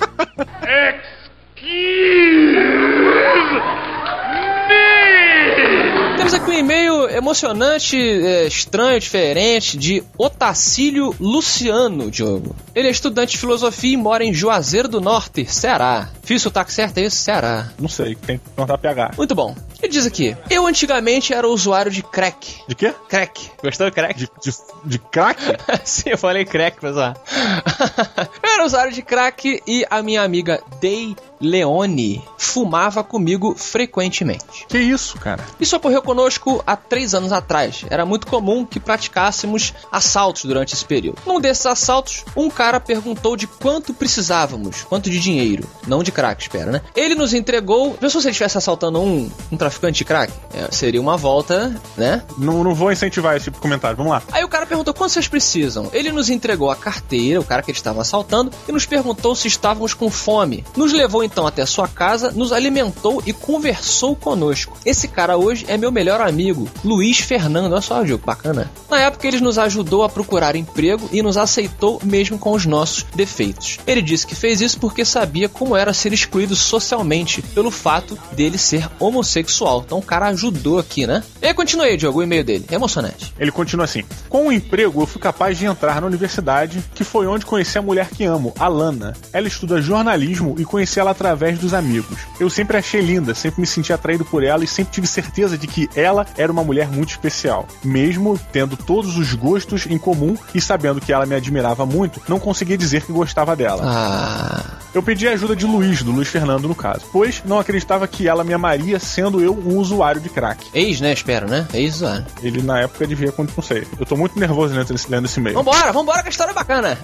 Temos 6.27 6.43
aqui 6.43 6.51
um 6.51 6.59
e-mail 6.59 7.09
emocionante, 7.09 7.97
é, 7.97 8.49
estranho, 8.49 8.99
diferente, 8.99 9.79
de 9.79 10.03
Otacílio 10.19 11.15
Luciano, 11.21 12.11
Diogo. 12.11 12.57
Ele 12.75 12.89
é 12.89 12.91
estudante 12.91 13.31
de 13.31 13.39
filosofia 13.39 13.95
e 13.95 13.97
mora 13.97 14.25
em 14.25 14.35
Juazeiro 14.35 14.89
do 14.89 15.01
Norte, 15.01 15.47
Ceará. 15.47 16.09
Fiz 16.25 16.43
o 16.43 16.43
sotaque 16.43 16.73
certo, 16.73 16.99
é 16.99 17.03
isso? 17.03 17.19
Ceará. 17.19 17.71
Não 17.79 17.89
sei, 17.89 18.17
tem 18.17 18.39
que 18.39 18.49
perguntar 18.49 18.77
PH. 18.77 19.13
Muito 19.17 19.37
bom. 19.37 19.55
Ele 19.81 19.93
diz 19.93 20.05
aqui: 20.05 20.37
Eu 20.51 20.67
antigamente 20.67 21.33
era 21.33 21.47
usuário 21.47 21.93
de 21.93 22.03
crack. 22.03 22.57
De 22.67 22.75
quê? 22.75 22.93
Crack. 23.09 23.49
Gostou 23.63 23.89
do 23.89 23.95
crack? 23.95 24.19
De, 24.19 24.29
de, 24.43 24.53
de 24.85 24.99
crack? 24.99 25.41
Sim, 25.85 26.11
eu 26.11 26.19
falei 26.19 26.45
crack, 26.45 26.81
pessoal. 26.81 27.15
eu 28.43 28.51
era 28.51 28.65
usuário 28.65 28.93
de 28.93 29.03
crack 29.03 29.63
e 29.65 29.87
a 29.89 30.03
minha 30.03 30.23
amiga 30.23 30.61
Day 30.81 31.15
Leone 31.41 32.23
fumava 32.39 33.03
comigo 33.03 33.55
frequentemente. 33.55 34.67
Que 34.69 34.79
isso, 34.79 35.19
cara? 35.19 35.45
Isso 35.61 35.77
ocorreu 35.77 36.03
conosco 36.03 36.63
há 36.67 36.77
três 36.77 37.15
anos 37.15 37.33
atrás. 37.33 37.85
Era 37.91 38.07
muito 38.07 38.27
comum 38.27 38.65
que 38.65 38.81
praticássemos 38.81 39.75
assaltos 39.91 40.45
durante 40.45 40.75
esse 40.75 40.85
período. 40.85 41.19
Num 41.27 41.41
desses 41.41 41.67
assaltos, 41.67 42.25
um 42.37 42.49
cara 42.49 42.81
perguntou 42.81 43.37
de 43.37 43.47
quanto 43.47 43.93
precisávamos, 43.93 44.83
quanto 44.83 45.11
de 45.11 45.21
dinheiro, 45.21 45.69
não 45.87 46.03
de 46.03 46.13
crack, 46.13 46.43
espera, 46.43 46.71
né? 46.71 46.83
Ele 46.95 47.15
nos 47.15 47.35
entregou. 47.35 47.93
Pensou 47.95 48.21
se 48.21 48.29
ele 48.29 48.33
estivesse 48.33 48.59
assaltando 48.59 49.01
um, 49.01 49.31
um 49.51 49.57
traficante 49.57 49.99
de 49.99 50.05
crack? 50.05 50.33
É, 50.55 50.69
seria 50.71 51.01
uma 51.01 51.17
volta, 51.17 51.75
né? 51.97 52.23
Não, 52.39 52.65
não 52.65 52.75
vou 52.75 52.93
incentivar 52.93 53.37
esse 53.37 53.45
tipo 53.45 53.57
de 53.57 53.63
comentário. 53.63 53.97
Vamos 53.97 54.13
lá. 54.13 54.23
Aí 54.33 54.45
o 54.45 54.49
cara 54.49 54.67
perguntou 54.67 54.95
quanto 54.95 55.13
vocês 55.13 55.29
precisam. 55.29 55.91
Ele 55.93 56.13
nos 56.13 56.31
entregou 56.31 56.71
a 56.71 56.77
carteira, 56.77 57.41
o 57.41 57.45
cara 57.45 57.63
que 57.63 57.71
eles 57.71 57.79
estavam 57.79 58.01
assaltando, 58.01 58.51
e 58.69 58.73
nos 58.73 58.87
perguntou 58.87 59.35
se 59.35 59.49
estávamos 59.49 59.95
com 59.95 60.11
fome. 60.11 60.65
Nos 60.77 60.93
levou 60.93 61.26
então 61.27 61.47
até 61.47 61.67
sua 61.67 61.89
casa, 61.89 62.31
nos 62.31 62.53
alimentou 62.53 63.23
e 63.27 63.33
conversou 63.33 64.17
conosco. 64.17 64.77
Esse 64.85 65.09
cara 65.09 65.37
hoje 65.37 65.67
é 65.69 65.77
meu 65.77 65.93
melhor 65.93 66.21
amigo, 66.21 66.69
Luiz 66.85 67.19
Fernando. 67.19 67.73
Olha 67.73 67.81
só, 67.81 68.03
Diogo, 68.03 68.25
bacana. 68.25 68.71
Na 68.89 69.01
época 69.01 69.27
ele 69.27 69.41
nos 69.41 69.59
ajudou 69.59 70.05
a 70.05 70.09
procurar 70.09 70.57
emprego 70.57 71.09
e 71.13 71.23
nos 71.23 71.37
aceitou 71.37 72.01
mesmo 72.03 72.39
com 72.39 72.53
os 72.53 72.65
nossos 72.65 73.05
defeitos. 73.15 73.79
Ele 73.87 74.01
disse 74.01 74.27
que 74.27 74.35
fez 74.35 74.61
isso 74.61 74.79
porque 74.79 75.05
sabia 75.05 75.49
como 75.49 75.77
era 75.77 75.93
ser 75.93 76.13
excluído 76.13 76.55
socialmente 76.55 77.43
pelo 77.43 77.71
fato 77.71 78.19
dele 78.33 78.59
ser 78.59 78.89
homossexual. 78.99 79.83
Então 79.85 79.99
o 79.99 80.03
cara 80.03 80.29
ajudou 80.29 80.79
aqui, 80.79 81.07
né? 81.07 81.23
E 81.43 81.47
aí 81.47 81.55
continua 81.55 81.87
aí, 81.87 81.97
Diogo, 81.97 82.21
o 82.21 82.23
e-mail 82.23 82.45
dele. 82.45 82.65
É 82.71 82.75
emocionante. 82.75 83.35
Ele 83.39 83.51
continua 83.51 83.85
assim. 83.85 84.05
Com 84.29 84.49
o 84.49 84.53
emprego, 84.53 85.03
eu 85.03 85.07
fui 85.07 85.21
capaz 85.21 85.59
de 85.59 85.67
entrar 85.67 86.01
na 86.01 86.07
universidade, 86.07 86.83
que 86.95 87.05
foi 87.05 87.27
onde 87.27 87.47
conheci 87.47 87.79
a 87.79 87.83
mulher 87.83 88.09
que 88.09 88.25
amo, 88.25 88.55
a 88.59 88.69
Lana. 88.69 89.15
Ela 89.33 89.49
estuda 89.49 89.81
jornalismo 89.81 90.55
e 90.59 90.65
conheci 90.65 91.01
ela 91.01 91.15
através 91.17 91.59
dos 91.59 91.73
amigos. 91.75 92.19
Eu 92.39 92.51
sempre 92.51 92.77
achei 92.77 93.01
linda, 93.01 93.35
sempre 93.35 93.61
me 93.61 93.67
senti 93.67 93.93
atraído 93.93 94.25
por 94.25 94.45
ela 94.45 94.63
e 94.63 94.67
sempre 94.67 94.93
tive 94.93 95.07
certeza 95.07 95.57
de 95.57 95.67
que 95.67 95.89
ela 95.97 96.27
era 96.37 96.53
uma 96.53 96.63
mulher 96.63 96.89
muito 96.89 97.11
especial. 97.11 97.67
Mesmo 97.83 98.39
tendo 98.53 98.77
todos 98.77 99.17
os 99.17 99.33
gostos 99.35 99.87
em 99.87 99.99
comum 99.99 100.37
e 100.55 100.61
sabendo 100.61 101.01
que 101.01 101.13
ela 101.13 101.27
me 101.27 101.35
admirava 101.35 101.87
muito, 101.87 102.21
não 102.29 102.39
conseguia 102.39 102.77
dizer 102.77 103.03
que 103.03 103.13
gostava 103.13 103.57
dela. 103.57 103.83
Ah. 103.85 104.77
Eu 104.95 105.03
pedi 105.03 105.29
a 105.29 105.33
ajuda 105.33 105.55
de 105.55 105.67
Luiz, 105.67 106.03
do 106.03 106.11
Luiz 106.11 106.29
Fernando 106.29 106.67
no 106.67 106.75
caso, 106.75 107.03
pois 107.13 107.43
não 107.45 107.59
acreditava 107.59 108.09
que 108.09 108.27
ela 108.27 108.43
me 108.43 108.55
amaria 108.55 108.99
sendo 108.99 109.43
eu 109.43 109.53
um 109.53 109.77
usuário 109.77 110.21
de 110.21 110.31
crack. 110.31 110.67
Ex, 110.73 111.01
né? 111.01 111.13
Espero, 111.13 111.49
né? 111.49 111.67
Ex-usuário. 111.75 112.25
Ele 112.43 112.63
na 112.63 112.81
época 112.81 113.07
devia, 113.07 113.33
não 113.37 113.63
sei. 113.63 113.87
Eu 113.99 114.07
tô 114.07 114.17
muito 114.17 114.39
nervoso 114.39 114.75
lendo 114.75 114.95
esse, 114.95 115.11
lendo 115.11 115.27
esse 115.27 115.39
e-mail. 115.39 115.57
Vambora, 115.57 115.93
vambora 115.93 116.23
que 116.23 116.29
a 116.29 116.31
história 116.31 116.53
é 116.53 116.55
bacana. 116.55 116.99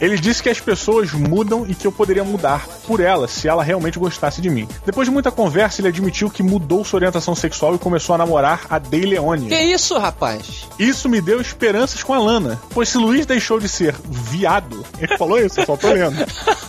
Ele 0.00 0.16
disse 0.16 0.42
que 0.42 0.48
as 0.48 0.58
pessoas 0.58 1.12
mudam 1.12 1.66
e 1.68 1.74
que 1.74 1.86
eu 1.86 1.92
poderia 1.92 2.24
mudar 2.24 2.66
por 2.86 3.00
ela 3.00 3.26
se 3.38 3.48
ela 3.48 3.62
realmente 3.62 3.98
gostasse 3.98 4.40
de 4.40 4.50
mim. 4.50 4.68
Depois 4.84 5.06
de 5.06 5.12
muita 5.12 5.30
conversa, 5.30 5.80
ele 5.80 5.88
admitiu 5.88 6.28
que 6.30 6.42
mudou 6.42 6.84
sua 6.84 6.98
orientação 6.98 7.34
sexual 7.34 7.74
e 7.74 7.78
começou 7.78 8.14
a 8.14 8.18
namorar 8.18 8.66
a 8.68 8.78
Day 8.78 9.02
Leone. 9.02 9.48
Que 9.48 9.60
isso, 9.60 9.96
rapaz? 9.96 10.66
Isso 10.78 11.08
me 11.08 11.20
deu 11.20 11.40
esperanças 11.40 12.02
com 12.02 12.12
a 12.12 12.18
Lana, 12.18 12.60
pois 12.70 12.88
se 12.88 12.98
Luiz 12.98 13.26
deixou 13.26 13.58
de 13.60 13.68
ser 13.68 13.94
viado, 14.04 14.84
ele 14.98 15.16
falou 15.16 15.38
isso, 15.38 15.60
eu 15.60 15.66
só 15.66 15.76
tô 15.76 15.88
lendo. 15.88 16.16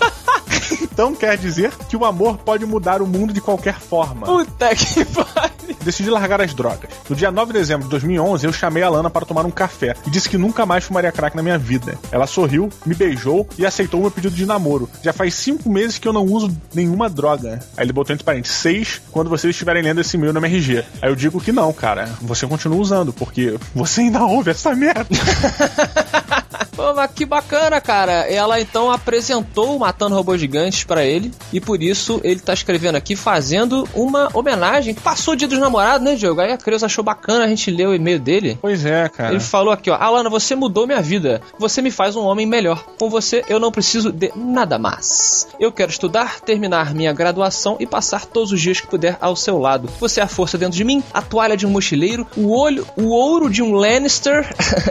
Então 0.81 1.15
quer 1.15 1.37
dizer 1.37 1.71
que 1.87 1.95
o 1.95 2.05
amor 2.05 2.37
pode 2.37 2.65
mudar 2.65 3.01
o 3.01 3.07
mundo 3.07 3.33
de 3.33 3.41
qualquer 3.41 3.79
forma. 3.79 4.25
Puta 4.25 4.75
que 4.75 5.05
pariu. 5.05 5.75
Decidi 5.83 6.09
largar 6.09 6.41
as 6.41 6.53
drogas. 6.53 6.89
No 7.09 7.15
dia 7.15 7.31
9 7.31 7.53
de 7.53 7.59
dezembro 7.59 7.85
de 7.85 7.91
2011, 7.91 8.45
eu 8.45 8.53
chamei 8.53 8.83
a 8.83 8.89
Lana 8.89 9.09
para 9.09 9.25
tomar 9.25 9.45
um 9.45 9.51
café 9.51 9.95
e 10.05 10.09
disse 10.09 10.29
que 10.29 10.37
nunca 10.37 10.65
mais 10.65 10.83
fumaria 10.83 11.11
crack 11.11 11.35
na 11.35 11.43
minha 11.43 11.57
vida. 11.57 11.97
Ela 12.11 12.27
sorriu, 12.27 12.69
me 12.85 12.93
beijou 12.93 13.47
e 13.57 13.65
aceitou 13.65 13.99
o 13.99 14.03
meu 14.03 14.11
pedido 14.11 14.35
de 14.35 14.45
namoro. 14.45 14.89
Já 15.01 15.13
faz 15.13 15.33
cinco 15.35 15.69
meses 15.69 15.97
que 15.97 16.07
eu 16.07 16.13
não 16.13 16.25
uso 16.25 16.55
nenhuma 16.73 17.09
droga. 17.09 17.59
Aí 17.77 17.85
ele 17.85 17.93
botou 17.93 18.13
entre 18.13 18.25
parênteses, 18.25 18.57
seis, 18.57 19.01
quando 19.11 19.29
vocês 19.29 19.51
estiverem 19.51 19.81
lendo 19.81 20.01
esse 20.01 20.17
e-mail 20.17 20.33
no 20.33 20.39
MRG. 20.39 20.83
Aí 21.01 21.09
eu 21.09 21.15
digo 21.15 21.39
que 21.39 21.51
não, 21.51 21.71
cara. 21.71 22.09
Você 22.21 22.45
continua 22.45 22.79
usando, 22.79 23.13
porque 23.13 23.57
você 23.73 24.01
ainda 24.01 24.23
ouve 24.25 24.51
essa 24.51 24.75
merda. 24.75 25.07
Pô, 26.79 26.93
mas 26.93 27.11
que 27.11 27.25
bacana, 27.25 27.81
cara. 27.81 28.21
Ela 28.31 28.61
então 28.61 28.89
apresentou 28.89 29.75
o 29.75 29.79
Matando 29.81 30.15
Robôs 30.15 30.39
Gigantes 30.39 30.85
para 30.85 31.03
ele 31.03 31.29
e 31.51 31.59
por 31.59 31.83
isso 31.83 32.21
ele 32.23 32.39
tá 32.39 32.53
escrevendo 32.53 32.95
aqui 32.95 33.17
fazendo 33.17 33.85
uma 33.93 34.29
homenagem. 34.33 34.93
Passou 34.93 35.33
o 35.33 35.37
dia 35.37 35.45
dos 35.45 35.59
namorados, 35.59 36.05
né, 36.05 36.15
Diogo? 36.15 36.39
Aí 36.39 36.53
a 36.53 36.57
Creuza 36.57 36.85
achou 36.85 37.03
bacana 37.03 37.43
a 37.43 37.47
gente 37.49 37.69
ler 37.69 37.85
o 37.85 37.93
e-mail 37.93 38.17
dele. 38.17 38.57
Pois 38.61 38.85
é, 38.85 39.09
cara. 39.09 39.31
Ele 39.31 39.41
falou 39.41 39.73
aqui, 39.73 39.91
ó: 39.91 39.95
Alana, 39.95 40.29
você 40.29 40.55
mudou 40.55 40.87
minha 40.87 41.01
vida. 41.01 41.41
Você 41.59 41.81
me 41.81 41.91
faz 41.91 42.15
um 42.15 42.23
homem 42.23 42.45
melhor. 42.45 42.85
Com 42.97 43.09
você 43.09 43.43
eu 43.49 43.59
não 43.59 43.73
preciso 43.73 44.09
de 44.09 44.31
nada 44.33 44.79
mais. 44.79 45.49
Eu 45.59 45.73
quero 45.73 45.91
estudar, 45.91 46.39
terminar 46.39 46.93
minha 46.93 47.11
graduação 47.11 47.75
e 47.77 47.85
passar 47.85 48.25
todos 48.25 48.53
os 48.53 48.61
dias 48.61 48.79
que 48.79 48.87
puder 48.87 49.17
ao 49.19 49.35
seu 49.35 49.59
lado. 49.59 49.89
Você 49.99 50.21
é 50.21 50.23
a 50.23 50.29
força 50.29 50.57
dentro 50.57 50.77
de 50.77 50.85
mim, 50.85 51.03
a 51.13 51.21
toalha 51.21 51.57
de 51.57 51.65
um 51.65 51.71
mochileiro, 51.71 52.25
o 52.37 52.57
olho, 52.57 52.87
o 52.95 53.09
ouro 53.09 53.49
de 53.49 53.61
um 53.61 53.73
Lannister 53.73 54.47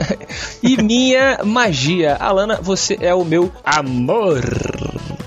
e 0.62 0.76
minha 0.82 1.40
magia. 1.42 1.77
Alana, 2.18 2.58
você 2.60 2.98
é 3.00 3.14
o 3.14 3.24
meu 3.24 3.52
amor. 3.64 4.42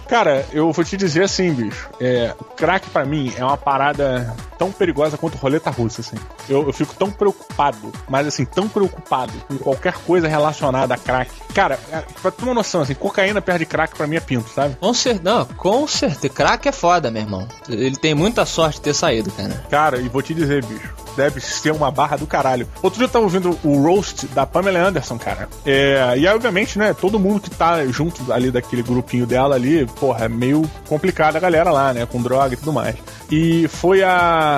Cara, 0.08 0.46
eu 0.52 0.72
vou 0.72 0.84
te 0.84 0.98
dizer 0.98 1.24
assim, 1.24 1.54
bicho. 1.54 1.90
É, 2.00 2.34
crack 2.58 2.90
para 2.90 3.06
mim 3.06 3.32
é 3.38 3.44
uma 3.44 3.56
parada 3.56 4.36
tão 4.62 4.72
perigosa 4.72 5.18
quanto 5.18 5.40
roleta 5.40 5.72
russa, 5.72 6.02
assim. 6.02 6.16
Eu, 6.48 6.68
eu, 6.68 6.72
fico 6.72 6.94
tão 6.94 7.10
preocupado, 7.10 7.92
mas 8.08 8.28
assim, 8.28 8.46
tão 8.46 8.70
preocupado 8.70 9.34
com 9.48 9.58
qualquer 9.58 9.94
coisa 9.94 10.28
relacionada 10.28 10.94
a 10.94 10.98
crack. 10.98 11.32
Cara, 11.52 11.80
é, 11.92 12.04
pra 12.22 12.30
ter 12.30 12.44
uma 12.44 12.54
noção, 12.54 12.82
assim, 12.82 12.94
cocaína 12.94 13.42
perto 13.42 13.58
de 13.58 13.66
crack 13.66 13.96
pra 13.98 14.06
mim 14.06 14.18
é 14.18 14.20
pinto, 14.20 14.52
sabe? 14.52 14.78
Com 14.80 14.94
certeza, 14.94 15.24
não, 15.24 15.46
com 15.46 15.88
certeza. 15.88 16.30
Crack 16.30 16.68
é 16.68 16.72
foda, 16.72 17.10
meu 17.10 17.24
irmão. 17.24 17.48
Ele 17.68 17.96
tem 17.96 18.14
muita 18.14 18.46
sorte 18.46 18.76
de 18.76 18.82
ter 18.82 18.94
saído, 18.94 19.32
cara. 19.32 19.66
Cara, 19.68 19.98
e 19.98 20.08
vou 20.08 20.22
te 20.22 20.32
dizer, 20.36 20.64
bicho, 20.64 20.94
deve 21.16 21.42
ser 21.42 21.72
uma 21.72 21.90
barra 21.90 22.18
do 22.18 22.28
caralho. 22.28 22.68
Outro 22.84 23.00
dia 23.00 23.08
eu 23.08 23.12
tava 23.12 23.26
ouvindo 23.26 23.58
o 23.64 23.82
roast 23.82 24.28
da 24.28 24.46
Pamela 24.46 24.80
Anderson, 24.80 25.18
cara. 25.18 25.50
É, 25.66 26.14
e 26.18 26.28
aí, 26.28 26.36
obviamente, 26.36 26.78
né, 26.78 26.94
todo 26.94 27.20
mundo 27.20 27.42
que 27.42 27.50
tá 27.50 27.84
junto 27.88 28.32
ali 28.32 28.52
daquele 28.52 28.84
grupinho 28.84 29.26
dela 29.26 29.56
ali, 29.56 29.88
porra, 30.00 30.26
é 30.26 30.30
meio 30.30 30.70
complicado 30.88 31.36
a 31.36 31.40
galera 31.40 31.72
lá, 31.72 31.94
né, 31.94 32.06
com 32.06 32.22
droga 32.22 32.54
e 32.54 32.58
tudo 32.58 32.72
mais. 32.72 32.96
E 33.32 33.68
foi 33.70 34.04
a. 34.04 34.51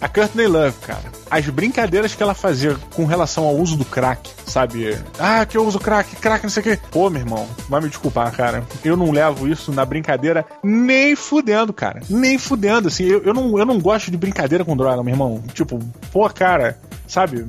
A 0.00 0.08
Courtney 0.08 0.46
Love, 0.46 0.76
cara. 0.78 1.04
As 1.30 1.46
brincadeiras 1.48 2.14
que 2.14 2.22
ela 2.22 2.34
fazia 2.34 2.76
com 2.94 3.04
relação 3.04 3.44
ao 3.44 3.56
uso 3.56 3.76
do 3.76 3.84
crack, 3.84 4.30
sabe? 4.46 4.98
Ah, 5.18 5.44
que 5.44 5.56
eu 5.56 5.66
uso 5.66 5.78
crack, 5.78 6.16
crack, 6.16 6.44
não 6.44 6.50
sei 6.50 6.60
o 6.60 6.64
quê. 6.64 6.78
Pô, 6.90 7.10
meu 7.10 7.20
irmão, 7.20 7.48
vai 7.68 7.80
me 7.80 7.88
desculpar, 7.88 8.30
cara. 8.32 8.64
Eu 8.84 8.96
não 8.96 9.10
levo 9.10 9.48
isso 9.48 9.72
na 9.72 9.84
brincadeira 9.84 10.44
nem 10.62 11.16
fudendo, 11.16 11.72
cara. 11.72 12.00
Nem 12.08 12.38
fudendo, 12.38 12.88
assim. 12.88 13.04
Eu, 13.04 13.22
eu, 13.22 13.34
não, 13.34 13.58
eu 13.58 13.66
não 13.66 13.80
gosto 13.80 14.10
de 14.10 14.16
brincadeira 14.16 14.64
com 14.64 14.76
droga, 14.76 15.02
meu 15.02 15.14
irmão. 15.14 15.42
Tipo, 15.52 15.78
pô, 16.12 16.28
cara, 16.30 16.78
sabe? 17.06 17.44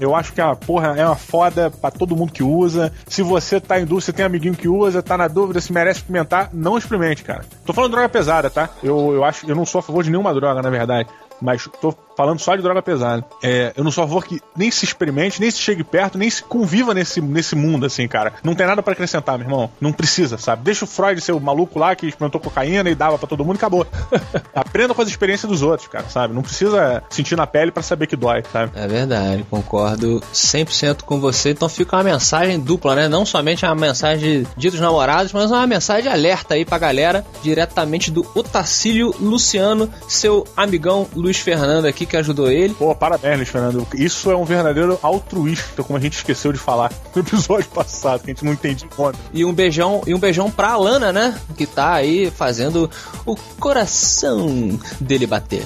Eu 0.00 0.14
acho 0.14 0.32
que 0.32 0.40
a 0.40 0.54
porra 0.54 0.94
é 0.96 1.04
uma 1.04 1.16
foda 1.16 1.70
pra 1.70 1.90
todo 1.90 2.16
mundo 2.16 2.32
que 2.32 2.42
usa. 2.42 2.92
Se 3.08 3.22
você 3.22 3.60
tá 3.60 3.80
em 3.80 3.84
dúvida, 3.84 4.06
você 4.06 4.12
tem 4.12 4.24
amiguinho 4.24 4.54
que 4.54 4.68
usa, 4.68 5.02
tá 5.02 5.16
na 5.16 5.26
dúvida 5.26 5.60
se 5.60 5.72
merece 5.72 6.00
experimentar, 6.00 6.50
não 6.52 6.78
experimente, 6.78 7.24
cara. 7.24 7.44
Tô 7.64 7.72
falando 7.72 7.92
droga 7.92 8.08
pesada, 8.08 8.48
tá? 8.48 8.70
Eu, 8.82 9.12
eu 9.12 9.24
acho, 9.24 9.48
eu 9.48 9.56
não 9.56 9.66
sou 9.66 9.80
a 9.80 9.82
favor 9.82 10.04
de 10.04 10.10
nenhuma 10.10 10.32
droga, 10.32 10.62
na 10.62 10.70
verdade. 10.70 11.08
Mas 11.40 11.68
tô 11.80 11.94
falando 12.18 12.40
só 12.40 12.56
de 12.56 12.62
droga 12.62 12.82
pesada. 12.82 13.24
É, 13.40 13.72
eu 13.76 13.84
não 13.84 13.92
sou 13.92 14.02
a 14.02 14.08
favor 14.08 14.24
que 14.24 14.40
nem 14.56 14.72
se 14.72 14.84
experimente, 14.84 15.40
nem 15.40 15.48
se 15.52 15.58
chegue 15.58 15.84
perto, 15.84 16.18
nem 16.18 16.28
se 16.28 16.42
conviva 16.42 16.92
nesse, 16.92 17.20
nesse 17.20 17.54
mundo, 17.54 17.86
assim, 17.86 18.08
cara. 18.08 18.32
Não 18.42 18.56
tem 18.56 18.66
nada 18.66 18.82
para 18.82 18.92
acrescentar, 18.92 19.38
meu 19.38 19.46
irmão. 19.46 19.70
Não 19.80 19.92
precisa, 19.92 20.36
sabe? 20.36 20.64
Deixa 20.64 20.84
o 20.84 20.88
Freud 20.88 21.20
ser 21.20 21.30
o 21.30 21.38
maluco 21.38 21.78
lá 21.78 21.94
que 21.94 22.08
experimentou 22.08 22.40
cocaína 22.40 22.90
e 22.90 22.94
dava 22.96 23.16
para 23.16 23.28
todo 23.28 23.44
mundo 23.44 23.54
e 23.54 23.58
acabou. 23.58 23.86
Aprenda 24.52 24.94
com 24.94 25.02
as 25.02 25.08
experiências 25.08 25.48
dos 25.48 25.62
outros, 25.62 25.86
cara, 25.86 26.08
sabe? 26.08 26.34
Não 26.34 26.42
precisa 26.42 27.04
sentir 27.08 27.36
na 27.36 27.46
pele 27.46 27.70
para 27.70 27.84
saber 27.84 28.08
que 28.08 28.16
dói, 28.16 28.42
sabe? 28.52 28.72
É 28.74 28.88
verdade, 28.88 29.46
concordo 29.48 30.20
100% 30.34 31.02
com 31.02 31.20
você. 31.20 31.50
Então 31.50 31.68
fica 31.68 31.96
uma 31.96 32.02
mensagem 32.02 32.58
dupla, 32.58 32.96
né? 32.96 33.06
Não 33.08 33.24
somente 33.24 33.64
uma 33.64 33.76
mensagem 33.76 34.44
de 34.56 34.70
dos 34.70 34.80
namorados, 34.80 35.32
mas 35.32 35.50
uma 35.50 35.66
mensagem 35.66 36.10
alerta 36.10 36.54
aí 36.54 36.64
pra 36.64 36.78
galera, 36.78 37.24
diretamente 37.42 38.10
do 38.10 38.26
Otacílio 38.34 39.14
Luciano, 39.20 39.88
seu 40.08 40.44
amigão 40.56 41.06
Luiz 41.14 41.38
Fernando 41.38 41.86
aqui 41.86 42.07
que 42.08 42.16
ajudou 42.16 42.50
ele. 42.50 42.74
Pô, 42.74 42.94
parabéns, 42.94 43.48
Fernando. 43.48 43.86
Isso 43.94 44.30
é 44.30 44.36
um 44.36 44.44
verdadeiro 44.44 44.98
altruísta, 45.02 45.82
como 45.82 45.98
a 45.98 46.00
gente 46.00 46.14
esqueceu 46.14 46.52
de 46.52 46.58
falar 46.58 46.92
no 47.14 47.22
episódio 47.22 47.68
passado, 47.70 48.20
que 48.20 48.30
a 48.30 48.34
gente 48.34 48.44
não 48.44 48.52
entendia 48.52 48.88
conta. 48.88 49.18
E 49.32 49.44
um 49.44 49.52
beijão, 49.52 50.02
e 50.06 50.14
um 50.14 50.18
beijão 50.18 50.50
pra 50.50 50.70
Alana, 50.70 51.12
né? 51.12 51.38
Que 51.56 51.66
tá 51.66 51.92
aí 51.94 52.30
fazendo 52.30 52.90
o 53.24 53.36
coração 53.58 54.78
dele 55.00 55.26
bater. 55.26 55.64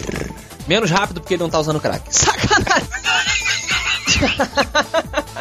Menos 0.67 0.91
rápido 0.91 1.21
porque 1.21 1.35
ele 1.35 1.43
não 1.43 1.51
tá 1.51 1.59
usando 1.59 1.81
crack. 1.81 2.05
Sacanagem! 2.15 2.93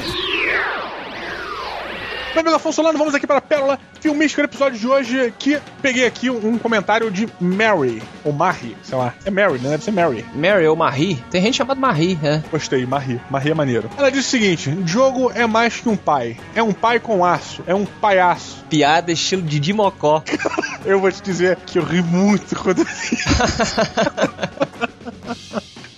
Meu 2.33 2.39
amigo 2.39 2.55
Afonso 2.55 2.77
Solano, 2.77 2.97
vamos 2.97 3.13
aqui 3.13 3.27
para 3.27 3.39
a 3.39 3.41
Pérola 3.41 3.77
Filmística, 3.99 4.41
episódio 4.41 4.79
de 4.79 4.87
hoje, 4.87 5.33
que 5.37 5.59
peguei 5.81 6.05
aqui 6.05 6.29
um, 6.29 6.57
comentário 6.57 7.11
de 7.11 7.27
Mary, 7.41 8.01
ou 8.23 8.31
Marie, 8.31 8.77
sei 8.83 8.97
lá. 8.97 9.13
É 9.25 9.29
Mary, 9.29 9.59
né? 9.59 9.71
Deve 9.71 9.83
ser 9.83 9.91
Mary. 9.91 10.25
Mary 10.33 10.65
ou 10.65 10.75
Marie? 10.75 11.21
Tem 11.29 11.41
gente 11.41 11.57
chamada 11.57 11.77
Marie, 11.79 12.17
né? 12.21 12.41
Gostei, 12.49 12.85
Marie. 12.85 13.19
Marie 13.29 13.51
é 13.51 13.53
maneiro. 13.53 13.89
Ela 13.97 14.09
diz 14.09 14.25
o 14.25 14.29
seguinte, 14.29 14.73
jogo 14.85 15.29
é 15.35 15.45
mais 15.45 15.81
que 15.81 15.89
um 15.89 15.97
pai. 15.97 16.37
É 16.55 16.63
um 16.63 16.71
pai 16.71 17.01
com 17.01 17.25
aço. 17.25 17.63
É 17.67 17.75
um 17.75 17.85
palhaço. 17.85 18.63
Piada 18.69 19.11
estilo 19.11 19.41
Didi 19.41 19.73
Mocó. 19.73 20.23
eu 20.85 21.01
vou 21.01 21.11
te 21.11 21.21
dizer 21.21 21.57
que 21.65 21.79
eu 21.79 21.83
ri 21.83 22.01
muito 22.01 22.55
quando. 22.55 22.87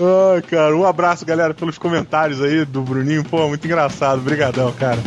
Ai, 0.03 0.41
cara, 0.41 0.75
um 0.75 0.85
abraço, 0.85 1.23
galera, 1.23 1.53
pelos 1.53 1.77
comentários 1.77 2.41
aí 2.41 2.65
do 2.65 2.81
Bruninho. 2.81 3.23
Pô, 3.23 3.47
muito 3.47 3.65
engraçado. 3.65 4.17
Obrigadão, 4.17 4.71
cara. 4.73 4.97